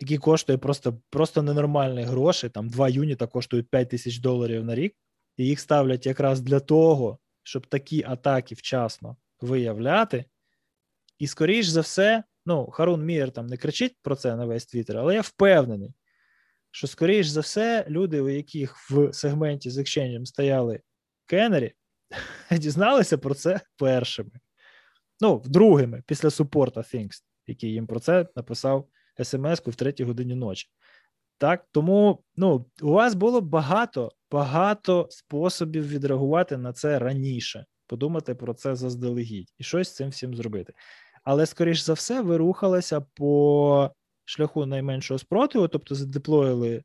який 0.00 0.18
коштує 0.18 0.58
просто 0.58 1.00
просто 1.10 1.42
ненормальні 1.42 2.02
гроші, 2.02 2.48
там 2.48 2.68
два 2.68 2.88
юніта 2.88 3.26
коштують 3.26 3.70
5 3.70 3.88
тисяч 3.88 4.18
доларів 4.18 4.64
на 4.64 4.74
рік, 4.74 4.96
і 5.36 5.46
їх 5.46 5.60
ставлять 5.60 6.06
якраз 6.06 6.40
для 6.40 6.60
того, 6.60 7.18
щоб 7.42 7.66
такі 7.66 8.04
атаки 8.06 8.54
вчасно 8.54 9.16
виявляти. 9.40 10.24
І, 11.18 11.26
скоріш 11.26 11.66
за 11.66 11.80
все, 11.80 12.24
ну, 12.46 12.70
Харун 12.70 13.04
Мір 13.04 13.30
там 13.30 13.46
не 13.46 13.56
кричить 13.56 13.96
про 14.02 14.16
це 14.16 14.36
на 14.36 14.44
весь 14.44 14.66
Твіттер, 14.66 14.98
але 14.98 15.14
я 15.14 15.20
впевнений, 15.20 15.94
що, 16.70 16.86
скоріш 16.86 17.26
за 17.26 17.40
все, 17.40 17.86
люди, 17.88 18.20
у 18.20 18.28
яких 18.28 18.90
в 18.90 19.12
сегменті 19.12 19.70
з 19.70 19.78
екшенджем 19.78 20.26
стояли 20.26 20.80
кеннері, 21.26 21.72
дізналися 22.50 23.18
про 23.18 23.34
це 23.34 23.60
першими. 23.76 24.30
Ну, 25.20 25.42
другими, 25.44 26.02
після 26.06 26.30
супорта 26.30 26.80
Things, 26.80 27.22
який 27.46 27.72
їм 27.72 27.86
про 27.86 28.00
це 28.00 28.26
написав 28.36 28.88
смс-ку 29.24 29.70
в 29.70 29.74
третій 29.74 30.04
годині 30.04 30.34
ночі. 30.34 30.68
Так, 31.38 31.66
тому 31.72 32.24
ну, 32.36 32.66
у 32.82 32.90
вас 32.92 33.14
було 33.14 33.40
багато 33.40 34.12
багато 34.30 35.06
способів 35.10 35.88
відреагувати 35.88 36.56
на 36.56 36.72
це 36.72 36.98
раніше, 36.98 37.66
подумати 37.86 38.34
про 38.34 38.54
це 38.54 38.76
заздалегідь 38.76 39.52
і 39.58 39.64
щось 39.64 39.88
з 39.88 39.94
цим 39.94 40.08
всім 40.08 40.34
зробити. 40.34 40.72
Але, 41.24 41.46
скоріш 41.46 41.80
за 41.80 41.92
все, 41.92 42.20
ви 42.20 42.36
рухалися 42.36 43.00
по 43.00 43.90
шляху 44.24 44.66
найменшого 44.66 45.18
спротиву, 45.18 45.68
тобто 45.68 45.94
задеплоїли 45.94 46.82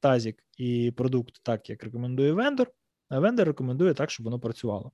тазік 0.00 0.44
і 0.56 0.92
продукт 0.96 1.34
так, 1.42 1.70
як 1.70 1.84
рекомендує 1.84 2.32
вендор, 2.32 2.70
а 3.08 3.20
вендор 3.20 3.46
рекомендує 3.46 3.94
так, 3.94 4.10
щоб 4.10 4.24
воно 4.24 4.40
працювало 4.40 4.92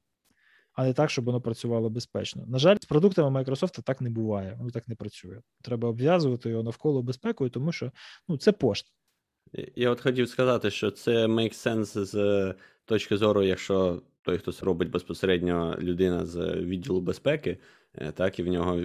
а 0.75 0.85
не 0.85 0.93
так, 0.93 1.11
щоб 1.11 1.25
воно 1.25 1.41
працювало 1.41 1.91
безпечно. 1.91 2.45
На 2.47 2.59
жаль, 2.59 2.77
з 2.81 2.85
продуктами 2.85 3.41
Microsoft 3.41 3.83
так 3.83 4.01
не 4.01 4.11
буває, 4.11 4.55
воно 4.59 4.71
так 4.71 4.89
не 4.89 4.95
працює. 4.95 5.41
Треба 5.63 5.89
обв'язувати 5.89 6.51
його 6.51 6.63
навколо 6.63 7.03
безпекою, 7.03 7.51
тому 7.51 7.73
що 7.73 7.93
ну, 8.29 8.37
це 8.37 8.53
пошта. 8.53 8.91
Я 9.77 9.91
от 9.91 10.01
хотів 10.01 10.29
сказати, 10.29 10.71
що 10.71 10.91
це 10.91 11.27
make 11.27 11.67
sense 11.67 12.05
з 12.05 12.55
точки 12.85 13.17
зору, 13.17 13.43
якщо 13.43 14.03
той, 14.23 14.39
хтось 14.39 14.63
робить 14.63 14.91
безпосередньо 14.91 15.77
людина 15.79 16.27
з 16.27 16.55
відділу 16.55 17.01
безпеки, 17.01 17.59
е, 17.95 18.13
так 18.13 18.39
і 18.39 18.43
в 18.43 18.47
нього 18.47 18.81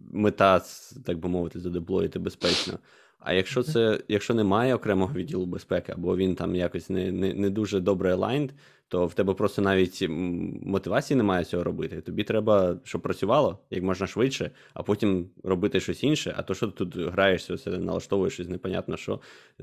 мета, 0.00 0.62
так 1.04 1.18
би 1.18 1.28
мовити, 1.28 1.60
задеплоїти 1.60 2.18
безпечно. 2.18 2.78
А 3.18 3.32
якщо 3.32 3.62
це, 3.62 4.00
якщо 4.08 4.34
немає 4.34 4.74
окремого 4.74 5.14
відділу 5.14 5.46
безпеки, 5.46 5.92
або 5.92 6.16
він 6.16 6.34
там 6.34 6.56
якось 6.56 6.90
не 6.90 7.12
не, 7.12 7.34
не 7.34 7.50
дуже 7.50 7.80
добре 7.80 8.14
aligned, 8.14 8.50
то 8.88 9.06
в 9.06 9.14
тебе 9.14 9.34
просто 9.34 9.62
навіть 9.62 10.06
мотивації 10.08 11.16
немає 11.16 11.44
цього 11.44 11.64
робити. 11.64 12.00
Тобі 12.00 12.24
треба, 12.24 12.76
щоб 12.84 13.02
працювало 13.02 13.58
як 13.70 13.82
можна 13.82 14.06
швидше, 14.06 14.50
а 14.74 14.82
потім 14.82 15.30
робити 15.44 15.80
щось 15.80 16.04
інше. 16.04 16.34
А 16.36 16.42
то, 16.42 16.54
що 16.54 16.66
ти 16.66 16.72
тут 16.84 16.96
граєшся, 16.96 17.54
все 17.54 17.70
налаштовуєш 17.70 18.32
щось 18.34 18.48
непонятно, 18.48 18.96
що 18.96 19.20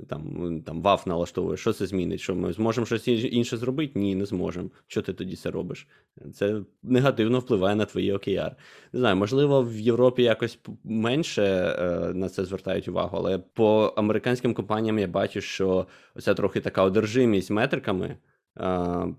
там 0.08 0.62
там 0.66 0.82
ваф 0.82 1.08
налаштовуєш, 1.08 1.60
що 1.60 1.74
це 1.74 1.86
змінить? 1.86 2.20
Що 2.20 2.36
ми 2.36 2.54
зможемо 2.54 2.86
щось 2.86 3.08
інше 3.08 3.58
зробити? 3.58 4.00
Ні, 4.00 4.16
не 4.16 4.26
зможемо. 4.26 4.70
Що 4.88 5.02
ти 5.02 5.14
тоді 5.14 5.36
це 5.36 5.52
робиш? 5.52 5.88
Це 6.34 6.62
негативно 6.84 7.40
впливає 7.40 7.76
на 7.76 7.86
твої 7.86 8.14
OKR. 8.14 8.52
Не 8.94 9.00
знаю, 9.00 9.16
можливо, 9.16 9.64
в 9.64 9.80
Європі 9.80 10.24
якось 10.24 10.60
менше 10.84 11.44
е, 11.44 12.14
на 12.14 12.30
це 12.30 12.46
звертають 12.46 12.88
увагу, 12.88 13.18
але 13.18 13.38
по 13.38 13.94
американським 13.98 14.54
компаніям 14.54 15.00
я 15.00 15.08
бачу, 15.08 15.42
що 15.42 15.88
оця 16.16 16.34
трохи 16.34 16.60
така 16.60 16.84
одержимість 16.84 17.52
метриками 17.52 18.18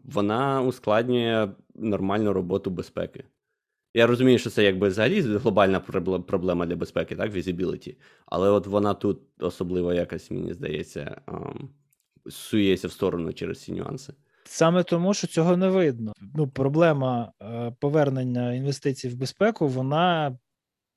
вона 0.05 0.63
ускладнює 0.63 1.49
нормальну 1.75 2.33
роботу 2.33 2.71
безпеки. 2.71 3.25
Я 3.95 4.07
розумію, 4.07 4.39
що 4.39 4.51
це 4.51 4.65
якби 4.65 4.89
взагалі 4.89 5.21
глобальна 5.21 5.81
проблема 6.27 6.67
для 6.67 6.77
безпеки, 6.77 7.17
так, 7.17 7.33
visibility, 7.33 7.97
але 8.27 8.51
от 8.51 8.67
вона 8.67 8.95
тут 8.95 9.21
особливо 9.39 9.95
якось, 9.95 10.31
мені 10.31 10.53
здається, 10.53 11.21
сується 12.29 12.89
в 12.89 12.93
сторону 12.93 13.33
через 13.33 13.63
ці 13.63 13.73
нюанси. 13.73 14.15
Саме 14.45 14.83
тому, 14.83 15.15
що 15.15 15.27
цього 15.27 15.57
не 15.57 15.69
видно. 15.69 16.13
Ну, 16.35 16.49
Проблема 16.49 17.33
е, 17.43 17.75
повернення 17.81 18.55
інвестицій 18.55 19.09
в 19.09 19.17
безпеку, 19.17 19.69
вона 19.69 20.39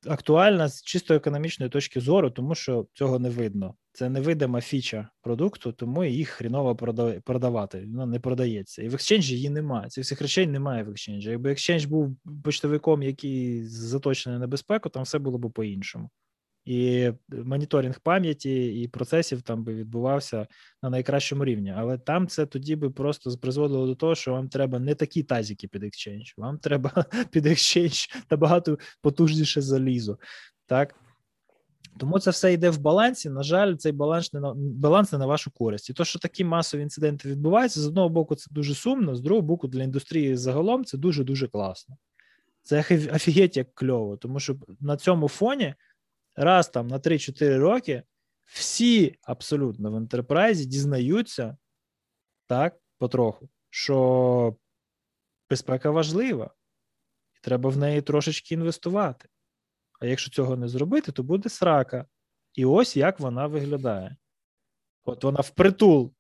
актуальна 0.07 0.69
з 0.69 0.83
чисто 0.83 1.13
економічної 1.13 1.69
точки 1.69 1.99
зору, 1.99 2.29
тому 2.29 2.55
що 2.55 2.87
цього 2.93 3.19
не 3.19 3.29
видно. 3.29 3.75
Це 3.97 4.09
невидима 4.09 4.61
фіча 4.61 5.09
продукту, 5.21 5.71
тому 5.71 6.03
їх 6.03 6.29
хріново 6.29 6.75
продавати. 7.23 7.87
Вона 7.91 8.05
не 8.05 8.19
продається. 8.19 8.83
І 8.83 8.89
в 8.89 8.93
Exchange 8.93 9.31
і 9.31 9.35
її 9.35 9.49
немає. 9.49 9.89
Цих 9.89 10.03
всіх 10.03 10.21
речей 10.21 10.47
немає 10.47 10.83
в 10.83 10.89
Exchange 10.89 11.21
і. 11.21 11.29
Якби 11.29 11.51
Exchange 11.51 11.85
був 11.85 12.17
почтовиком, 12.43 13.03
який 13.03 13.63
заточений 13.65 14.39
на 14.39 14.47
безпеку, 14.47 14.89
там 14.89 15.03
все 15.03 15.19
було 15.19 15.37
б 15.37 15.51
по-іншому 15.51 16.09
і 16.65 17.11
моніторинг 17.29 17.99
пам'яті 17.99 18.81
і 18.81 18.87
процесів 18.87 19.41
там 19.41 19.63
би 19.63 19.75
відбувався 19.75 20.47
на 20.83 20.89
найкращому 20.89 21.45
рівні. 21.45 21.73
Але 21.77 21.97
там 21.97 22.27
це 22.27 22.45
тоді 22.45 22.75
би 22.75 22.89
просто 22.89 23.37
призводило 23.37 23.87
до 23.87 23.95
того, 23.95 24.15
що 24.15 24.31
вам 24.31 24.49
треба 24.49 24.79
не 24.79 24.95
такі 24.95 25.23
тазики 25.23 25.67
під 25.67 25.83
Exchange, 25.83 26.33
вам 26.37 26.57
треба 26.57 27.05
під 27.31 27.45
Exchange 27.45 28.23
набагато 28.31 28.77
потужніше 29.01 29.61
залізо. 29.61 30.17
Так. 30.65 31.06
Тому 31.97 32.19
це 32.19 32.31
все 32.31 32.53
йде 32.53 32.69
в 32.69 32.79
балансі. 32.79 33.29
На 33.29 33.43
жаль, 33.43 33.75
цей 33.75 33.91
баланс 33.91 34.33
не 34.33 34.39
на 34.39 34.53
баланс 34.55 35.11
не 35.11 35.17
на 35.17 35.25
вашу 35.25 35.51
користь. 35.51 35.89
І 35.89 35.93
то, 35.93 36.05
що 36.05 36.19
такі 36.19 36.43
масові 36.43 36.81
інциденти 36.81 37.29
відбуваються, 37.29 37.79
з 37.79 37.87
одного 37.87 38.09
боку, 38.09 38.35
це 38.35 38.47
дуже 38.51 38.75
сумно, 38.75 39.15
з 39.15 39.21
другого 39.21 39.47
боку, 39.47 39.67
для 39.67 39.83
індустрії 39.83 40.35
загалом 40.35 40.85
це 40.85 40.97
дуже 40.97 41.23
дуже 41.23 41.47
класно. 41.47 41.97
Це 42.63 42.79
офігеть 43.13 43.57
як 43.57 43.75
кльово, 43.75 44.17
тому 44.17 44.39
що 44.39 44.55
на 44.79 44.97
цьому 44.97 45.27
фоні 45.27 45.75
раз 46.35 46.69
там 46.69 46.87
на 46.87 46.99
3-4 46.99 47.57
роки 47.57 48.03
всі 48.45 49.15
абсолютно 49.21 49.91
в 49.91 49.95
ентерпрайзі 49.95 50.65
дізнаються 50.65 51.57
так, 52.47 52.79
потроху, 52.97 53.49
що 53.69 54.55
безпека 55.49 55.91
важлива, 55.91 56.51
і 57.35 57.39
треба 57.41 57.69
в 57.69 57.77
неї 57.77 58.01
трошечки 58.01 58.53
інвестувати. 58.53 59.29
А 59.99 60.05
якщо 60.05 60.31
цього 60.31 60.57
не 60.57 60.67
зробити, 60.67 61.11
то 61.11 61.23
буде 61.23 61.49
срака. 61.49 62.05
І 62.55 62.65
ось 62.65 62.97
як 62.97 63.19
вона 63.19 63.47
виглядає. 63.47 64.15
От 65.05 65.23
вона 65.23 65.41
впритул 65.41 66.13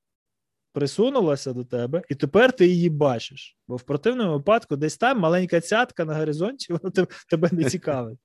присунулася 0.77 1.53
до 1.53 1.63
тебе, 1.63 2.01
і 2.09 2.15
тепер 2.15 2.51
ти 2.51 2.67
її 2.67 2.89
бачиш. 2.89 3.57
Бо 3.67 3.75
в 3.75 3.81
противному 3.81 4.33
випадку 4.33 4.75
десь 4.75 4.97
там 4.97 5.19
маленька 5.19 5.61
цятка 5.61 6.05
на 6.05 6.15
горизонті, 6.15 6.73
вона 6.83 7.07
тебе 7.29 7.49
не 7.51 7.63
цікавить. 7.63 8.19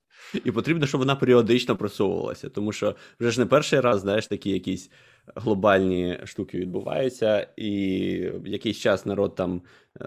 І 0.45 0.51
потрібно, 0.51 0.87
щоб 0.87 0.99
вона 0.99 1.15
періодично 1.15 1.75
просовувалася, 1.75 2.49
тому 2.49 2.71
що 2.71 2.95
вже 3.19 3.31
ж 3.31 3.39
не 3.39 3.45
перший 3.45 3.79
раз, 3.79 4.01
знаєш, 4.01 4.27
такі 4.27 4.49
якісь 4.49 4.91
глобальні 5.35 6.19
штуки 6.23 6.57
відбуваються, 6.57 7.47
і 7.57 7.71
якийсь 8.45 8.77
час 8.77 9.05
народ 9.05 9.35
там 9.35 9.61
е, 10.01 10.05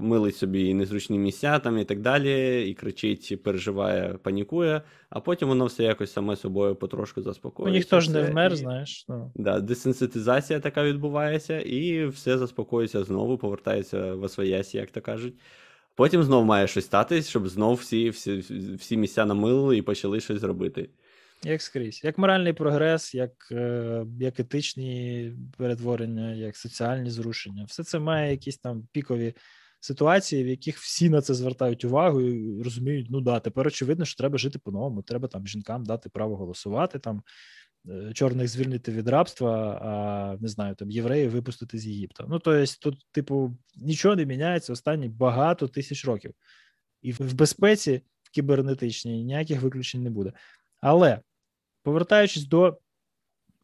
милить 0.00 0.36
собі 0.36 0.74
незручні 0.74 1.18
місця 1.18 1.58
там 1.58 1.78
і 1.78 1.84
так 1.84 2.00
далі, 2.00 2.64
і 2.70 2.74
кричить, 2.74 3.42
переживає, 3.42 4.18
панікує, 4.22 4.82
а 5.10 5.20
потім 5.20 5.48
воно 5.48 5.66
все 5.66 5.84
якось 5.84 6.12
саме 6.12 6.36
собою 6.36 6.76
потрошку 6.76 7.22
заспокоюється. 7.22 7.70
Ну, 7.70 7.76
ніхто 7.76 8.00
ж 8.00 8.12
не 8.12 8.30
вмер, 8.30 8.52
і... 8.52 8.56
знаєш. 8.56 9.04
Ну. 9.08 9.32
Да, 9.34 9.60
Десенситизація 9.60 10.60
така 10.60 10.84
відбувається, 10.84 11.60
і 11.60 12.06
все 12.06 12.38
заспокоїться 12.38 13.04
знову, 13.04 13.38
повертається 13.38 14.14
в 14.14 14.22
освоясі, 14.22 14.76
як 14.76 14.90
то 14.90 15.00
кажуть. 15.00 15.34
Потім 15.94 16.22
знов 16.22 16.44
має 16.44 16.66
щось 16.66 16.84
статись, 16.84 17.28
щоб 17.28 17.48
знов 17.48 17.74
всі 17.74 18.10
всі, 18.10 18.38
всі 18.78 18.96
місця 18.96 19.24
намилили 19.24 19.76
і 19.76 19.82
почали 19.82 20.20
щось 20.20 20.42
робити. 20.42 20.88
Як 21.44 21.62
скрізь, 21.62 22.04
як 22.04 22.18
моральний 22.18 22.52
прогрес, 22.52 23.14
як 23.14 23.48
е, 23.52 24.06
як 24.20 24.40
етичні 24.40 25.32
перетворення, 25.58 26.34
як 26.34 26.56
соціальні 26.56 27.10
зрушення. 27.10 27.64
Все 27.64 27.84
це 27.84 27.98
має 27.98 28.30
якісь 28.30 28.58
там 28.58 28.88
пікові 28.92 29.34
ситуації, 29.80 30.44
в 30.44 30.46
яких 30.46 30.78
всі 30.78 31.10
на 31.10 31.20
це 31.20 31.34
звертають 31.34 31.84
увагу 31.84 32.20
і 32.20 32.62
розуміють, 32.62 33.06
ну 33.10 33.20
да, 33.20 33.40
тепер 33.40 33.66
очевидно, 33.66 34.04
що 34.04 34.16
треба 34.16 34.38
жити 34.38 34.58
по-новому. 34.58 35.02
Треба 35.02 35.28
там 35.28 35.46
жінкам 35.46 35.84
дати 35.84 36.08
право 36.08 36.36
голосувати, 36.36 36.98
там 36.98 37.22
е, 37.88 38.12
чорних 38.14 38.48
звільнити 38.48 38.92
від 38.92 39.08
рабства, 39.08 39.78
а 39.82 40.36
не 40.42 40.48
знаю, 40.48 40.74
там 40.74 40.90
євреїв 40.90 41.30
випустити 41.30 41.78
з 41.78 41.86
Єгипта. 41.86 42.26
Ну 42.28 42.38
тобто, 42.38 42.74
тут, 42.80 43.06
типу, 43.12 43.56
нічого 43.76 44.16
не 44.16 44.26
міняється 44.26 44.72
останні 44.72 45.08
багато 45.08 45.68
тисяч 45.68 46.04
років, 46.04 46.34
і 47.02 47.12
в 47.12 47.34
безпеці 47.34 48.02
в 48.22 48.30
кібернетичній 48.30 49.24
ніяких 49.24 49.62
виключень 49.62 50.02
не 50.02 50.10
буде. 50.10 50.32
Але 50.80 51.20
повертаючись 51.84 52.44
до 52.44 52.78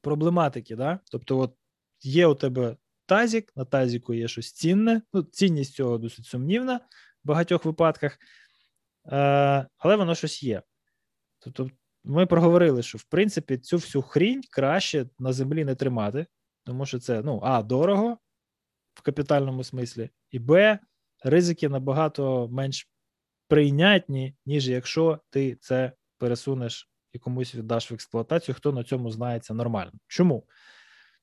проблематики, 0.00 0.76
да? 0.76 1.00
тобто, 1.10 1.38
от 1.38 1.54
є 2.00 2.26
у 2.26 2.34
тебе 2.34 2.76
тазік, 3.06 3.52
на 3.56 3.64
тазіку 3.64 4.14
є 4.14 4.28
щось 4.28 4.52
цінне, 4.52 5.02
ну, 5.12 5.22
цінність 5.22 5.74
цього 5.74 5.98
досить 5.98 6.26
сумнівна 6.26 6.76
в 7.24 7.28
багатьох 7.28 7.64
випадках, 7.64 8.18
е, 9.06 9.66
але 9.78 9.96
воно 9.96 10.14
щось 10.14 10.42
є. 10.42 10.62
Тобто, 11.38 11.70
ми 12.04 12.26
проговорили, 12.26 12.82
що 12.82 12.98
в 12.98 13.04
принципі 13.04 13.58
цю 13.58 13.76
всю 13.76 14.02
хрінь 14.02 14.42
краще 14.50 15.06
на 15.18 15.32
землі 15.32 15.64
не 15.64 15.74
тримати, 15.74 16.26
тому 16.64 16.86
що 16.86 16.98
це 16.98 17.22
ну, 17.22 17.40
а, 17.42 17.62
дорого 17.62 18.18
в 18.94 19.02
капітальному 19.02 19.64
смислі, 19.64 20.10
і 20.30 20.38
Б, 20.38 20.78
ризики 21.24 21.68
набагато 21.68 22.48
менш 22.48 22.90
прийнятні, 23.48 24.34
ніж 24.46 24.68
якщо 24.68 25.20
ти 25.30 25.54
це 25.54 25.92
пересунеш 26.18 26.89
і 27.12 27.18
комусь 27.18 27.54
віддаш 27.54 27.90
в 27.90 27.94
експлуатацію, 27.94 28.54
хто 28.54 28.72
на 28.72 28.84
цьому 28.84 29.10
знається 29.10 29.54
нормально. 29.54 29.92
Чому? 30.06 30.44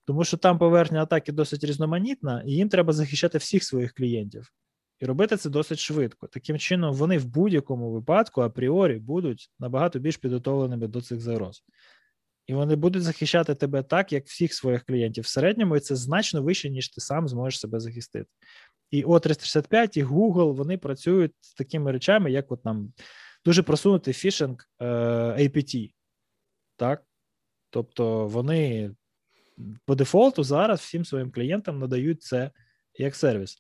Тому 0.05 0.23
що 0.23 0.37
там 0.37 0.59
поверхня 0.59 1.01
атаки 1.01 1.31
досить 1.31 1.63
різноманітна, 1.63 2.43
і 2.45 2.51
їм 2.51 2.69
треба 2.69 2.93
захищати 2.93 3.37
всіх 3.37 3.63
своїх 3.63 3.93
клієнтів. 3.93 4.51
І 4.99 5.05
робити 5.05 5.37
це 5.37 5.49
досить 5.49 5.79
швидко. 5.79 6.27
Таким 6.27 6.57
чином, 6.57 6.95
вони 6.95 7.17
в 7.17 7.25
будь-якому 7.25 7.91
випадку 7.91 8.41
апріорі 8.41 8.99
будуть 8.99 9.51
набагато 9.59 9.99
більш 9.99 10.17
підготовленими 10.17 10.87
до 10.87 11.01
цих 11.01 11.21
загроз. 11.21 11.63
І 12.47 12.53
вони 12.53 12.75
будуть 12.75 13.03
захищати 13.03 13.55
тебе 13.55 13.83
так, 13.83 14.13
як 14.13 14.25
всіх 14.25 14.53
своїх 14.53 14.83
клієнтів 14.83 15.23
в 15.23 15.27
середньому, 15.27 15.77
і 15.77 15.79
це 15.79 15.95
значно 15.95 16.43
вище, 16.43 16.69
ніж 16.69 16.89
ти 16.89 17.01
сам 17.01 17.27
зможеш 17.27 17.59
себе 17.59 17.79
захистити. 17.79 18.29
І 18.91 19.05
O365, 19.05 19.97
і 19.97 20.03
Google 20.03 20.55
вони 20.55 20.77
працюють 20.77 21.31
з 21.41 21.53
такими 21.53 21.91
речами, 21.91 22.31
як 22.31 22.51
от 22.51 22.65
нам 22.65 22.93
дуже 23.45 23.63
просунутий 23.63 24.13
фішинг 24.13 24.69
е, 24.79 24.85
APT. 25.47 25.93
Так? 26.75 27.03
Тобто 27.69 28.27
вони 28.27 28.91
по 29.85 29.95
дефолту 29.95 30.43
зараз 30.43 30.79
всім 30.79 31.05
своїм 31.05 31.31
клієнтам 31.31 31.79
надають 31.79 32.23
це 32.23 32.51
як 32.93 33.15
сервіс. 33.15 33.57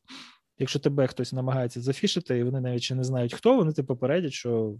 Якщо 0.59 0.79
тебе 0.79 1.07
хтось 1.07 1.33
намагається 1.33 1.81
зафішити, 1.81 2.37
і 2.37 2.43
вони 2.43 2.61
навіть 2.61 2.83
ще 2.83 2.95
не 2.95 3.03
знають, 3.03 3.33
хто, 3.33 3.55
вони 3.55 3.73
ти 3.73 3.83
попередять, 3.83 4.33
що 4.33 4.75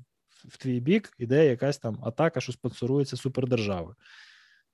в 0.45 0.58
твій 0.58 0.80
бік 0.80 1.14
іде 1.18 1.45
якась 1.45 1.78
там 1.78 2.00
атака, 2.04 2.41
що 2.41 2.52
спонсорується 2.52 3.18
супердержавою. 3.18 3.95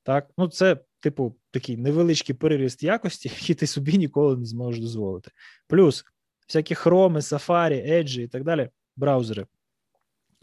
Так, 0.04 0.30
ну 0.38 0.48
це, 0.48 0.78
типу, 1.00 1.36
такий 1.52 1.78
невеличкий 1.78 2.36
переріст 2.36 2.84
якості, 2.84 3.30
який 3.40 3.56
ти 3.56 3.68
собі 3.68 3.98
ніколи 3.98 4.38
не 4.38 4.46
зможеш 4.46 4.82
дозволити. 4.82 5.32
Плюс 5.68 6.06
всякі 6.48 6.76
хроми, 6.76 7.20
Safari, 7.20 7.92
Edge 7.92 8.22
і 8.22 8.28
так 8.28 8.44
далі, 8.44 8.70
браузери. 8.96 9.46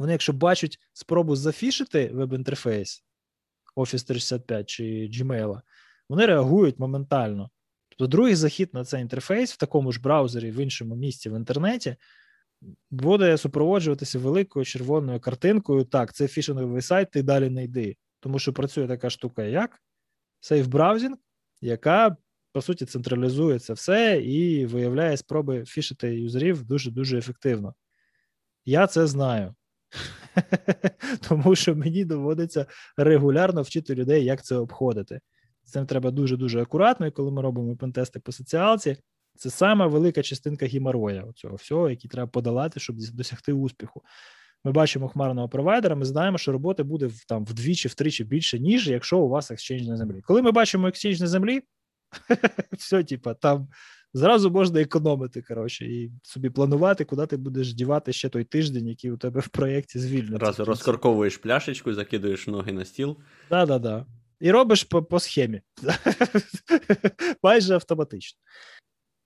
Вони, 0.00 0.12
якщо 0.12 0.32
бачать 0.32 0.78
спробу 0.92 1.36
зафішити 1.36 2.10
веб-інтерфейс 2.12 3.04
Office 3.76 4.06
365 4.06 4.68
чи 4.68 4.84
Gmail, 4.84 5.60
вони 6.08 6.26
реагують 6.26 6.78
моментально. 6.78 7.50
Тобто, 7.88 8.06
другий 8.06 8.34
захід 8.34 8.70
на 8.72 8.84
цей 8.84 9.02
інтерфейс 9.02 9.52
в 9.52 9.56
такому 9.56 9.92
ж 9.92 10.00
браузері, 10.00 10.50
в 10.50 10.56
іншому 10.56 10.96
місці 10.96 11.30
в 11.30 11.36
інтернеті, 11.36 11.96
буде 12.90 13.38
супроводжуватися 13.38 14.18
великою 14.18 14.64
червоною 14.64 15.20
картинкою. 15.20 15.84
Так, 15.84 16.12
це 16.12 16.28
фішинговий 16.28 16.82
сайт, 16.82 17.10
ти 17.10 17.22
далі 17.22 17.50
не 17.50 17.64
йди. 17.64 17.96
Тому 18.20 18.38
що 18.38 18.52
працює 18.52 18.88
така 18.88 19.10
штука, 19.10 19.42
як 19.42 19.82
safe 20.40 20.64
browsing, 20.64 21.16
яка, 21.60 22.16
по 22.52 22.62
суті, 22.62 22.86
централізує 22.86 23.58
це 23.58 23.72
все 23.72 24.20
і 24.20 24.66
виявляє 24.66 25.16
спроби 25.16 25.64
фішити 25.64 26.14
юзерів 26.14 26.64
дуже-дуже 26.64 27.18
ефективно. 27.18 27.74
Я 28.64 28.86
це 28.86 29.06
знаю. 29.06 29.54
Тому 31.28 31.56
що 31.56 31.74
мені 31.74 32.04
доводиться 32.04 32.66
регулярно 32.96 33.62
вчити 33.62 33.94
людей, 33.94 34.24
як 34.24 34.44
це 34.44 34.56
обходити. 34.56 35.20
З 35.64 35.70
цим 35.70 35.86
треба 35.86 36.10
дуже-дуже 36.10 36.62
акуратно, 36.62 37.06
і 37.06 37.10
коли 37.10 37.30
ми 37.30 37.42
робимо 37.42 37.76
пентести 37.76 38.20
по 38.20 38.32
соціалці, 38.32 38.96
це 39.36 39.50
сама 39.50 39.86
велика 39.86 40.22
частинка 40.22 40.66
гемороя 40.66 41.24
цього 41.34 41.56
всього, 41.56 41.90
який 41.90 42.10
треба 42.10 42.30
подолати, 42.30 42.80
щоб 42.80 42.96
досягти 42.96 43.52
успіху. 43.52 44.02
Ми 44.64 44.72
бачимо 44.72 45.08
хмарного 45.08 45.48
провайдера, 45.48 45.96
ми 45.96 46.04
знаємо, 46.04 46.38
що 46.38 46.52
роботи 46.52 46.82
буде 46.82 47.10
там 47.28 47.44
вдвічі, 47.44 47.88
втричі 47.88 48.24
більше, 48.24 48.58
ніж 48.58 48.88
якщо 48.88 49.18
у 49.18 49.28
вас 49.28 49.50
екстчейндж 49.50 49.88
на 49.88 49.96
землі. 49.96 50.20
Коли 50.20 50.42
ми 50.42 50.52
бачимо 50.52 50.88
екстчейндж 50.88 51.20
на 51.20 51.26
землі, 51.26 51.62
все, 52.72 53.04
типа, 53.04 53.34
там 53.34 53.68
зразу 54.12 54.50
можна 54.50 54.80
економити, 54.80 55.42
коротше, 55.42 55.86
і 55.86 56.12
собі 56.22 56.50
планувати, 56.50 57.04
куди 57.04 57.26
ти 57.26 57.36
будеш 57.36 57.74
дівати 57.74 58.12
ще 58.12 58.28
той 58.28 58.44
тиждень, 58.44 58.88
який 58.88 59.10
у 59.10 59.16
тебе 59.16 59.40
в 59.40 59.48
проєкті 59.48 59.98
звільниться. 59.98 60.46
Раз 60.46 60.60
розкорковуєш 60.60 61.36
пляшечку, 61.36 61.94
закидуєш 61.94 62.46
ноги 62.46 62.72
на 62.72 62.84
стіл. 62.84 63.16
Так, 63.48 63.68
так, 63.68 63.82
так. 63.82 64.06
І 64.40 64.50
робиш 64.50 64.84
по, 64.84 65.02
по 65.02 65.20
схемі. 65.20 65.60
Майже 67.42 67.74
автоматично. 67.74 68.38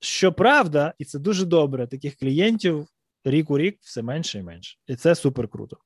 Щоправда, 0.00 0.94
і 0.98 1.04
це 1.04 1.18
дуже 1.18 1.44
добре, 1.44 1.86
таких 1.86 2.16
клієнтів 2.16 2.86
рік 3.24 3.50
у 3.50 3.58
рік 3.58 3.78
все 3.80 4.02
менше 4.02 4.38
і 4.38 4.42
менше. 4.42 4.78
І 4.86 4.96
це 4.96 5.14
супер 5.14 5.48
круто. 5.48 5.76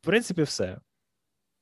В 0.00 0.04
принципі, 0.04 0.42
все. 0.42 0.80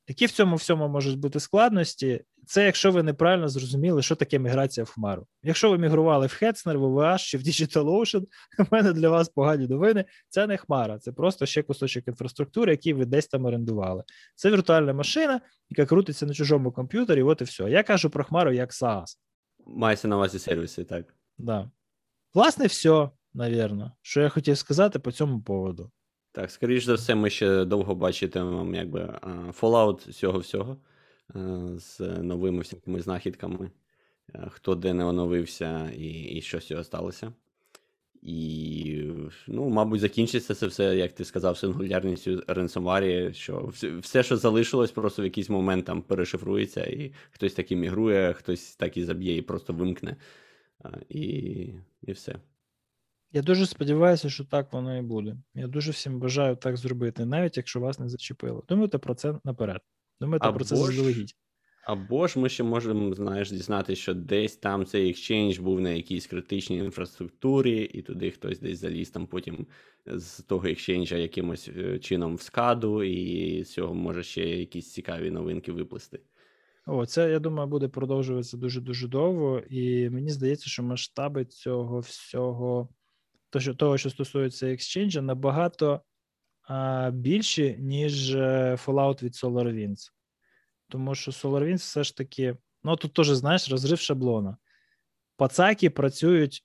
Які 0.09 0.27
в 0.27 0.31
цьому 0.31 0.57
всьому 0.57 0.89
можуть 0.89 1.19
бути 1.19 1.41
складності? 1.41 2.25
Це 2.47 2.65
якщо 2.65 2.93
ви 2.93 3.03
неправильно 3.03 3.49
зрозуміли, 3.49 4.03
що 4.03 4.17
таке 4.17 4.39
міграція 4.39 4.85
в 4.85 4.91
хмару. 4.91 5.27
Якщо 5.43 5.71
ви 5.71 5.79
мігрували 5.79 6.27
в 6.27 6.39
Hetzner, 6.43 6.77
в 6.77 6.85
OVH 6.85 7.19
чи 7.19 7.39
в 7.39 7.41
DigitalOcean, 7.41 8.23
у 8.59 8.65
мене 8.71 8.93
для 8.93 9.09
вас 9.09 9.29
погані 9.29 9.67
новини. 9.67 10.05
Це 10.29 10.47
не 10.47 10.57
хмара, 10.57 10.99
це 10.99 11.13
просто 11.13 11.47
ще 11.47 11.63
кусочок 11.63 12.09
інфраструктури, 12.09 12.73
який 12.73 12.93
ви 12.93 13.05
десь 13.05 13.27
там 13.27 13.45
орендували. 13.45 14.03
Це 14.35 14.51
віртуальна 14.51 14.93
машина, 14.93 15.41
яка 15.71 15.87
крутиться 15.87 16.27
на 16.27 16.35
чужому 16.35 16.73
комп'ютері. 16.73 17.23
От 17.23 17.41
і 17.41 17.45
все. 17.45 17.71
Я 17.71 17.83
кажу 17.83 18.11
про 18.11 18.25
хмару 18.25 18.53
як 18.53 18.71
SaaS. 18.71 19.17
Мається 19.67 20.09
на 20.09 20.17
увазі 20.17 20.39
сервіси, 20.39 20.85
так. 20.85 21.15
Да. 21.39 21.71
Власне, 22.35 22.67
все, 22.67 23.11
навірно, 23.35 23.93
що 24.03 24.21
я 24.21 24.29
хотів 24.29 24.59
сказати 24.59 24.99
по 24.99 25.13
цьому 25.13 25.43
поводу. 25.43 25.91
Так, 26.37 26.51
скоріш 26.51 26.85
за 26.85 26.95
все, 26.95 27.15
ми 27.15 27.31
ще 27.31 27.65
довго 27.65 27.95
бачитимемо 27.95 28.77
якби 28.77 29.19
Fallout 29.61 30.13
цього 30.13 30.39
всього 30.39 30.77
з 31.75 32.01
новими 32.01 32.59
всякими 32.59 33.01
знахідками, 33.01 33.71
хто 34.49 34.75
де 34.75 34.95
не 34.95 35.05
оновився 35.05 35.91
і 35.91 36.09
і 36.09 36.43
що 36.43 36.61
з 36.61 36.67
цього 36.67 36.85
сталося. 36.85 37.33
І, 38.23 39.03
ну, 39.49 39.69
мабуть, 39.69 40.01
закінчиться 40.01 40.55
це 40.55 40.67
все, 40.67 40.97
як 40.97 41.13
ти 41.13 41.25
сказав, 41.25 41.59
сингулярністю 41.59 42.43
ренсомварі, 42.47 43.35
що 43.35 43.73
все, 44.01 44.23
що 44.23 44.37
залишилось, 44.37 44.91
просто 44.91 45.23
в 45.23 45.25
якийсь 45.25 45.51
момент 45.51 45.85
там 45.87 46.03
перешифрується, 46.03 46.85
і 46.85 47.13
хтось 47.31 47.55
так 47.55 47.71
мігрує, 47.71 48.33
хтось 48.33 48.77
так 48.77 48.97
і 48.97 49.05
заб'є 49.05 49.37
і 49.37 49.43
просто 49.43 49.73
вимкне. 49.73 50.17
І, 51.09 51.21
І 52.03 52.13
все. 52.13 52.37
Я 53.33 53.43
дуже 53.43 53.67
сподіваюся, 53.67 54.31
що 54.31 54.45
так 54.45 54.73
воно 54.73 54.99
і 54.99 55.03
буде. 55.03 55.37
Я 55.55 55.67
дуже 55.67 55.91
всім 55.91 56.21
бажаю 56.21 56.57
так 56.57 56.77
зробити, 56.77 57.25
навіть 57.25 57.57
якщо 57.57 57.81
вас 57.81 57.99
не 57.99 58.09
зачепило. 58.09 58.65
Думайте 58.69 58.99
про 58.99 59.15
це 59.15 59.39
наперед. 59.45 59.81
Думайте 60.21 60.49
Або 60.49 60.57
про 60.57 60.65
це 60.65 60.77
заздалегідь. 60.77 61.35
Або 61.87 62.27
ж 62.27 62.39
ми 62.39 62.49
ще 62.49 62.63
можемо, 62.63 63.15
знаєш, 63.15 63.51
дізнатися, 63.51 64.03
що 64.03 64.15
десь 64.15 64.57
там 64.57 64.87
цей 64.87 65.11
екшенж 65.11 65.59
був 65.59 65.81
на 65.81 65.91
якійсь 65.91 66.27
критичній 66.27 66.79
інфраструктурі, 66.79 67.83
і 67.83 68.03
туди 68.03 68.31
хтось 68.31 68.61
десь 68.61 68.79
заліз 68.79 69.11
там 69.11 69.27
потім 69.27 69.67
з 70.07 70.43
того 70.43 70.69
екшенджа 70.69 71.17
якимось 71.17 71.71
е, 71.77 71.99
чином 71.99 72.35
в 72.37 72.43
скаду, 72.43 73.03
і 73.03 73.65
з 73.65 73.73
цього 73.73 73.95
може 73.95 74.23
ще 74.23 74.49
якісь 74.49 74.93
цікаві 74.93 75.31
новинки 75.31 75.73
виплисти. 75.73 76.21
О, 76.87 77.07
це 77.07 77.31
я 77.31 77.39
думаю, 77.39 77.69
буде 77.69 77.89
продовжуватися 77.89 78.57
дуже 78.57 78.81
дуже 78.81 79.09
довго, 79.09 79.63
і 79.71 80.11
мені 80.11 80.31
здається, 80.31 80.71
що 80.71 80.83
масштаби 80.83 81.45
цього 81.45 82.01
всього, 82.01 82.89
то, 83.51 83.61
що, 83.61 83.75
того, 83.75 83.99
що 83.99 84.11
стосується 84.11 84.67
екшенджа, 84.67 85.23
набагато 85.23 86.01
а, 86.63 87.11
більші, 87.11 87.77
ніж 87.79 88.35
е, 88.35 88.75
Fallout 88.87 89.23
від 89.23 89.33
SolarWinds. 89.33 90.13
Тому 90.89 91.15
що 91.15 91.31
SolarWinds 91.31 91.77
все 91.77 92.05
ж 92.05 92.17
таки, 92.17 92.57
ну 92.85 92.97
тут 92.97 93.13
теж, 93.13 93.29
знаєш, 93.29 93.71
розрив 93.71 93.99
шаблона. 93.99 94.57
Пацаки 95.37 95.91
працюють 95.91 96.65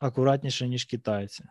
акуратніше, 0.00 0.68
ніж 0.68 0.84
китайці. 0.84 1.44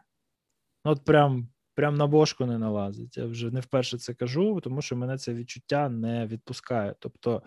Ну, 0.85 0.91
от 0.91 1.05
прям 1.05 1.49
прям 1.75 1.95
на 1.95 2.07
бошку 2.07 2.45
не 2.45 2.57
налазить. 2.57 3.17
Я 3.17 3.25
вже 3.25 3.51
не 3.51 3.59
вперше 3.59 3.97
це 3.97 4.13
кажу, 4.13 4.61
тому 4.61 4.81
що 4.81 4.95
мене 4.95 5.17
це 5.17 5.33
відчуття 5.33 5.89
не 5.89 6.27
відпускає. 6.27 6.95
Тобто, 6.99 7.43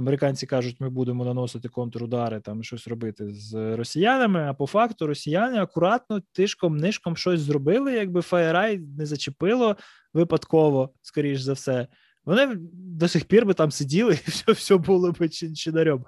американці 0.00 0.46
кажуть, 0.46 0.80
ми 0.80 0.90
будемо 0.90 1.24
наносити 1.24 1.68
контрудари, 1.68 2.40
там 2.40 2.62
щось 2.62 2.88
робити 2.88 3.34
з 3.34 3.76
росіянами. 3.76 4.40
А 4.40 4.54
по 4.54 4.66
факту 4.66 5.06
росіяни 5.06 5.58
акуратно 5.58 6.20
тишком 6.32 6.76
нишком 6.76 7.16
щось 7.16 7.40
зробили, 7.40 7.92
якби 7.92 8.22
Фаєрай 8.22 8.78
не 8.78 9.06
зачепило 9.06 9.76
випадково, 10.14 10.90
скоріш 11.02 11.40
за 11.40 11.52
все. 11.52 11.86
Вони 12.24 12.56
до 12.72 13.08
сих 13.08 13.24
пір 13.24 13.46
би 13.46 13.54
там 13.54 13.70
сиділи, 13.70 14.12
і 14.26 14.30
все 14.30 14.52
все 14.52 14.76
було 14.76 15.12
би 15.12 15.28
чинарем. 15.28 16.04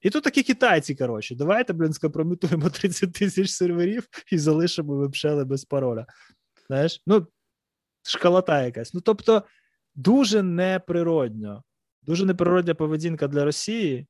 І 0.00 0.10
тут 0.10 0.24
такі 0.24 0.42
китайці, 0.42 0.94
коротше, 0.94 1.34
давайте, 1.34 1.72
блін, 1.72 1.92
скомпрометуємо 1.92 2.70
30 2.70 3.12
тисяч 3.12 3.50
серверів 3.50 4.08
і 4.32 4.38
залишимо 4.38 4.94
вебшели 4.94 5.44
без 5.44 5.64
пароля. 5.64 6.06
Знаєш, 6.66 7.02
ну, 7.06 7.26
шкалота 8.02 8.62
якась. 8.62 8.94
Ну, 8.94 9.00
тобто, 9.00 9.42
дуже 9.94 10.42
неприродньо, 10.42 11.62
дуже 12.06 12.26
неприродня 12.26 12.74
поведінка 12.74 13.28
для 13.28 13.44
Росії, 13.44 14.06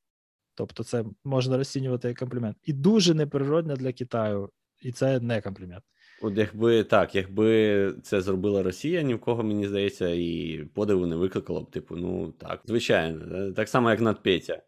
тобто, 0.54 0.84
це 0.84 1.04
можна 1.24 1.56
розцінювати 1.56 2.08
як 2.08 2.16
комплімент, 2.16 2.56
і 2.62 2.72
дуже 2.72 3.14
неприродня 3.14 3.76
для 3.76 3.92
Китаю, 3.92 4.50
і 4.82 4.92
це 4.92 5.20
не 5.20 5.40
комплімент. 5.40 5.84
От 6.22 6.38
якби 6.38 6.84
так, 6.84 7.14
якби 7.14 7.94
це 8.02 8.20
зробила 8.20 8.62
Росія, 8.62 9.02
ні 9.02 9.14
в 9.14 9.20
кого, 9.20 9.42
мені 9.42 9.68
здається, 9.68 10.08
і 10.08 10.60
подиву 10.74 11.06
не 11.06 11.16
викликало 11.16 11.62
б, 11.62 11.70
типу, 11.70 11.96
ну 11.96 12.32
так, 12.32 12.62
звичайно, 12.64 13.52
так 13.52 13.68
само, 13.68 13.90
як 13.90 14.00
NotPetya. 14.00 14.58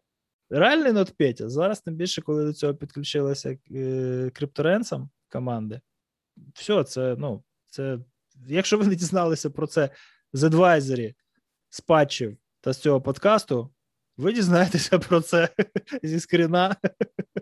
Реальний 0.49 0.91
NotPetya. 0.91 1.49
Зараз, 1.49 1.81
тим 1.81 1.95
більше, 1.95 2.21
коли 2.21 2.45
до 2.45 2.53
цього 2.53 2.75
підключилися 2.75 3.57
е, 3.71 4.31
крипторенцам 4.33 5.09
команди, 5.31 5.81
все, 6.53 6.83
це, 6.83 7.15
ну, 7.19 7.43
це, 7.65 7.99
якщо 8.47 8.77
ви 8.77 8.87
не 8.87 8.95
дізналися 8.95 9.49
про 9.49 9.67
це 9.67 9.89
з 10.33 10.43
адвайзері, 10.43 11.15
з 11.69 11.81
патчів 11.81 12.37
та 12.61 12.73
з 12.73 12.77
цього 12.77 13.01
подкасту, 13.01 13.73
ви 14.17 14.33
дізнаєтеся 14.33 14.99
про 15.09 15.21
це 15.21 15.49
зі 16.03 16.19
скріна 16.19 16.75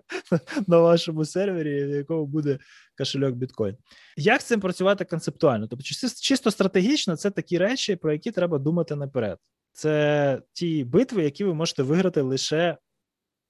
на 0.68 0.80
вашому 0.80 1.26
сервері, 1.26 1.86
в 1.86 1.90
якому 1.90 2.26
буде 2.26 2.60
кошельок 2.98 3.36
біткоін. 3.36 3.78
Як 4.18 4.42
з 4.42 4.46
цим 4.46 4.60
працювати 4.60 5.06
концептуально? 5.06 5.68
Тобто, 5.68 5.86
чисто 6.22 6.52
стратегічно, 6.52 7.16
це 7.16 7.32
такі 7.32 7.58
речі, 7.58 7.96
про 7.96 8.14
які 8.14 8.32
треба 8.32 8.58
думати 8.58 8.96
наперед. 8.96 9.38
Це 9.72 10.42
ті 10.54 10.84
битви, 10.84 11.24
які 11.24 11.44
ви 11.44 11.54
можете 11.54 11.84
виграти 11.84 12.22
лише 12.22 12.78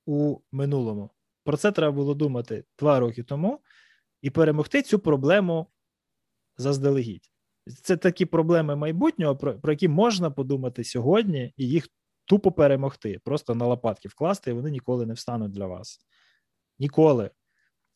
у 0.05 0.39
минулому. 0.51 1.11
Про 1.43 1.57
це 1.57 1.71
треба 1.71 1.91
було 1.91 2.13
думати 2.13 2.63
два 2.79 2.99
роки 2.99 3.23
тому 3.23 3.61
і 4.21 4.29
перемогти 4.29 4.81
цю 4.81 4.99
проблему 4.99 5.67
заздалегідь. 6.57 7.31
Це 7.81 7.97
такі 7.97 8.25
проблеми 8.25 8.75
майбутнього, 8.75 9.37
про, 9.37 9.59
про 9.59 9.71
які 9.71 9.87
можна 9.87 10.31
подумати 10.31 10.83
сьогодні, 10.83 11.53
і 11.57 11.67
їх 11.67 11.87
тупо 12.25 12.51
перемогти, 12.51 13.19
просто 13.23 13.55
на 13.55 13.65
лопатки 13.65 14.07
вкласти, 14.07 14.51
і 14.51 14.53
вони 14.53 14.71
ніколи 14.71 15.05
не 15.05 15.13
встануть 15.13 15.51
для 15.51 15.65
вас. 15.65 15.99
Ніколи. 16.79 17.29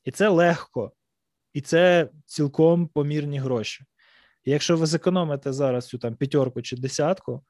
І 0.03 0.11
це 0.11 0.29
легко, 0.29 0.91
і 1.53 1.61
це 1.61 2.09
цілком 2.25 2.87
помірні 2.87 3.39
гроші. 3.39 3.85
І 4.43 4.51
якщо 4.51 4.77
ви 4.77 4.85
зекономите 4.85 5.53
зараз 5.53 5.87
цю 5.87 5.97
там 5.97 6.15
п'ятерку 6.15 6.61
чи 6.61 6.77
десятку, 6.77 7.43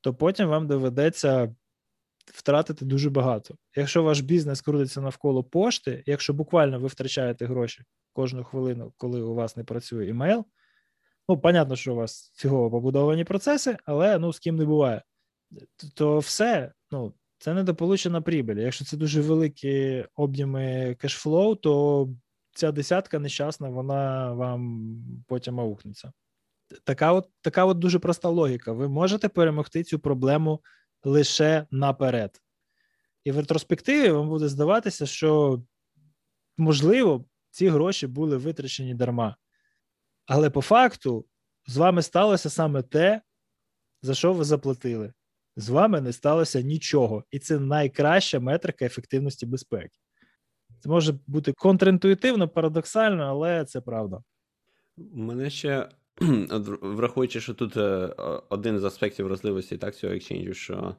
то 0.00 0.14
потім 0.14 0.48
вам 0.48 0.66
доведеться 0.66 1.54
втратити 2.26 2.84
дуже 2.84 3.10
багато. 3.10 3.56
Якщо 3.76 4.02
ваш 4.02 4.20
бізнес 4.20 4.60
крутиться 4.60 5.00
навколо 5.00 5.44
пошти, 5.44 6.02
якщо 6.06 6.32
буквально 6.32 6.80
ви 6.80 6.88
втрачаєте 6.88 7.46
гроші 7.46 7.84
кожну 8.12 8.44
хвилину, 8.44 8.92
коли 8.96 9.22
у 9.22 9.34
вас 9.34 9.56
не 9.56 9.64
працює 9.64 10.06
імейл, 10.06 10.44
ну, 11.34 11.40
понятно, 11.40 11.76
що 11.76 11.92
у 11.92 11.96
вас 11.96 12.32
фігово 12.34 12.70
побудовані 12.70 13.24
процеси, 13.24 13.76
але 13.84 14.18
ну 14.18 14.32
з 14.32 14.38
ким 14.38 14.56
не 14.56 14.64
буває 14.64 15.02
то 15.94 16.18
все, 16.18 16.72
ну, 16.90 17.14
це 17.38 17.54
недополучена 17.54 18.20
прибіль. 18.20 18.56
Якщо 18.56 18.84
це 18.84 18.96
дуже 18.96 19.20
великі 19.20 20.04
об'єми 20.14 20.96
кешфлоу, 20.98 21.54
то 21.54 22.08
ця 22.54 22.72
десятка 22.72 23.18
нещасна, 23.18 23.68
вона 23.68 24.32
вам 24.32 24.84
потім 25.26 25.60
аукнеться. 25.60 26.12
Така 26.84 27.12
от 27.12 27.28
така 27.40 27.64
от 27.64 27.78
дуже 27.78 27.98
проста 27.98 28.28
логіка. 28.28 28.72
Ви 28.72 28.88
можете 28.88 29.28
перемогти 29.28 29.84
цю 29.84 29.98
проблему 29.98 30.60
лише 31.04 31.66
наперед. 31.70 32.42
І 33.24 33.32
в 33.32 33.36
ретроспективі 33.36 34.10
вам 34.10 34.28
буде 34.28 34.48
здаватися, 34.48 35.06
що, 35.06 35.62
можливо, 36.58 37.24
ці 37.50 37.68
гроші 37.68 38.06
були 38.06 38.36
витрачені 38.36 38.94
дарма. 38.94 39.36
Але 40.26 40.50
по 40.50 40.62
факту 40.62 41.26
з 41.66 41.76
вами 41.76 42.02
сталося 42.02 42.50
саме 42.50 42.82
те, 42.82 43.22
за 44.02 44.14
що 44.14 44.32
ви 44.32 44.44
заплатили 44.44 45.12
з 45.56 45.68
вами 45.68 46.00
не 46.00 46.12
сталося 46.12 46.60
нічого, 46.60 47.24
і 47.30 47.38
це 47.38 47.58
найкраща 47.58 48.40
метрика 48.40 48.84
ефективності 48.84 49.46
безпеки. 49.46 49.98
Це 50.80 50.88
може 50.88 51.14
бути 51.26 51.52
контрінтуїтивно, 51.52 52.48
парадоксально, 52.48 53.22
але 53.22 53.64
це 53.64 53.80
правда. 53.80 54.22
Мене 54.96 55.50
ще 55.50 55.88
враховуючи, 56.82 57.40
що 57.40 57.54
тут 57.54 57.76
е, 57.76 58.14
один 58.48 58.78
з 58.78 58.84
аспектів 58.84 59.26
розливості 59.26 59.76
так, 59.76 59.96
цього 59.96 60.14
екшенджу, 60.14 60.54
що 60.54 60.96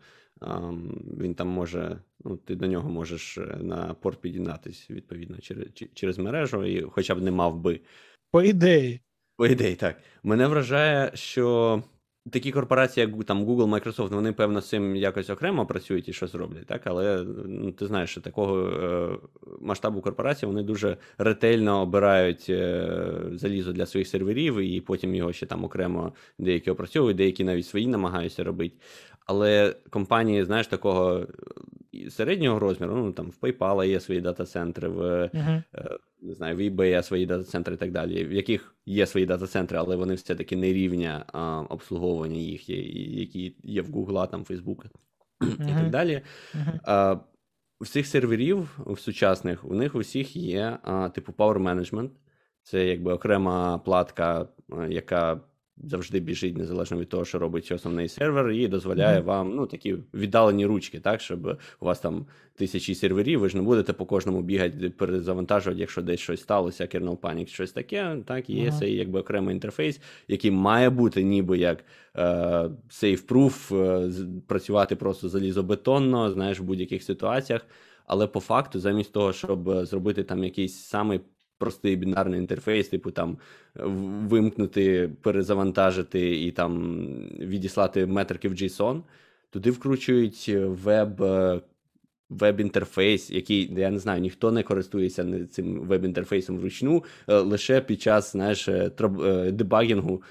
він 1.19 1.35
там 1.35 1.47
може, 1.47 2.01
ну, 2.25 2.37
ти 2.37 2.55
до 2.55 2.67
нього 2.67 2.89
можеш 2.89 3.37
е, 3.37 3.57
на 3.61 3.93
порт 3.93 4.21
під'єднатись, 4.21 4.89
відповідно, 4.89 5.37
через 5.37 5.67
через 5.93 6.17
мережу, 6.17 6.65
і 6.65 6.81
хоча 6.81 7.15
б 7.15 7.21
не 7.21 7.31
мав 7.31 7.59
би. 7.59 7.79
По 8.31 8.41
ідеї. 8.41 9.01
По 9.37 9.47
ідеї, 9.47 9.75
так. 9.75 9.97
Мене 10.23 10.47
вражає, 10.47 11.11
що 11.13 11.83
Такі 12.31 12.51
корпорації, 12.51 13.07
як 13.07 13.25
там 13.25 13.45
Google, 13.45 13.69
Microsoft, 13.69 14.09
вони, 14.09 14.33
певно, 14.33 14.61
з 14.61 14.69
цим 14.69 14.95
якось 14.95 15.29
окремо 15.29 15.65
працюють 15.65 16.09
і 16.09 16.13
щось 16.13 16.35
роблять, 16.35 16.65
так? 16.65 16.81
Але 16.85 17.25
ну, 17.45 17.71
ти 17.71 17.87
знаєш, 17.87 18.09
що 18.09 18.21
такого 18.21 18.69
е, 18.69 19.17
масштабу 19.61 20.01
корпорації 20.01 20.47
вони 20.47 20.63
дуже 20.63 20.97
ретельно 21.17 21.81
обирають 21.81 22.45
е, 22.49 22.89
залізо 23.31 23.73
для 23.73 23.85
своїх 23.85 24.07
серверів, 24.07 24.57
і 24.57 24.81
потім 24.81 25.15
його 25.15 25.33
ще 25.33 25.45
там 25.45 25.63
окремо 25.63 26.13
деякі 26.39 26.71
опрацьовують, 26.71 27.17
деякі 27.17 27.43
навіть 27.43 27.67
свої 27.67 27.87
намагаються 27.87 28.43
робити. 28.43 28.75
Але 29.25 29.75
компанії, 29.89 30.43
знаєш, 30.43 30.67
такого 30.67 31.27
середнього 32.09 32.59
розміру, 32.59 32.95
ну 32.95 33.11
там 33.11 33.31
в 33.31 33.37
PayPal 33.41 33.85
є 33.85 33.99
свої 33.99 34.21
дата-центри, 34.21 34.89
в 34.89 34.99
uh-huh. 35.01 35.63
не 36.21 36.33
знаю, 36.33 36.55
в 36.55 36.59
eBay 36.59 36.85
є 36.85 37.03
свої 37.03 37.25
дата-центри 37.25 37.73
і 37.73 37.77
так 37.77 37.91
далі, 37.91 38.25
в 38.25 38.33
яких 38.33 38.75
є 38.85 39.05
свої 39.05 39.25
дата-центри, 39.25 39.77
але 39.77 39.95
вони 39.95 40.13
все-таки 40.13 40.55
не 40.55 40.73
рівня 40.73 41.25
а, 41.33 41.61
обслуговування 41.69 42.39
їх, 42.39 42.69
які 42.69 43.55
є 43.63 43.81
в 43.81 43.89
Google, 43.89 44.31
там, 44.31 44.43
Facebook 44.43 44.85
uh-huh. 45.41 45.71
і 45.71 45.73
так 45.73 45.89
далі. 45.89 46.21
Uh-huh. 46.55 46.79
А, 46.83 47.17
у 47.79 47.83
всіх 47.83 48.07
серверів 48.07 48.79
у 48.85 48.95
сучасних 48.95 49.65
у 49.65 49.73
них 49.73 49.95
у 49.95 49.99
всіх 49.99 50.35
є 50.35 50.77
а, 50.83 51.09
типу 51.09 51.31
Power 51.31 51.57
Management. 51.57 52.09
Це 52.63 52.85
якби 52.87 53.13
окрема 53.13 53.77
платка, 53.77 54.47
яка 54.89 55.41
завжди 55.77 56.19
біжить 56.19 56.57
незалежно 56.57 56.97
від 56.97 57.09
того, 57.09 57.25
що 57.25 57.39
робить 57.39 57.71
основний 57.71 58.09
сервер, 58.09 58.51
і 58.51 58.67
дозволяє 58.67 59.19
mm-hmm. 59.19 59.25
вам 59.25 59.55
ну, 59.55 59.65
такі 59.65 59.95
віддалені 60.13 60.65
ручки, 60.65 60.99
так, 60.99 61.21
щоб 61.21 61.57
у 61.79 61.85
вас 61.85 61.99
там 61.99 62.25
тисячі 62.55 62.95
серверів, 62.95 63.39
ви 63.39 63.49
ж 63.49 63.57
не 63.57 63.63
будете 63.63 63.93
по 63.93 64.05
кожному 64.05 64.41
бігати, 64.41 64.89
перезавантажувати, 64.89 65.81
якщо 65.81 66.01
десь 66.01 66.19
щось 66.19 66.41
сталося, 66.41 66.83
kernel 66.83 67.17
panic, 67.17 67.47
щось 67.47 67.71
таке. 67.71 68.17
Так, 68.25 68.49
є 68.49 68.69
mm-hmm. 68.69 68.79
цей 68.79 68.95
якби 68.95 69.19
окремий 69.19 69.55
інтерфейс, 69.55 70.01
який 70.27 70.51
має 70.51 70.89
бути 70.89 71.23
ніби 71.23 71.57
як 71.57 71.85
е, 72.15 72.69
е, 73.03 74.11
працювати 74.47 74.95
просто 74.95 75.29
залізобетонно, 75.29 76.31
знаєш, 76.31 76.59
в 76.59 76.63
будь-яких 76.63 77.03
ситуаціях. 77.03 77.65
Але 78.05 78.27
по 78.27 78.39
факту, 78.39 78.79
замість 78.79 79.13
того, 79.13 79.33
щоб 79.33 79.85
зробити 79.85 80.23
там 80.23 80.43
якийсь 80.43 80.83
самий 80.83 81.19
простий 81.57 81.95
бінарний 81.95 82.39
інтерфейс, 82.39 82.87
типу 82.87 83.11
там 83.11 83.37
вимкнути, 84.27 85.09
перезавантажити 85.21 86.45
і 86.45 86.51
там 86.51 87.01
відіслати 87.39 88.05
метрики 88.05 88.49
в 88.49 88.53
JSON, 88.53 89.01
туди 89.49 89.71
вкручують 89.71 90.51
веб. 90.57 91.23
Веб-інтерфейс, 92.29 93.31
який, 93.31 93.73
я 93.73 93.91
не 93.91 93.99
знаю, 93.99 94.21
ніхто 94.21 94.51
не 94.51 94.63
користується 94.63 95.45
цим 95.45 95.79
веб-інтерфейсом 95.79 96.57
вручну, 96.57 97.03
е, 97.27 97.37
лише 97.37 97.81
під 97.81 98.01
час 98.01 98.31
знаєш, 98.31 98.67
е, 98.67 98.91
е, 99.23 99.51
дебагінгу, 99.51 100.23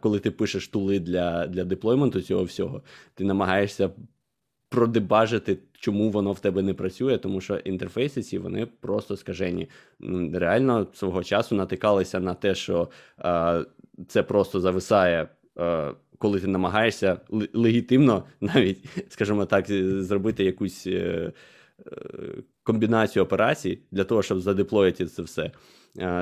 коли 0.00 0.18
ти 0.18 0.30
пишеш 0.30 0.68
тули 0.68 1.00
для 1.00 1.46
для 1.46 1.64
деплойменту 1.64 2.20
цього 2.20 2.44
всього, 2.44 2.82
ти 3.14 3.24
намагаєшся 3.24 3.90
продебажити, 4.68 5.58
чому 5.80 6.10
воно 6.10 6.32
в 6.32 6.40
тебе 6.40 6.62
не 6.62 6.74
працює, 6.74 7.18
тому 7.18 7.40
що 7.40 7.56
інтерфейси 7.56 8.22
ці 8.22 8.38
вони 8.38 8.66
просто 8.66 9.16
скажені. 9.16 9.68
Реально 10.32 10.86
свого 10.94 11.24
часу 11.24 11.54
натикалися 11.54 12.20
на 12.20 12.34
те, 12.34 12.54
що 12.54 12.88
е, 13.18 13.64
це 14.08 14.22
просто 14.22 14.60
зависає. 14.60 15.28
Е, 15.58 15.92
коли 16.18 16.40
ти 16.40 16.46
намагаєшся 16.46 17.20
легітимно 17.54 18.24
навіть, 18.40 18.84
скажімо 19.08 19.46
так, 19.46 19.66
зробити 20.02 20.44
якусь 20.44 20.86
е, 20.86 21.32
комбінацію 22.62 23.22
операцій 23.22 23.78
для 23.90 24.04
того, 24.04 24.22
щоб 24.22 24.40
задеплоїти 24.40 25.06
це 25.06 25.22
все. 25.22 25.50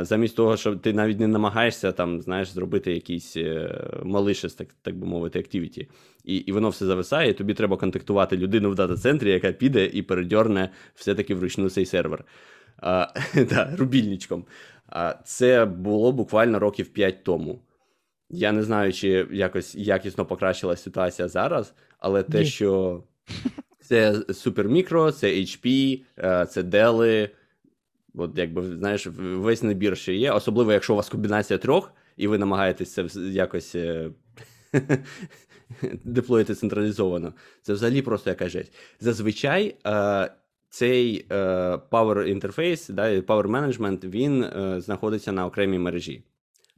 Замість 0.01 0.37
того, 0.37 0.57
щоб 0.57 0.81
ти 0.81 0.93
навіть 0.93 1.21
не 1.21 1.27
намагаєшся 1.27 1.93
там, 1.93 2.23
знаєш, 2.23 2.49
зробити 2.49 2.93
якийсь 2.93 3.37
malicious, 4.03 4.59
так 4.59 4.69
так 4.83 4.97
би 4.99 5.07
мовити, 5.07 5.39
activity, 5.39 5.87
і 6.25 6.37
і 6.37 6.53
воно 6.53 6.69
все 6.69 6.87
зависає, 6.87 7.31
і 7.31 7.35
тобі 7.35 7.55
треба 7.55 7.77
контактувати 7.77 8.37
людину 8.37 8.71
в 8.71 8.75
дата-центрі, 8.75 9.31
яка 9.31 9.53
піде 9.53 9.87
і 9.87 10.03
передьорне 10.03 10.71
все-таки 10.95 11.35
вручну 11.35 11.71
цей 11.71 11.87
сервер. 11.87 12.25
А, 12.77 13.07
да, 13.51 13.77
Рубільничком. 13.77 14.45
А, 14.87 15.15
Це 15.25 15.65
було 15.65 16.13
буквально 16.13 16.59
років 16.59 16.89
5 16.89 17.25
тому. 17.25 17.63
Я 18.31 18.53
не 18.53 18.63
знаю, 18.63 18.93
чи 18.93 19.27
якось 19.31 19.75
якісно 19.75 20.27
покращилася 20.27 20.83
ситуація 20.83 21.29
зараз, 21.29 21.75
але 21.99 22.23
те, 22.23 22.39
Ні. 22.39 22.47
що 22.47 23.03
це 23.89 24.23
супермікро, 24.33 25.13
це 25.13 25.27
HP, 25.27 26.01
це 26.47 26.63
Dell, 26.63 27.29
От 28.15 28.39
якби 28.39 28.77
знаєш, 28.77 29.07
весь 29.17 29.63
набір 29.63 29.97
що 29.97 30.13
є, 30.13 30.33
особливо, 30.33 30.73
якщо 30.73 30.93
у 30.93 30.97
вас 30.97 31.09
комбінація 31.09 31.59
трьох, 31.59 31.93
і 32.17 32.27
ви 32.27 32.39
намагаєтесь 32.39 32.93
це 32.93 33.07
якось 33.21 33.75
е, 33.75 34.11
деплоїти 36.05 36.55
централізовано. 36.55 37.35
Це 37.63 37.73
взагалі 37.73 38.03
просто 38.03 38.31
якась 38.31 38.53
жесть. 38.53 38.73
Зазвичай 39.01 39.77
е, 39.87 40.31
цей 40.69 41.27
е, 41.31 41.35
Power 41.91 42.25
інтерфейс, 42.25 42.89
да, 42.89 43.03
Power 43.03 43.47
Management, 43.47 44.11
він 44.11 44.47
знаходиться 44.81 45.33
на 45.33 45.47
окремій 45.47 45.79
мережі. 45.79 46.23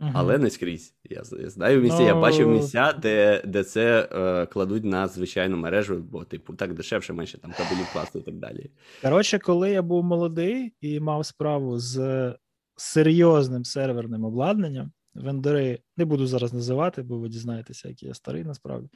Uh-huh. 0.01 0.11
Але 0.14 0.38
не 0.38 0.51
скрізь. 0.51 0.94
Я 1.05 1.24
знаю 1.24 1.80
місця, 1.80 2.03
no... 2.03 2.07
я 2.07 2.14
бачив 2.14 2.48
ну, 2.48 2.55
місця, 2.55 2.92
де 2.92 3.42
де 3.44 3.64
це 3.64 4.09
е, 4.12 4.46
кладуть 4.46 4.84
на 4.84 5.09
звичайну 5.09 5.57
мережу, 5.57 5.96
бо, 5.96 6.24
типу, 6.24 6.55
так 6.55 6.74
дешевше, 6.74 7.12
менше 7.12 7.38
там 7.38 7.53
кабелів 7.53 7.92
класти 7.92 8.18
і 8.18 8.22
так 8.22 8.34
далі. 8.34 8.70
Коротше, 9.03 9.38
коли 9.38 9.70
я 9.70 9.82
був 9.82 10.05
молодий 10.05 10.72
і 10.80 11.01
мав 11.01 11.26
справу 11.26 11.78
з 11.78 12.34
серйозним 12.76 13.64
серверним 13.64 14.24
обладнанням, 14.24 14.92
вендори 15.14 15.78
не 15.96 16.05
буду 16.05 16.26
зараз 16.26 16.53
називати, 16.53 17.03
бо 17.03 17.18
ви 17.18 17.28
дізнаєтеся, 17.28 17.88
який 17.88 18.09
я 18.09 18.14
старий 18.14 18.44
насправді. 18.44 18.88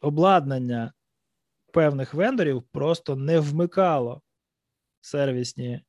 Обладнання 0.00 0.92
певних 1.72 2.14
вендорів 2.14 2.62
просто 2.72 3.16
не 3.16 3.40
вмикало 3.40 4.22
сервісні 5.00 5.80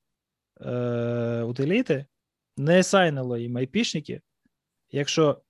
е, 0.62 1.42
утиліти, 1.42 2.06
не 2.58 2.84
сайнило 2.84 3.38
їм 3.38 3.58
айпішники, 3.58 4.22
якщо 4.92 5.42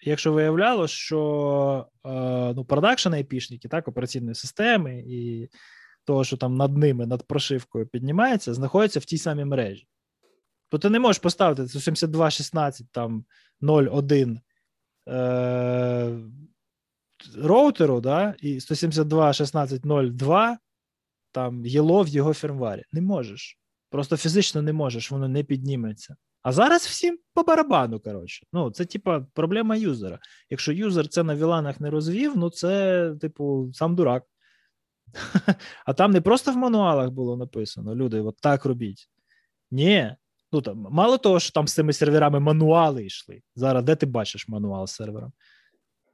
якщо 0.00 0.32
виявляло, 0.32 0.88
що 0.88 1.86
е, 2.04 2.08
ну, 2.56 2.64
продакшн 2.64 3.12
айпішники, 3.12 3.68
так, 3.68 3.88
операційної 3.88 4.34
системи 4.34 5.04
і 5.06 5.48
того, 6.04 6.24
що 6.24 6.36
там 6.36 6.56
над 6.56 6.76
ними, 6.76 7.06
над 7.06 7.26
прошивкою 7.26 7.86
піднімається, 7.86 8.54
знаходяться 8.54 9.00
в 9.00 9.04
тій 9.04 9.18
самій 9.18 9.44
мережі. 9.44 9.86
То 10.68 10.78
ти 10.78 10.90
не 10.90 10.98
можеш 10.98 11.18
поставити 11.18 11.62
72.16 11.62 12.82
там 12.92 13.24
0.1 13.62 14.38
е, 15.08 16.18
роутеру, 17.36 18.00
да, 18.00 18.34
і 18.40 18.54
172.16.02 18.54 20.56
там 21.32 21.66
єло 21.66 22.02
в 22.02 22.08
його 22.08 22.34
фірмварі. 22.34 22.82
Не 22.92 23.00
можеш. 23.00 23.58
Просто 23.90 24.16
фізично 24.16 24.62
не 24.62 24.72
можеш, 24.72 25.10
воно 25.10 25.28
не 25.28 25.44
підніметься. 25.44 26.16
А 26.44 26.52
зараз 26.52 26.86
всім 26.86 27.18
по 27.34 27.42
барабану, 27.42 28.00
коротше. 28.00 28.46
Ну, 28.52 28.70
це 28.70 28.84
типа 28.84 29.26
проблема 29.34 29.76
юзера. 29.76 30.18
Якщо 30.50 30.72
юзер 30.72 31.08
це 31.08 31.22
на 31.22 31.36
віланах 31.36 31.80
не 31.80 31.90
розвів, 31.90 32.36
ну 32.36 32.50
це, 32.50 33.14
типу, 33.20 33.70
сам 33.72 33.96
дурак. 33.96 34.24
А 35.86 35.92
там 35.92 36.10
не 36.10 36.20
просто 36.20 36.52
в 36.52 36.56
мануалах 36.56 37.10
було 37.10 37.36
написано: 37.36 37.94
люди, 37.94 38.20
от 38.20 38.36
так 38.40 38.64
робіть. 38.64 39.08
Ні. 39.70 40.16
Ну, 40.52 40.62
там, 40.62 40.86
Мало 40.90 41.18
того, 41.18 41.40
що 41.40 41.52
там 41.52 41.68
з 41.68 41.74
цими 41.74 41.92
серверами 41.92 42.40
мануали 42.40 43.06
йшли. 43.06 43.42
Зараз 43.56 43.84
де 43.84 43.96
ти 43.96 44.06
бачиш 44.06 44.48
мануал 44.48 44.86
з 44.86 44.92
сервером? 44.92 45.32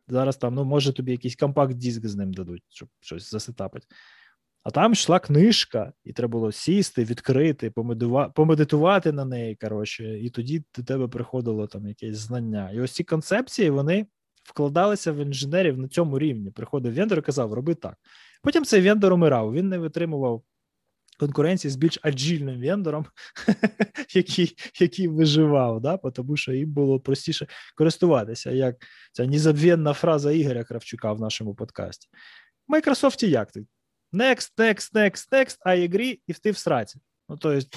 Зараз 0.08 0.36
там, 0.36 0.54
ну, 0.54 0.64
може, 0.64 0.92
тобі 0.92 1.12
якийсь 1.12 1.36
компакт-диск 1.36 2.06
з 2.06 2.16
ним 2.16 2.32
дадуть, 2.32 2.62
щоб 2.68 2.88
щось 3.00 3.30
засетапити. 3.30 3.86
А 4.62 4.70
там 4.70 4.92
йшла 4.92 5.18
книжка, 5.18 5.92
і 6.04 6.12
треба 6.12 6.32
було 6.32 6.52
сісти, 6.52 7.04
відкрити, 7.04 7.72
помедитувати 8.34 9.12
на 9.12 9.24
неї. 9.24 9.56
коротше, 9.56 10.18
І 10.18 10.30
тоді 10.30 10.64
до 10.76 10.82
тебе 10.82 11.08
приходило 11.08 11.66
там 11.66 11.86
якесь 11.86 12.16
знання. 12.16 12.70
І 12.70 12.80
ось 12.80 12.92
ці 12.92 13.04
концепції 13.04 13.70
вони 13.70 14.06
вкладалися 14.42 15.12
в 15.12 15.16
інженерів 15.16 15.78
на 15.78 15.88
цьому 15.88 16.18
рівні. 16.18 16.50
Приходив 16.50 16.94
вендор 16.94 17.18
і 17.18 17.22
казав, 17.22 17.52
роби 17.52 17.74
так. 17.74 17.94
Потім 18.42 18.64
цей 18.64 18.80
вендор 18.80 19.12
умирав. 19.12 19.52
Він 19.52 19.68
не 19.68 19.78
витримував 19.78 20.42
конкуренції 21.18 21.70
з 21.70 21.76
більш 21.76 21.98
аджільним 22.02 22.60
вендором, 22.60 23.06
який 24.14 24.56
який 24.80 25.08
виживав, 25.08 25.80
да? 25.80 25.96
тому 25.96 26.36
що 26.36 26.52
їм 26.52 26.70
було 26.70 27.00
простіше 27.00 27.46
користуватися. 27.76 28.50
Як 28.50 28.76
ця 29.12 29.26
незабвенна 29.26 29.92
фраза 29.92 30.32
Ігоря 30.32 30.64
Кравчука 30.64 31.12
в 31.12 31.20
нашому 31.20 31.54
подкасті. 31.54 32.08
В 32.68 32.74
Microsoft 32.74 33.24
як 33.24 33.52
ти? 33.52 33.66
Next, 34.12 34.58
next, 34.58 34.94
next, 34.94 35.32
next, 35.32 35.58
I 35.66 35.88
agree, 35.88 36.20
і 36.26 36.32
ти 36.32 36.50
в 36.50 36.56
сраці. 36.56 36.98
Ну, 37.28 37.36
тобто, 37.36 37.68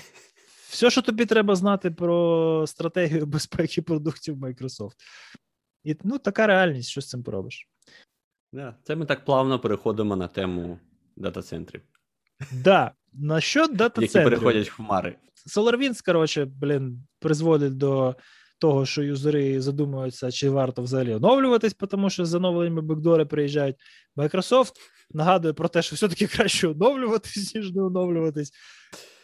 все, 0.70 0.90
що 0.90 1.02
тобі 1.02 1.26
треба 1.26 1.56
знати 1.56 1.92
про 1.92 2.68
стратегію 2.68 3.26
безпеки 3.26 3.82
продуктів 3.82 4.36
Microsoft. 4.36 4.96
І 5.84 5.96
ну, 6.04 6.20
така 6.20 6.48
реальність, 6.48 6.90
що 6.90 7.02
з 7.02 7.10
цим 7.10 7.24
поробиш. 7.24 7.70
Yeah, 8.54 8.74
це 8.84 8.96
ми 8.96 9.06
так 9.06 9.26
плавно 9.26 9.60
переходимо 9.60 10.16
на 10.16 10.28
тему 10.28 10.80
дата-центрів. 11.16 11.82
Да, 12.52 12.92
на 13.14 13.42
що 13.42 13.68
дата-центрів? 13.68 14.16
Які 14.16 14.24
переходять 14.24 14.70
в 14.70 14.74
хмари. 14.74 15.16
SolarWinds, 15.48 16.06
коротше, 16.06 16.46
блін, 16.46 17.08
призводить 17.20 17.78
до 17.78 18.16
того, 18.64 18.86
що 18.86 19.04
юзери 19.04 19.62
задумуються, 19.62 20.32
чи 20.32 20.50
варто 20.50 20.82
взагалі 20.82 21.16
оновлюватись, 21.16 21.74
тому 21.74 22.10
що 22.10 22.26
з 22.26 22.34
оновленнями 22.34 22.82
бекдори 22.82 23.26
приїжджають. 23.26 23.76
Microsoft 24.16 24.72
нагадує 25.12 25.54
про 25.54 25.68
те, 25.68 25.82
що 25.82 25.96
все-таки 25.96 26.28
краще 26.28 26.68
оновлюватись, 26.68 27.56
ніж 27.56 27.72
не 27.72 27.82
оновлюватись. 27.82 28.52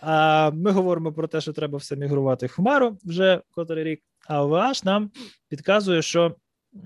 А 0.01 0.51
ми 0.51 0.71
говоримо 0.71 1.13
про 1.13 1.27
те, 1.27 1.41
що 1.41 1.53
треба 1.53 1.77
все 1.77 1.95
мігрувати 1.95 2.45
в 2.45 2.51
Хмару 2.51 2.97
вже 3.03 3.41
котрий 3.51 3.83
рік. 3.83 4.01
А 4.27 4.43
OVH 4.43 4.85
нам 4.85 5.11
підказує, 5.49 6.01
що 6.01 6.35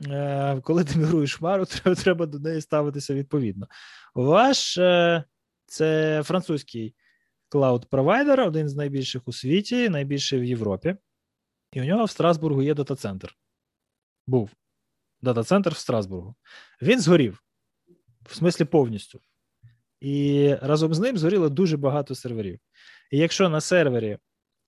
е, 0.07 0.61
коли 0.63 0.83
ти 0.83 0.99
мігруєш 0.99 1.35
в 1.35 1.39
хмару, 1.39 1.65
треба, 1.83 1.95
треба 1.95 2.25
до 2.25 2.39
неї 2.39 2.61
ставитися 2.61 3.13
відповідно. 3.13 3.67
OVH 4.15 4.81
е, 4.81 5.23
це 5.65 6.21
французький 6.23 6.95
cloud 7.49 7.80
-провайдер, 7.80 8.47
один 8.47 8.69
з 8.69 8.75
найбільших 8.75 9.27
у 9.27 9.33
світі, 9.33 9.89
найбільший 9.89 10.39
в 10.39 10.43
Європі. 10.43 10.95
І 11.73 11.81
у 11.81 11.83
нього 11.83 12.05
в 12.05 12.09
Страсбургу 12.09 12.61
є 12.61 12.73
дата-центр. 12.73 13.35
Був 14.27 14.49
дата-центр 15.21 15.73
в 15.73 15.77
Страсбургу. 15.77 16.35
Він 16.81 16.99
згорів, 16.99 17.43
в 18.29 18.35
смислі 18.35 18.65
повністю. 18.65 19.19
І 19.99 20.55
разом 20.61 20.93
з 20.93 20.99
ним 20.99 21.17
згоріло 21.17 21.49
дуже 21.49 21.77
багато 21.77 22.15
серверів. 22.15 22.59
І 23.11 23.17
якщо 23.17 23.49
на 23.49 23.61
сервері 23.61 24.17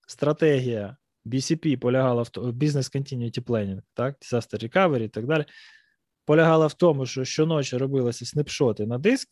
стратегія 0.08 0.98
BCP 1.26 1.78
полягала 1.78 2.22
в 2.22 2.30
тому, 2.30 2.52
Business 2.52 2.96
Continuity 2.96 3.42
Planning, 3.42 3.82
так, 3.94 4.16
Disaster 4.20 4.64
Recovery 4.64 5.02
і 5.02 5.10
так 5.10 5.28
далі, 5.28 5.46
полягала 6.26 6.68
в 6.68 6.74
тому, 6.74 7.06
що 7.06 7.26
щоночі 7.26 7.78
робилися 7.78 8.26
снапшоти 8.26 8.86
на 8.86 8.98
диск 8.98 9.30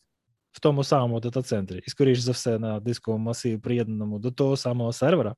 в 0.51 0.59
тому 0.59 0.83
самому 0.83 1.19
дата-центрі, 1.19 1.81
і, 1.87 1.89
скоріш 1.89 2.19
за 2.19 2.31
все, 2.31 2.59
на 2.59 2.79
дисковому 2.79 3.23
масиві, 3.23 3.57
приєднаному 3.57 4.19
до 4.19 4.31
того 4.31 4.57
самого 4.57 4.93
сервера, 4.93 5.35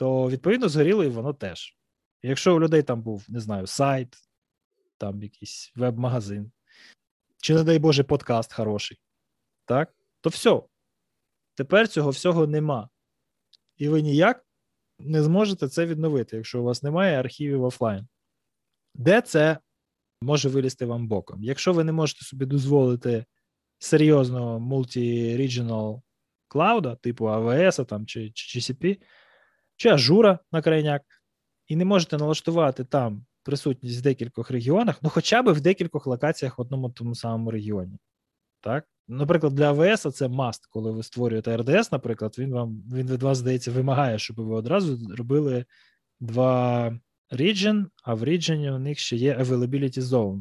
то 0.00 0.28
відповідно 0.28 0.68
згоріло 0.68 1.04
і 1.04 1.08
воно 1.08 1.32
теж. 1.32 1.78
Якщо 2.22 2.56
у 2.56 2.60
людей 2.60 2.82
там 2.82 3.02
був, 3.02 3.26
не 3.28 3.40
знаю, 3.40 3.66
сайт, 3.66 4.16
там 4.98 5.22
якийсь 5.22 5.72
веб-магазин, 5.76 6.52
чи, 7.42 7.54
не 7.54 7.64
дай 7.64 7.78
Боже, 7.78 8.04
подкаст 8.04 8.52
хороший, 8.52 9.00
так, 9.64 9.94
то 10.20 10.30
все. 10.30 10.62
Тепер 11.54 11.88
цього 11.88 12.10
всього 12.10 12.46
нема. 12.46 12.88
І 13.76 13.88
ви 13.88 14.02
ніяк 14.02 14.46
не 14.98 15.22
зможете 15.22 15.68
це 15.68 15.86
відновити, 15.86 16.36
якщо 16.36 16.60
у 16.60 16.64
вас 16.64 16.82
немає 16.82 17.20
архівів 17.20 17.64
офлайн. 17.64 18.08
Де 18.94 19.20
це 19.20 19.58
може 20.22 20.48
вилізти 20.48 20.86
вам 20.86 21.08
боком? 21.08 21.44
Якщо 21.44 21.72
ви 21.72 21.84
не 21.84 21.92
можете 21.92 22.24
собі 22.24 22.46
дозволити 22.46 23.24
серйозного 23.78 24.58
multi-regional 24.58 26.02
клауда, 26.48 26.96
типу 26.96 27.24
AWS 27.24 28.04
чи, 28.06 28.30
чи 28.30 28.58
GCP, 28.58 28.98
чи 29.80 29.88
Ажура 29.88 30.38
на 30.52 30.62
крайняк, 30.62 31.02
і 31.66 31.76
не 31.76 31.84
можете 31.84 32.16
налаштувати 32.18 32.84
там 32.84 33.26
присутність 33.42 33.98
в 33.98 34.02
декількох 34.02 34.50
регіонах, 34.50 35.02
ну 35.02 35.10
хоча 35.10 35.42
б 35.42 35.52
в 35.52 35.60
декількох 35.60 36.06
локаціях 36.06 36.58
в 36.58 36.60
одному 36.60 36.90
тому 36.90 37.14
самому 37.14 37.50
регіоні. 37.50 37.98
Так? 38.60 38.84
Наприклад, 39.08 39.54
для 39.54 39.70
AWS 39.70 40.12
це 40.14 40.28
must, 40.28 40.66
коли 40.66 40.90
ви 40.90 41.02
створюєте 41.02 41.56
RDS, 41.56 41.92
наприклад, 41.92 42.36
він 42.38 42.52
вам 42.52 42.82
він 42.92 43.06
від 43.06 43.22
вас, 43.22 43.38
здається, 43.38 43.70
вимагає, 43.70 44.18
щоб 44.18 44.36
ви 44.36 44.54
одразу 44.54 45.14
робили 45.16 45.64
два 46.20 46.92
region, 47.30 47.86
а 48.02 48.14
в 48.14 48.22
region 48.22 48.74
у 48.74 48.78
них 48.78 48.98
ще 48.98 49.16
є 49.16 49.36
availability 49.36 50.00
zone. 50.00 50.40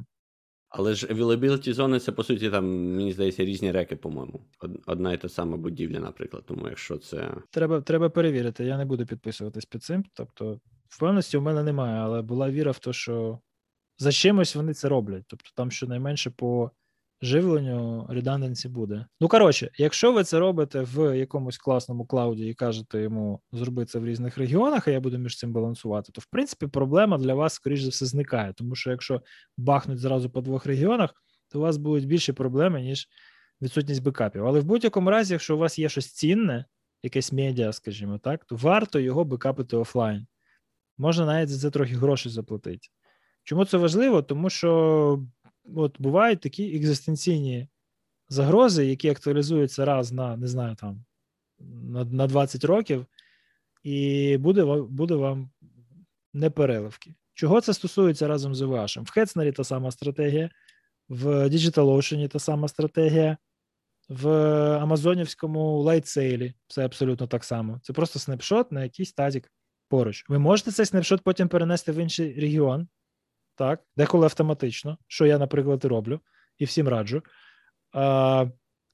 Але 0.70 0.94
ж 0.94 1.08
availability 1.08 1.74
зони 1.74 2.00
це, 2.00 2.12
по 2.12 2.24
суті, 2.24 2.50
там, 2.50 2.94
мені 2.96 3.14
здається, 3.14 3.46
різні 3.46 3.72
реки, 3.72 3.96
по-моєму. 3.96 4.42
Одна 4.86 5.14
і 5.14 5.18
та 5.18 5.30
сама 5.30 5.58
будівля, 5.58 6.00
наприклад. 6.00 6.44
Тому 6.46 6.70
якщо 6.70 6.98
це. 6.98 7.32
Треба 7.52 7.82
треба 7.82 8.10
перевірити. 8.10 8.66
Я 8.66 8.78
не 8.78 8.86
буду 8.86 9.06
підписуватись 9.06 9.66
під 9.66 9.84
цим. 9.84 10.04
Тобто, 10.14 10.60
впевненості 10.90 11.38
у 11.38 11.42
мене 11.42 11.64
немає, 11.64 12.00
але 12.00 12.22
була 12.22 12.50
віра 12.50 12.72
в 12.72 12.80
те, 12.80 12.94
що 12.94 13.40
за 13.98 14.12
чимось 14.12 14.56
вони 14.56 14.74
це 14.74 14.90
роблять. 14.90 15.24
Тобто, 15.28 15.50
там 15.56 15.72
щонайменше 15.72 16.30
по 16.30 16.72
живленню 17.22 18.08
redundancy 18.10 18.70
буде. 18.70 19.06
Ну, 19.22 19.28
коротше, 19.28 19.70
якщо 19.78 20.12
ви 20.12 20.24
це 20.24 20.40
робите 20.40 20.82
в 20.82 21.18
якомусь 21.18 21.58
класному 21.58 22.06
клауді 22.06 22.48
і 22.48 22.54
кажете 22.54 23.02
йому 23.02 23.42
зробити 23.52 23.92
це 23.92 24.00
в 24.00 24.06
різних 24.06 24.38
регіонах, 24.38 24.88
а 24.88 24.92
я 24.92 25.00
буду 25.00 25.18
між 25.18 25.38
цим 25.38 25.54
балансувати, 25.54 26.12
то 26.12 26.22
в 26.22 26.26
принципі 26.26 26.68
проблема 26.68 27.18
для 27.18 27.34
вас, 27.34 27.54
скоріш 27.54 27.82
за 27.82 27.90
все, 27.90 28.06
зникає. 28.06 28.54
Тому 28.54 28.76
що 28.76 28.92
якщо 28.92 29.22
бахнуть 29.58 30.00
зразу 30.00 30.30
по 30.30 30.42
двох 30.42 30.66
регіонах, 30.66 31.14
то 31.52 31.60
у 31.60 31.62
вас 31.62 31.78
будуть 31.78 32.08
більші 32.08 32.34
проблеми, 32.34 32.82
ніж 32.82 33.08
відсутність 33.62 34.04
бекапів. 34.04 34.48
Але 34.48 34.60
в 34.60 34.66
будь-якому 34.66 35.10
разі, 35.10 35.34
якщо 35.34 35.56
у 35.56 35.60
вас 35.60 35.80
є 35.80 35.90
щось 35.90 36.14
цінне, 36.14 36.66
якесь 37.04 37.34
медіа, 37.34 37.74
скажімо 37.74 38.18
так, 38.18 38.46
то 38.46 38.56
варто 38.56 39.00
його 39.00 39.24
бекапити 39.26 39.78
офлайн. 39.78 40.28
Можна 40.98 41.26
навіть 41.26 41.50
за 41.50 41.60
це 41.60 41.72
трохи 41.72 41.96
грошей 41.96 42.32
заплатити. 42.32 42.88
Чому 43.44 43.66
це 43.66 43.78
важливо? 43.78 44.22
Тому 44.22 44.50
що 44.50 45.24
от 45.76 46.02
бувають 46.02 46.40
такі 46.40 46.76
екзистенційні 46.78 47.68
загрози, 48.30 48.86
які 48.86 49.10
актуалізуються 49.10 49.86
раз 49.86 50.12
на 50.12 50.38
не 50.38 50.48
знаю, 50.48 50.76
там 50.76 51.06
на 51.60 52.06
на 52.06 52.28
20 52.28 52.64
років, 52.64 53.06
і 53.84 54.38
буде 54.38 54.64
буде 54.90 55.16
вам 55.16 55.50
непереливки. 56.34 57.16
Чого 57.34 57.62
це 57.62 57.74
стосується 57.74 58.28
разом 58.28 58.56
з 58.56 58.62
вашим? 58.62 59.04
В 59.04 59.12
Хецнері 59.12 59.52
та 59.52 59.64
сама 59.64 59.92
стратегія, 59.92 60.50
в 61.10 61.26
DigitalOcean 61.26 62.28
та 62.28 62.40
сама 62.40 62.68
стратегія, 62.68 63.38
в 64.10 64.30
Амазонівському 64.78 65.82
Lightsail 65.82 66.47
і 66.47 66.54
це 66.68 66.86
абсолютно 66.86 67.28
так 67.28 67.44
само. 67.44 67.80
Це 67.84 67.94
просто 67.94 68.20
снапшот 68.20 68.72
на 68.72 68.84
якийсь 68.84 69.14
тазік 69.14 69.52
поруч. 69.88 70.26
Ви 70.30 70.40
можете 70.40 70.72
цей 70.72 70.86
снапшот 70.86 71.22
потім 71.22 71.48
перенести 71.48 71.92
в 71.92 71.96
інший 71.96 72.40
регіон, 72.40 72.88
так, 73.60 73.84
деколи 73.98 74.26
автоматично, 74.26 74.98
що 75.08 75.26
я, 75.26 75.38
наприклад, 75.38 75.86
роблю, 75.86 76.20
і 76.58 76.66
всім 76.66 76.88
раджу. 76.88 77.22
А, 77.94 78.46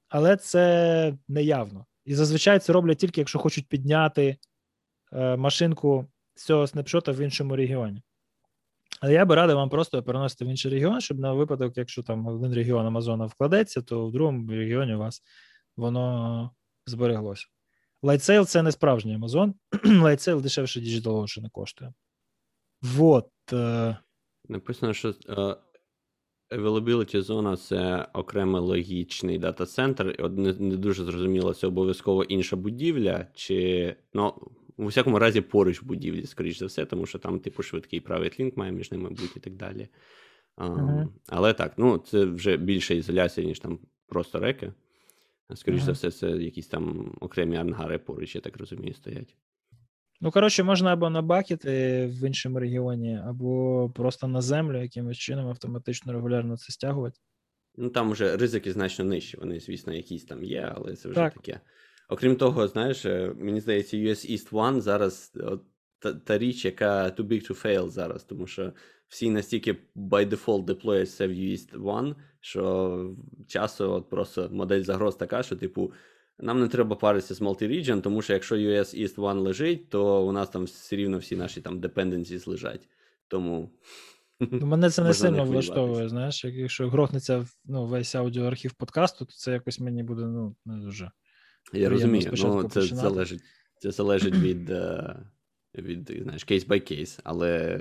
Але 0.10 0.38
це 0.38 1.18
неявно. 1.28 1.86
І 2.06 2.16
зазвичай 2.16 2.60
це 2.60 2.74
роблять 2.74 2.98
тільки, 2.98 3.22
якщо 3.22 3.40
хочуть 3.40 3.68
підняти 3.68 4.38
е, 5.14 5.36
машинку 5.36 6.08
з 6.36 6.46
цього 6.46 6.68
снапшота 6.68 7.12
в 7.12 7.20
іншому 7.20 7.56
регіоні. 7.56 8.02
Але 9.02 9.14
я 9.14 9.26
би 9.26 9.36
радив 9.36 9.56
вам 9.56 9.70
просто 9.70 10.04
переносити 10.04 10.46
в 10.46 10.48
інший 10.48 10.72
регіон, 10.72 11.02
щоб 11.02 11.20
на 11.20 11.34
випадок, 11.34 11.78
якщо 11.78 12.04
там 12.04 12.28
один 12.28 12.54
регіон 12.54 12.86
Амазона 12.86 13.26
вкладеться, 13.26 13.82
то 13.82 14.08
в 14.08 14.12
другому 14.12 14.52
регіоні 14.52 14.96
у 14.96 15.00
вас 15.00 15.22
воно 15.78 16.52
збереглося. 16.86 17.46
Lightsail– 18.04 18.46
це 18.46 18.62
не 18.62 18.72
справжній 18.72 19.16
Амазон. 19.16 19.54
Lightsail 19.84 20.42
дешевше 20.42 20.80
DigitalOcean 20.80 21.42
не 21.42 21.50
коштує. 21.50 21.94
Вот. 22.82 23.30
Е, 24.50 24.54
Написано, 24.54 24.94
що 24.94 25.10
uh, 25.10 25.56
availability 26.52 27.22
зона 27.22 27.58
це 27.58 28.08
окремий 28.14 28.62
логічний 28.62 29.38
дата-центр. 29.38 30.16
От 30.20 30.38
не, 30.38 30.54
не 30.54 30.78
дуже 30.78 31.04
зрозуміло, 31.04 31.54
це 31.54 31.68
обов'язково 31.68 32.24
інша 32.24 32.56
будівля, 32.56 33.28
чи. 33.34 33.96
Ну, 34.14 34.34
у 34.78 34.86
всякому 34.86 35.20
разі, 35.20 35.42
поруч 35.42 35.84
будівлі, 35.84 36.26
скоріш 36.26 36.60
за 36.60 36.66
все, 36.66 36.86
тому 36.86 37.06
що 37.06 37.20
там, 37.20 37.40
типу, 37.40 37.64
швидкий 37.64 38.02
private 38.02 38.42
link 38.42 38.52
має 38.56 38.72
між 38.72 38.92
ними 38.92 39.10
бути 39.10 39.34
і 39.36 39.40
так 39.40 39.56
далі. 39.56 39.88
Um, 40.58 40.76
uh-huh. 40.76 41.08
Але 41.28 41.54
так, 41.54 41.74
ну, 41.78 41.98
це 41.98 42.26
вже 42.26 42.58
більша 42.58 42.94
ізоляція, 42.94 43.48
ніж 43.48 43.60
там 43.60 43.80
просто 44.08 44.40
реки. 44.40 44.74
Скоріш 45.54 45.82
uh-huh. 45.82 45.86
за 45.86 45.92
все, 45.92 46.12
це 46.12 46.30
якісь 46.30 46.68
там 46.68 47.14
окремі 47.20 47.58
ангари 47.58 47.98
поруч, 47.98 48.36
я 48.36 48.42
так 48.42 48.58
розумію, 48.58 48.94
стоять. 48.94 49.36
Ну, 50.22 50.32
коротше, 50.32 50.64
можна 50.64 50.94
або 50.94 51.10
набакити 51.10 52.06
в 52.06 52.28
іншому 52.28 52.60
регіоні, 52.60 53.20
або 53.28 53.90
просто 53.96 54.28
на 54.28 54.42
землю 54.42 54.82
якимось 54.82 55.18
чином 55.18 55.48
автоматично 55.48 56.14
регулярно 56.14 56.58
це 56.58 56.74
стягувати. 56.74 57.20
Ну 57.78 57.90
там 57.90 58.12
вже 58.12 58.38
ризики 58.38 58.72
значно 58.72 59.06
нижчі. 59.06 59.38
Вони, 59.38 59.60
звісно, 59.60 59.94
якісь 59.94 60.26
там 60.26 60.44
є, 60.44 60.74
але 60.76 60.96
це 60.96 61.10
вже 61.10 61.16
так. 61.16 61.34
таке. 61.34 61.60
Окрім 62.10 62.36
того, 62.36 62.68
знаєш, 62.68 63.06
е, 63.06 63.34
мені 63.38 63.62
здається, 63.62 63.98
US 63.98 64.32
East 64.32 64.52
One 64.52 64.82
зараз 64.82 65.32
от, 65.36 65.64
та, 66.00 66.14
та 66.14 66.38
річ, 66.38 66.66
яка 66.66 67.06
too 67.06 67.28
big 67.28 67.50
to 67.50 67.66
fail 67.66 67.90
зараз, 67.90 68.24
тому 68.24 68.48
що 68.48 68.74
всі 69.08 69.30
настільки 69.30 69.74
by 69.96 70.30
default 70.30 70.66
деплоять 70.66 71.12
це 71.12 71.28
в 71.28 71.32
US 71.32 71.72
One, 71.72 72.16
що 72.40 73.16
часу 73.48 73.92
от 73.92 74.10
просто 74.10 74.50
модель 74.52 74.82
загроз 74.82 75.16
така, 75.16 75.44
що, 75.44 75.56
типу, 75.56 75.94
нам 76.40 76.60
не 76.60 76.68
треба 76.68 76.96
паритися 76.96 77.34
з 77.34 77.42
multi-region, 77.42 78.02
тому 78.02 78.22
що 78.22 78.34
якщо 78.34 78.56
US 78.56 79.02
East 79.02 79.16
One 79.16 79.40
лежить, 79.40 79.90
то 79.90 80.28
у 80.28 80.32
нас 80.32 80.50
там 80.50 80.64
все 80.64 80.96
рівно 80.96 81.18
всі 81.18 81.36
наші 81.36 81.62
там 81.62 81.80
dependencies 81.80 82.50
лежать. 82.50 82.90
Тому. 83.28 83.72
Ну, 84.40 84.68
Мене 84.68 84.90
це 84.90 85.04
не 85.04 85.14
сильно 85.14 85.46
влаштовує, 85.46 86.10
знаєш, 86.10 86.46
якщо 86.46 86.90
грохнеться 86.90 87.48
ну, 87.66 87.86
весь 87.86 88.16
аудіоархів 88.16 88.74
подкасту, 88.74 89.26
то 89.26 89.32
це 89.32 89.52
якось 89.52 89.80
мені 89.80 90.04
буде 90.04 90.22
ну, 90.22 90.56
не 90.66 90.78
дуже. 90.78 91.12
Я 91.74 91.90
розумію, 91.90 92.32
ну 92.38 92.70
це 92.70 92.82
залежить 92.82 93.42
це 93.80 93.92
залежить 93.92 94.36
від 94.36 94.70
е, 94.70 95.16
від 95.78 96.12
знаєш, 96.24 96.44
кейс 96.44 96.68
by 96.68 96.80
кейс, 96.80 97.20
але 97.24 97.80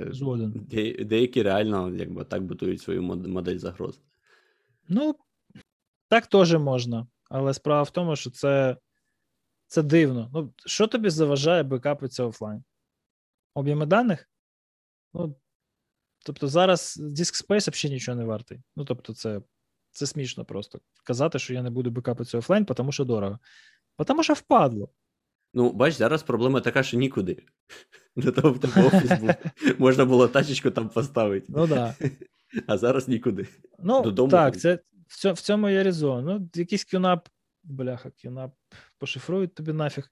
де, 0.55 1.05
деякі 1.05 1.43
реально 1.43 1.95
якби 1.95 2.25
так 2.25 2.43
будують 2.43 2.81
свою 2.81 3.03
модель 3.03 3.59
загроз. 3.59 4.01
Ну, 4.89 5.15
так 6.09 6.27
теж 6.27 6.55
можна. 6.55 7.07
Але 7.31 7.55
справа 7.55 7.83
в 7.83 7.91
тому, 7.91 8.17
що 8.17 8.31
це 8.31 8.77
це 9.67 9.83
дивно. 9.83 10.31
Ну, 10.35 10.55
Що 10.67 10.87
тобі 10.87 11.11
заважає 11.11 11.63
бекапитися 11.63 12.25
офлайн? 12.25 12.65
Об'єми 13.55 13.87
даних? 13.87 14.29
Ну, 15.15 15.37
Тобто 16.27 16.49
зараз 16.49 16.99
Disk 17.01 17.47
Space 17.47 17.71
взагалі 17.71 17.95
нічого 17.95 18.19
не 18.19 18.25
вартий. 18.25 18.63
Ну, 18.77 18.85
тобто, 18.85 19.15
це 19.15 19.41
це 19.91 20.07
смішно 20.07 20.45
просто 20.45 20.81
казати, 21.05 21.39
що 21.39 21.55
я 21.55 21.63
не 21.63 21.71
буду 21.71 21.91
бекапитися 21.91 22.39
офлайн, 22.39 22.65
тому 22.65 22.93
що 22.93 23.05
дорого. 23.05 23.39
Тому 24.07 24.23
що 24.23 24.33
впадло. 24.33 24.89
Ну, 25.55 25.73
бач, 25.73 25.95
зараз 25.95 26.23
проблема 26.23 26.61
така, 26.61 26.83
що 26.83 26.97
нікуди. 26.97 27.43
До 28.17 28.33
того 28.33 28.51
в 28.51 28.61
тебе 28.61 28.87
офіс 28.87 29.21
був. 29.21 29.31
Можна 29.79 30.05
було 30.05 30.29
тачечку 30.29 30.71
там 30.71 30.89
поставити. 30.89 31.47
Ну 31.49 31.67
да. 31.67 31.95
А 32.67 32.79
зараз 32.79 33.09
нікуди. 33.09 33.49
Ну, 33.79 34.03
Додому 34.03 34.31
так, 34.31 34.61
це 34.61 34.79
в 35.15 35.41
цьому 35.41 35.69
є 35.69 35.83
резон. 35.83 36.25
Ну, 36.25 36.51
якийсь 36.55 36.95
QNAP, 36.95 37.21
бляха, 37.63 38.09
QNAP 38.09 38.51
пошифрують 38.99 39.55
тобі 39.55 39.73
нафіг. 39.73 40.11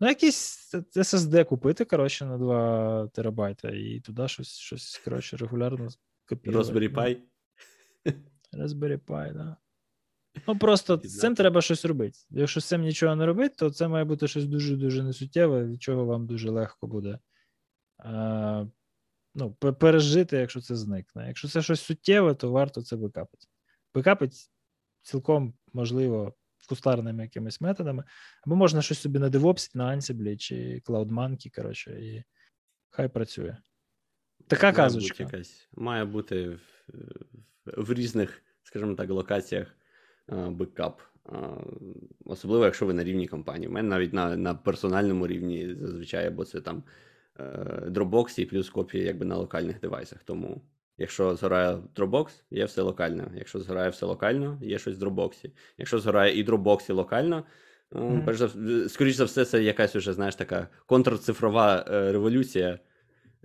Ну, 0.00 0.08
якийсь 0.08 0.74
SSD 0.74 1.44
купити, 1.44 1.84
коротше, 1.84 2.24
на 2.24 2.38
2 2.38 3.08
терабайта, 3.08 3.70
і 3.70 4.00
туди 4.00 4.28
щось, 4.28 4.58
щось 4.58 4.98
коротше, 5.04 5.36
регулярно 5.36 5.88
копірувати. 6.28 6.72
Raspberry 6.72 6.94
Pi? 6.94 7.18
Raspberry 8.52 8.98
Pi, 8.98 9.32
да. 9.32 9.56
Ну, 10.48 10.58
просто 10.58 11.00
з 11.04 11.18
цим 11.18 11.34
треба 11.34 11.62
щось 11.62 11.84
робити. 11.84 12.18
Якщо 12.30 12.60
з 12.60 12.64
цим 12.64 12.82
нічого 12.82 13.16
не 13.16 13.26
робити, 13.26 13.54
то 13.58 13.70
це 13.70 13.88
має 13.88 14.04
бути 14.04 14.28
щось 14.28 14.46
дуже-дуже 14.46 15.02
несуттєве, 15.02 15.64
від 15.64 15.82
чого 15.82 16.04
вам 16.04 16.26
дуже 16.26 16.50
легко 16.50 16.86
буде 16.86 17.18
е, 18.04 18.66
ну, 19.34 19.52
пережити, 19.54 20.36
якщо 20.36 20.60
це 20.60 20.76
зникне. 20.76 21.28
Якщо 21.28 21.48
це 21.48 21.62
щось 21.62 21.80
суттєве, 21.80 22.34
то 22.34 22.50
варто 22.50 22.82
це 22.82 22.96
бекапити. 22.96 23.46
Бекапити 23.94 24.36
цілком 25.02 25.54
можливо 25.72 26.34
кустарними 26.68 27.22
якимись 27.22 27.60
методами, 27.60 28.04
або 28.46 28.56
можна 28.56 28.82
щось 28.82 28.98
собі 28.98 29.18
на 29.18 29.30
DevOps, 29.30 29.76
на 29.76 29.96
Ansible 29.96 30.36
чи 30.36 30.82
CloudMonkey, 30.86 31.54
коротше, 31.54 31.90
і 31.90 32.24
хай 32.90 33.08
працює. 33.08 33.56
Така 34.46 34.66
має 34.66 34.76
казочка. 34.76 35.24
Бути 35.24 35.36
якась, 35.36 35.68
має 35.72 36.04
бути 36.04 36.48
в, 36.48 36.60
в 37.76 37.92
різних, 37.92 38.42
скажімо 38.62 38.94
так, 38.94 39.10
локаціях 39.10 39.76
бекап. 40.28 41.00
Особливо, 42.24 42.64
якщо 42.64 42.86
ви 42.86 42.94
на 42.94 43.04
рівні 43.04 43.28
компанії. 43.28 43.68
У 43.68 43.72
мене 43.72 43.88
навіть 43.88 44.12
на 44.12 44.36
на 44.36 44.54
персональному 44.54 45.26
рівні 45.26 45.74
зазвичай, 45.74 46.30
бо 46.30 46.44
це 46.44 46.60
там 46.60 46.82
е, 47.38 47.42
Dropbox 47.86 48.40
і 48.40 48.46
плюс 48.46 48.70
копії 48.70 49.04
якби 49.04 49.24
на 49.24 49.36
локальних 49.36 49.80
девайсах. 49.80 50.24
Тому, 50.24 50.62
якщо 50.98 51.36
згорає 51.36 51.78
Dropbox, 51.96 52.26
є 52.50 52.64
все 52.64 52.82
локально. 52.82 53.30
Якщо 53.34 53.60
згорає 53.60 53.90
все 53.90 54.06
локально, 54.06 54.58
є 54.62 54.78
щось 54.78 54.98
в 54.98 55.02
Dropbox. 55.02 55.50
Якщо 55.78 55.98
згорає 55.98 56.38
і 56.40 56.44
Dropbox, 56.44 56.90
і 56.90 56.92
локально, 56.92 57.44
mm-hmm. 57.92 58.24
перш 58.24 58.38
за 58.38 58.48
скоріш 58.88 59.14
за 59.14 59.24
все, 59.24 59.44
це 59.44 59.62
якась 59.62 59.96
уже, 59.96 60.12
знаєш, 60.12 60.34
така 60.34 60.68
контрцифрова 60.86 61.84
е, 61.88 62.12
революція. 62.12 62.78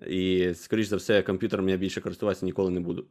І, 0.08 0.54
скоріш 0.56 0.88
за 0.88 0.96
все, 0.96 1.22
комп'ютером 1.22 1.70
я 1.70 1.78
більше 1.78 2.02
користуватися 2.02 2.46
ніколи 2.46 2.72
не 2.72 2.80
буду. 2.80 3.08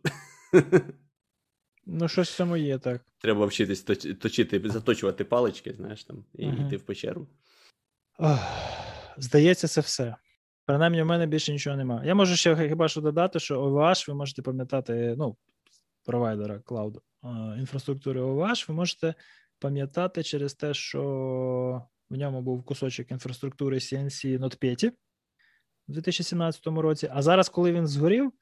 Ну, 1.91 2.09
щось 2.09 2.41
в 2.41 2.59
є, 2.59 2.79
так. 2.79 3.01
Треба 3.19 3.47
вчитись 3.47 3.83
точити, 4.21 4.63
заточувати 4.65 5.25
палички, 5.25 5.73
знаєш, 5.73 6.05
там, 6.05 6.25
і 6.35 6.47
uh 6.47 6.67
йти 6.67 6.77
в 6.77 6.83
печеру. 6.83 7.29
Ох, 8.19 8.39
здається, 9.17 9.69
це 9.69 9.81
все. 9.81 10.17
Принаймні, 10.69 11.03
в 11.03 11.07
мене 11.07 11.27
більше 11.27 11.53
нічого 11.53 11.77
немає. 11.77 12.07
Я 12.07 12.15
можу 12.15 12.37
ще 12.37 12.69
хіба 12.69 12.89
що 12.89 13.01
додати, 13.01 13.41
що 13.41 13.63
OVH 13.63 14.09
ви 14.09 14.15
можете 14.15 14.43
пам'ятати, 14.43 15.15
ну, 15.19 15.37
провайдера 16.05 16.59
клауду 16.59 17.03
інфраструктури 17.59 18.23
OVH 18.23 18.69
ви 18.69 18.75
можете 18.75 19.15
пам'ятати 19.59 20.23
через 20.23 20.55
те, 20.55 20.75
що 20.75 21.03
в 22.11 22.17
ньому 22.17 22.43
був 22.43 22.65
кусочок 22.65 23.11
інфраструктури 23.11 23.79
CNC 23.79 24.39
NotPetya 24.39 24.93
у 25.89 25.93
2017 25.93 26.67
році. 26.67 27.09
А 27.13 27.23
зараз, 27.23 27.49
коли 27.49 27.73
він 27.73 27.87
згорів, 27.87 28.33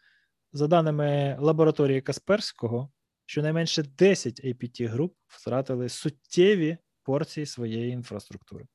за 0.52 0.66
даними 0.66 1.36
лабораторії 1.40 2.00
Касперського, 2.00 2.90
щонайменше 3.26 3.82
10 3.82 4.44
APT 4.44 4.88
груп 4.88 5.14
втратили 5.26 5.88
суттєві 5.88 6.78
порції 7.02 7.46
своєї 7.46 7.90
інфраструктури. 7.90 8.66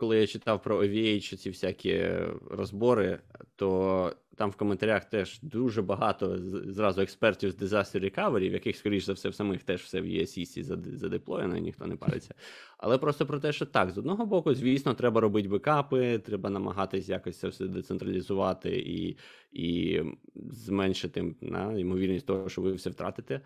Коли 0.00 0.18
я 0.18 0.26
читав 0.26 0.62
про 0.62 0.78
OVH, 0.78 1.36
ці 1.36 1.50
всякі 1.50 2.08
розбори, 2.50 3.18
то 3.56 4.12
там 4.36 4.50
в 4.50 4.56
коментарях 4.56 5.04
теж 5.04 5.38
дуже 5.42 5.82
багато 5.82 6.38
зразу 6.72 7.00
експертів 7.00 7.50
з 7.50 7.62
Disaster 7.62 8.04
Recovery, 8.04 8.50
в 8.50 8.52
яких, 8.52 8.76
скоріш 8.76 9.04
за 9.04 9.12
все, 9.12 9.28
в 9.28 9.34
самих 9.34 9.62
теж 9.62 9.82
все 9.82 10.00
в 10.00 10.04
ESC 10.04 10.62
задеплоєно, 10.96 11.56
ніхто 11.56 11.86
не 11.86 11.96
париться. 11.96 12.34
Але 12.78 12.98
просто 12.98 13.26
про 13.26 13.38
те, 13.40 13.52
що 13.52 13.66
так, 13.66 13.90
з 13.90 13.98
одного 13.98 14.26
боку, 14.26 14.54
звісно, 14.54 14.94
треба 14.94 15.20
робити 15.20 15.48
бекапи, 15.48 16.18
треба 16.18 16.50
намагатись 16.50 17.08
якось 17.08 17.38
це 17.38 17.48
все 17.48 17.66
децентралізувати 17.66 18.70
і 18.70 19.16
і 19.52 20.00
зменшити 20.34 21.34
на, 21.40 21.78
ймовірність 21.78 22.26
того, 22.26 22.48
що 22.48 22.62
ви 22.62 22.72
все 22.72 22.90
втратите. 22.90 23.40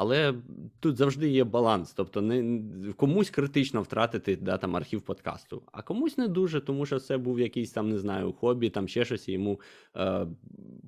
Але 0.00 0.34
тут 0.80 0.96
завжди 0.96 1.28
є 1.28 1.44
баланс. 1.44 1.92
Тобто, 1.92 2.20
не 2.20 2.62
комусь 2.92 3.30
критично 3.30 3.82
втратити 3.82 4.36
да, 4.36 4.56
там, 4.58 4.76
архів 4.76 5.00
подкасту, 5.00 5.62
а 5.72 5.82
комусь 5.82 6.18
не 6.18 6.28
дуже, 6.28 6.60
тому 6.60 6.86
що 6.86 6.98
це 6.98 7.18
був 7.18 7.40
якийсь 7.40 7.70
там, 7.70 7.88
не 7.88 7.98
знаю, 7.98 8.32
хобі, 8.32 8.70
там 8.70 8.88
ще 8.88 9.04
щось, 9.04 9.28
і 9.28 9.32
йому 9.32 9.60
е, 9.96 10.26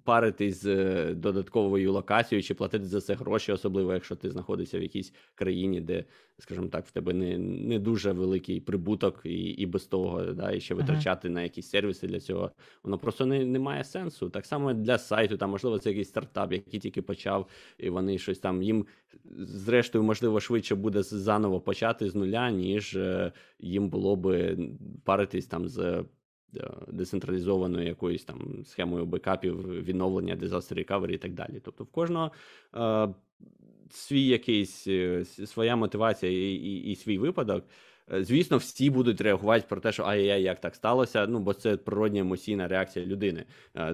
паритись 0.05 0.63
з 0.63 0.67
е, 0.67 1.15
додатковою 1.15 1.93
локацією 1.93 2.43
чи 2.43 2.55
платити 2.55 2.85
за 2.85 3.01
це 3.01 3.15
гроші, 3.15 3.53
особливо 3.53 3.93
якщо 3.93 4.17
ти 4.17 4.31
знаходишся 4.31 4.79
в 4.79 4.83
якійсь 4.83 5.13
країні, 5.35 5.81
де, 5.81 6.05
скажімо 6.39 6.69
так, 6.69 6.87
в 6.87 6.91
тебе 6.91 7.13
не 7.13 7.39
не 7.39 7.79
дуже 7.79 8.13
великий 8.13 8.61
прибуток, 8.61 9.21
і 9.25 9.39
і 9.39 9.67
без 9.67 9.85
того, 9.85 10.23
да, 10.23 10.53
і 10.53 10.61
ще 10.61 10.75
витрачати 10.75 11.29
uh-huh. 11.29 11.33
на 11.33 11.43
якісь 11.43 11.71
сервіси 11.71 12.07
для 12.07 12.21
цього. 12.21 12.51
Воно 12.85 12.99
просто 12.99 13.27
не, 13.27 13.45
не 13.45 13.59
має 13.59 13.85
сенсу. 13.85 14.31
Так 14.31 14.47
само 14.47 14.73
для 14.73 14.99
сайту, 14.99 15.37
там, 15.37 15.51
можливо, 15.51 15.79
це 15.79 15.89
якийсь 15.89 16.09
стартап, 16.09 16.53
який 16.53 16.81
тільки 16.81 17.03
почав, 17.03 17.47
і 17.79 17.91
вони 17.91 18.19
щось 18.19 18.39
там 18.39 18.63
їм 18.63 18.87
зрештою, 19.39 20.05
можливо, 20.05 20.41
швидше 20.41 20.75
буде 20.75 21.03
заново 21.03 21.61
почати 21.61 22.11
з 22.11 22.15
нуля, 22.15 22.51
ніж 22.51 22.97
е, 22.97 23.33
їм 23.59 23.89
було 23.89 24.17
би 24.17 24.59
паритись 25.05 25.47
там 25.47 25.69
з 25.69 25.79
е, 25.79 26.05
децентралізованою 26.89 27.87
якоюсь 27.87 28.25
там 28.25 28.65
схемою 28.65 29.07
бекапів, 29.07 29.83
відновлення, 29.85 30.37
дизастер 30.37 30.79
рекавері 30.79 31.15
і 31.15 31.19
так 31.19 31.35
далі. 31.35 31.61
Тобто, 31.65 31.85
в 31.85 31.91
кожного 31.91 32.31
е, 32.77 33.09
свій 33.91 34.27
якийсь 34.27 34.89
своя 35.47 35.77
мотивація 35.77 36.33
і, 36.33 36.55
і, 36.55 36.93
і 36.93 36.97
свій 36.97 37.19
випадок. 37.19 37.65
Звісно, 38.13 38.57
всі 38.57 38.91
будуть 38.91 39.21
реагувати 39.21 39.67
про 39.69 39.81
те, 39.81 39.93
що 39.93 40.05
ай-яй, 40.05 40.43
як 40.43 40.61
так 40.61 40.75
сталося. 40.75 41.27
Ну 41.27 41.39
бо 41.39 41.55
це 41.55 41.77
природня 41.77 42.21
емоційна 42.21 42.69
реакція 42.69 43.07
людини. 43.07 43.45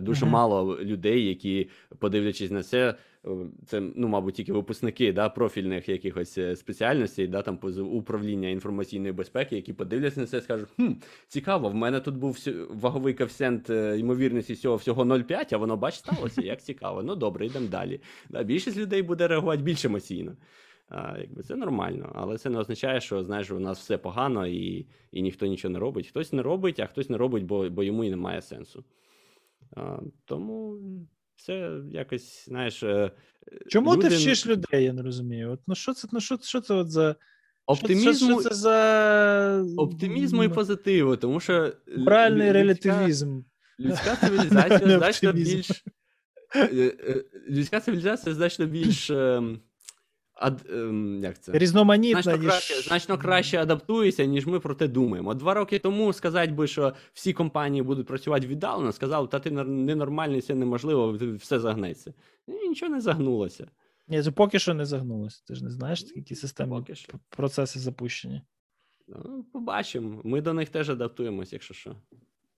Дуже 0.01 0.27
uh-huh. 0.27 0.31
мало 0.31 0.79
людей, 0.81 1.29
які, 1.29 1.69
подивлячись 1.99 2.51
на 2.51 2.63
це, 2.63 2.95
це 3.67 3.81
ну, 3.81 4.09
мабуть, 4.09 4.35
тільки 4.35 4.53
випускники 4.53 5.13
да, 5.13 5.29
профільних 5.29 5.89
якихось 5.89 6.39
е, 6.39 6.57
спеціальностей, 6.57 7.27
да, 7.27 7.43
там 7.43 7.59
управління 7.93 8.49
інформаційної 8.49 9.13
безпеки, 9.13 9.57
які 9.57 9.73
подивляться 9.73 10.21
на 10.21 10.27
це 10.27 10.41
скажуть: 10.41 10.69
хм, 10.77 10.93
цікаво, 11.29 11.69
в 11.69 11.75
мене 11.75 12.01
тут 12.01 12.17
був 12.17 12.39
ваговий 12.71 13.15
коефіцієнт 13.15 13.71
е, 13.71 13.99
ймовірності 13.99 14.53
всього 14.53 14.77
всього 14.77 15.05
0,5, 15.05 15.49
а 15.53 15.57
воно 15.57 15.77
бач 15.77 15.95
сталося. 15.95 16.43
Як 16.43 16.63
цікаво. 16.63 17.03
Ну 17.03 17.17
добре, 17.17 17.47
йдемо 17.47 17.69
далі. 17.69 18.01
Да, 18.31 18.43
Більшість 18.43 18.77
людей 18.77 19.03
буде 19.03 19.29
реагувати 19.29 19.63
більш 19.63 19.85
емоційно. 19.85 20.33
А, 20.89 21.19
якби 21.19 21.43
Це 21.43 21.57
нормально, 21.57 22.13
але 22.15 22.39
це 22.39 22.51
не 22.51 22.59
означає, 22.59 23.01
що 23.01 23.25
знаєш, 23.25 23.51
у 23.51 23.61
нас 23.61 23.79
все 23.79 23.99
погано 23.99 24.47
і 24.47 24.87
і 25.13 25.23
ніхто 25.23 25.47
нічого 25.47 25.73
не 25.73 25.79
робить. 25.79 26.07
Хтось 26.07 26.33
не 26.33 26.43
робить, 26.43 26.81
а 26.81 26.87
хтось 26.87 27.11
не 27.11 27.17
робить, 27.17 27.45
бо 27.45 27.71
бо 27.71 27.83
йому 27.83 28.05
і 28.05 28.11
немає 28.11 28.43
сенсу. 28.43 28.85
А, 29.77 29.99
Тому 30.25 30.79
це 31.37 31.81
якось, 31.91 32.45
знаєш. 32.45 32.83
Е, 32.83 33.11
Чому 33.69 33.95
люди... 33.95 34.09
ти 34.09 34.17
вчиш 34.17 34.47
людей? 34.47 34.85
Я 34.85 34.93
не 34.93 35.03
розумію. 35.03 35.51
От, 35.51 35.61
Ну, 35.67 35.75
що 35.75 35.95
це 35.95 36.09
ну, 36.13 36.21
що, 36.21 36.39
що 36.43 36.61
це 36.61 36.75
от 36.75 36.91
за. 36.91 37.17
Оптимізму, 37.67 38.13
що, 38.13 38.41
що 38.41 38.49
це 38.49 38.55
за... 38.55 39.65
Оптимізму 39.77 40.45
і 40.45 40.49
позитиву, 40.49 41.17
тому 41.17 41.41
що. 41.41 41.73
Моральний 41.97 42.53
релятивізм. 42.53 43.41
Людська 43.81 44.17
цивілізація 44.21 44.99
значно 44.99 45.33
більш. 45.33 45.85
Е, 46.55 46.95
е, 47.09 47.25
людська 47.51 47.81
цивілізація 47.81 48.35
значно 48.35 48.67
більш 48.67 49.11
ад, 50.37 50.67
ем, 50.71 51.21
як 51.25 51.39
це? 51.39 51.53
Різноманітна, 51.53 52.23
значно, 52.23 52.43
ніж... 52.43 52.51
краще, 52.51 52.75
значно 52.75 53.19
краще 53.19 53.59
адаптується, 53.59 54.25
ніж 54.25 54.47
ми 54.47 54.61
про 54.61 54.75
те 54.75 54.89
думаємо. 54.89 55.35
Два 55.35 55.55
роки 55.55 55.79
тому 55.79 56.13
сказати 56.13 56.53
би, 56.53 56.67
що 56.67 56.93
всі 57.13 57.33
компанії 57.33 57.83
будуть 57.83 58.07
працювати 58.07 58.47
віддалено, 58.47 58.93
сказали, 58.93 59.29
та 59.29 59.39
ти 59.39 59.51
ненормальний, 59.51 60.41
це 60.41 60.55
неможливо, 60.55 61.19
все 61.37 61.61
загнеться. 61.61 62.15
І 62.47 62.69
нічого 62.69 62.93
не 62.93 63.01
загнулося. 63.01 63.67
Ні, 64.09 64.23
це 64.23 64.31
поки 64.31 64.59
що 64.59 64.75
не 64.75 64.85
загнулося. 64.85 65.43
Ти 65.47 65.55
ж 65.55 65.65
не 65.65 65.71
знаєш, 65.71 66.05
які 66.17 66.35
системи 66.35 66.85
процеси 67.29 67.79
запущені. 67.79 68.43
Ну, 69.09 69.47
Побачимо. 69.53 70.21
Ми 70.25 70.41
до 70.41 70.55
них 70.55 70.69
теж 70.69 70.91
адаптуємося, 70.91 71.57
якщо 71.57 71.75
що. 71.75 71.97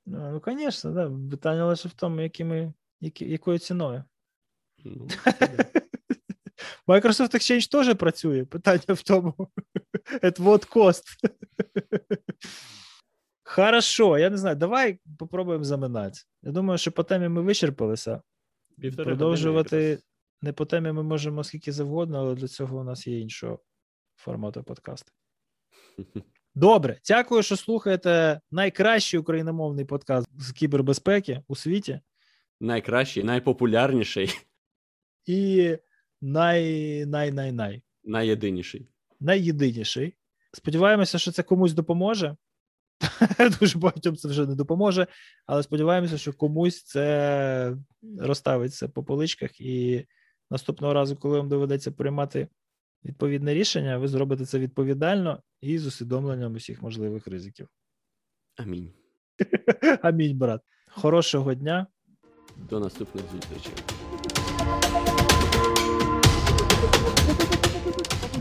Ну, 0.07 0.43
звісно, 0.47 0.91
да. 0.91 1.13
питання 1.31 1.67
лише 1.67 1.89
в 1.89 1.93
тому, 1.93 2.21
якими, 2.21 2.73
які, 3.01 3.31
якою 3.31 3.59
ціною. 3.59 4.05
Ну, 4.85 5.09
Microsoft 6.89 7.35
Exchange 7.35 7.71
теж 7.71 7.95
працює. 7.95 8.45
Питання 8.45 8.83
в 8.89 9.03
тому. 9.03 9.35
At 10.23 10.41
what 10.41 10.69
cost? 10.69 11.05
Хорошо, 13.43 14.19
я 14.19 14.31
не 14.31 14.37
знаю. 14.37 14.57
Давай 14.57 15.01
попробуємо 15.19 15.65
заминати. 15.65 16.19
Я 16.43 16.53
думаю, 16.53 16.79
що 16.79 16.93
по 16.93 17.03
темі 17.03 17.29
ми 17.29 17.43
вичерпалися. 17.43 18.23
Півтори 18.81 19.05
Продовжувати 19.05 19.99
не 20.43 20.53
по 20.53 20.67
темі 20.67 20.93
ми 20.93 21.03
можемо 21.03 21.45
скільки 21.45 21.73
завгодно, 21.73 22.19
але 22.19 22.35
для 22.35 22.49
цього 22.49 22.79
у 22.79 22.85
нас 22.85 23.07
є 23.07 23.21
іншого 23.21 23.61
формату 24.17 24.63
подкасту. 24.63 25.13
Добре, 26.55 27.01
дякую, 27.09 27.43
що 27.43 27.57
слухаєте 27.57 28.41
найкращий 28.51 29.21
україномовний 29.21 29.85
подкаст 29.85 30.29
з 30.39 30.53
кібербезпеки 30.53 31.43
у 31.49 31.57
світі. 31.57 32.01
Найкращий, 32.61 33.25
найпопулярніший. 33.25 34.31
І 35.27 35.77
най, 36.21 37.07
най, 37.07 37.33
най, 37.33 37.53
най. 37.53 37.83
Найєдиніший. 38.05 38.89
Найєдиніший. 39.21 40.15
Сподіваємося, 40.53 41.19
що 41.19 41.33
це 41.33 41.43
комусь 41.43 41.73
допоможе. 41.73 42.37
Дуже 43.61 43.79
багатьом 43.79 44.17
це 44.17 44.29
вже 44.29 44.47
не 44.47 44.55
допоможе, 44.55 45.07
але 45.47 45.63
сподіваємося, 45.63 46.19
що 46.19 46.33
комусь 46.33 46.83
це 46.83 47.77
розставиться 48.19 48.89
по 48.89 49.05
поличках, 49.05 49.61
і 49.61 50.07
наступного 50.51 50.95
разу, 50.95 51.17
коли 51.17 51.39
вам 51.39 51.49
доведеться 51.49 51.91
приймати 51.91 52.49
відповідне 53.05 53.55
рішення, 53.55 53.99
ви 53.99 54.09
зробите 54.09 54.47
це 54.47 54.59
відповідально 54.59 55.43
і 55.61 55.79
з 55.79 55.87
усвідомленням 55.87 56.55
усіх 56.55 56.83
можливих 56.83 57.27
ризиків. 57.27 57.69
Амінь. 58.57 58.93
Амінь, 60.03 60.39
брат. 60.39 60.61
Хорошого 60.91 61.55
дня. 61.55 61.87
До 62.57 62.81
наступних 62.81 63.25
зустрічей. 63.33 63.75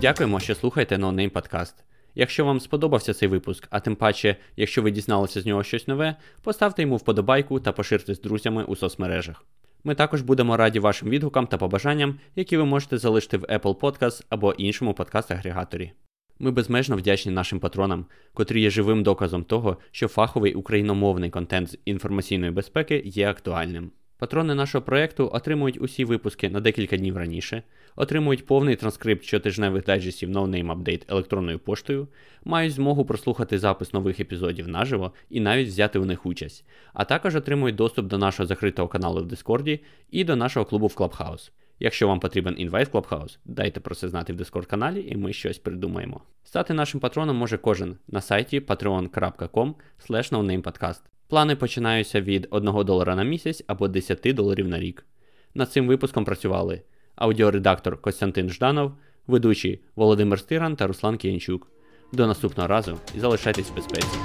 Дякуємо, 0.02 0.40
що 0.40 0.56
слухаєте 0.56 0.96
NoName 0.96 1.32
Podcast. 1.32 1.74
Якщо 2.16 2.46
вам 2.46 2.60
сподобався 2.60 3.14
цей 3.14 3.30
випуск, 3.30 3.68
а 3.70 3.80
тим 3.80 3.96
паче, 3.96 4.36
якщо 4.56 4.82
ви 4.82 4.92
дізналися 4.92 5.42
з 5.42 5.46
нього 5.46 5.64
щось 5.64 5.88
нове, 5.88 6.16
поставте 6.44 6.82
йому 6.82 6.96
вподобайку 6.96 7.60
та 7.60 7.72
поширте 7.72 8.14
з 8.16 8.22
друзями 8.22 8.64
у 8.64 8.76
соцмережах. 8.76 9.46
Ми 9.84 9.96
також 9.96 10.22
будемо 10.22 10.58
раді 10.58 10.80
вашим 10.80 11.10
відгукам 11.10 11.48
та 11.48 11.58
побажанням, 11.58 12.20
які 12.36 12.58
ви 12.58 12.66
можете 12.66 12.98
залишити 12.98 13.38
в 13.38 13.44
Apple 13.44 13.76
Podcast 13.76 14.26
або 14.30 14.54
іншому 14.54 14.92
подкаст-агрегаторі. 14.94 15.92
Ми 16.40 16.52
безмежно 16.52 16.98
вдячні 16.98 17.32
нашим 17.32 17.60
патронам, 17.60 18.06
котрі 18.34 18.62
є 18.62 18.70
живим 18.70 19.04
доказом 19.04 19.44
того, 19.44 19.78
що 19.92 20.08
фаховий 20.08 20.54
україномовний 20.54 21.30
контент 21.30 21.70
з 21.70 21.78
інформаційної 21.86 22.52
безпеки 22.52 23.02
є 23.06 23.30
актуальним. 23.30 23.92
Патрони 24.18 24.56
нашого 24.56 24.82
проєкту 24.82 25.30
отримують 25.34 25.82
усі 25.82 26.06
випуски 26.06 26.50
на 26.50 26.60
декілька 26.60 26.98
днів 26.98 27.18
раніше, 27.18 27.64
отримують 27.96 28.46
повний 28.46 28.76
транскрипт 28.76 29.24
щотижневих 29.24 29.84
дайджестів 29.84 30.30
No 30.30 30.48
Name 30.48 30.78
Update 30.78 31.04
електронною 31.08 31.60
поштою, 31.60 32.08
мають 32.46 32.74
змогу 32.74 33.06
прослухати 33.06 33.60
запис 33.60 33.94
нових 33.94 34.20
епізодів 34.20 34.68
наживо 34.68 35.14
і 35.30 35.40
навіть 35.40 35.68
взяти 35.68 36.00
у 36.00 36.06
них 36.06 36.26
участь, 36.26 36.66
а 36.94 37.06
також 37.06 37.36
отримують 37.36 37.76
доступ 37.76 38.06
до 38.06 38.18
нашого 38.18 38.48
закритого 38.48 38.88
каналу 38.88 39.22
в 39.22 39.26
Дискорді 39.26 39.80
і 40.12 40.24
до 40.24 40.36
нашого 40.36 40.66
клубу 40.66 40.88
в 40.88 40.96
Clubhouse. 40.96 41.52
Якщо 41.80 42.08
вам 42.08 42.20
потрібен 42.20 42.56
інвайт 42.58 42.94
в 42.94 42.98
Clubhouse, 42.98 43.38
дайте 43.46 43.80
про 43.80 43.96
це 43.96 44.10
знати 44.10 44.34
в 44.34 44.42
Discord 44.42 44.66
каналі 44.66 45.06
і 45.10 45.16
ми 45.16 45.34
щось 45.34 45.58
придумаємо. 45.58 46.22
Стати 46.44 46.74
нашим 46.74 47.00
патроном 47.00 47.36
може 47.36 47.58
кожен 47.58 47.98
на 48.08 48.22
сайті 48.22 48.60
patreon.com. 48.60 49.74
Плани 51.28 51.56
починаються 51.56 52.22
від 52.22 52.48
1 52.52 52.86
долара 52.86 53.16
на 53.16 53.24
місяць 53.24 53.64
або 53.68 53.88
10 53.88 54.20
доларів 54.26 54.68
на 54.68 54.80
рік. 54.80 55.06
Над 55.56 55.72
цим 55.72 55.88
випуском 55.88 56.26
працювали 56.26 56.82
аудіоредактор 57.16 58.02
Костянтин 58.02 58.50
Жданов, 58.50 58.92
ведучі 59.28 59.82
Володимир 59.96 60.40
Стиран 60.40 60.76
та 60.76 60.88
Руслан 60.88 61.18
Кіянчук. 61.18 61.68
До 62.14 62.28
наступного 62.28 62.68
разу 62.68 62.98
і 63.16 63.20
залишайтесь 63.20 63.70
в 63.70 63.76
безпеці. 63.76 64.18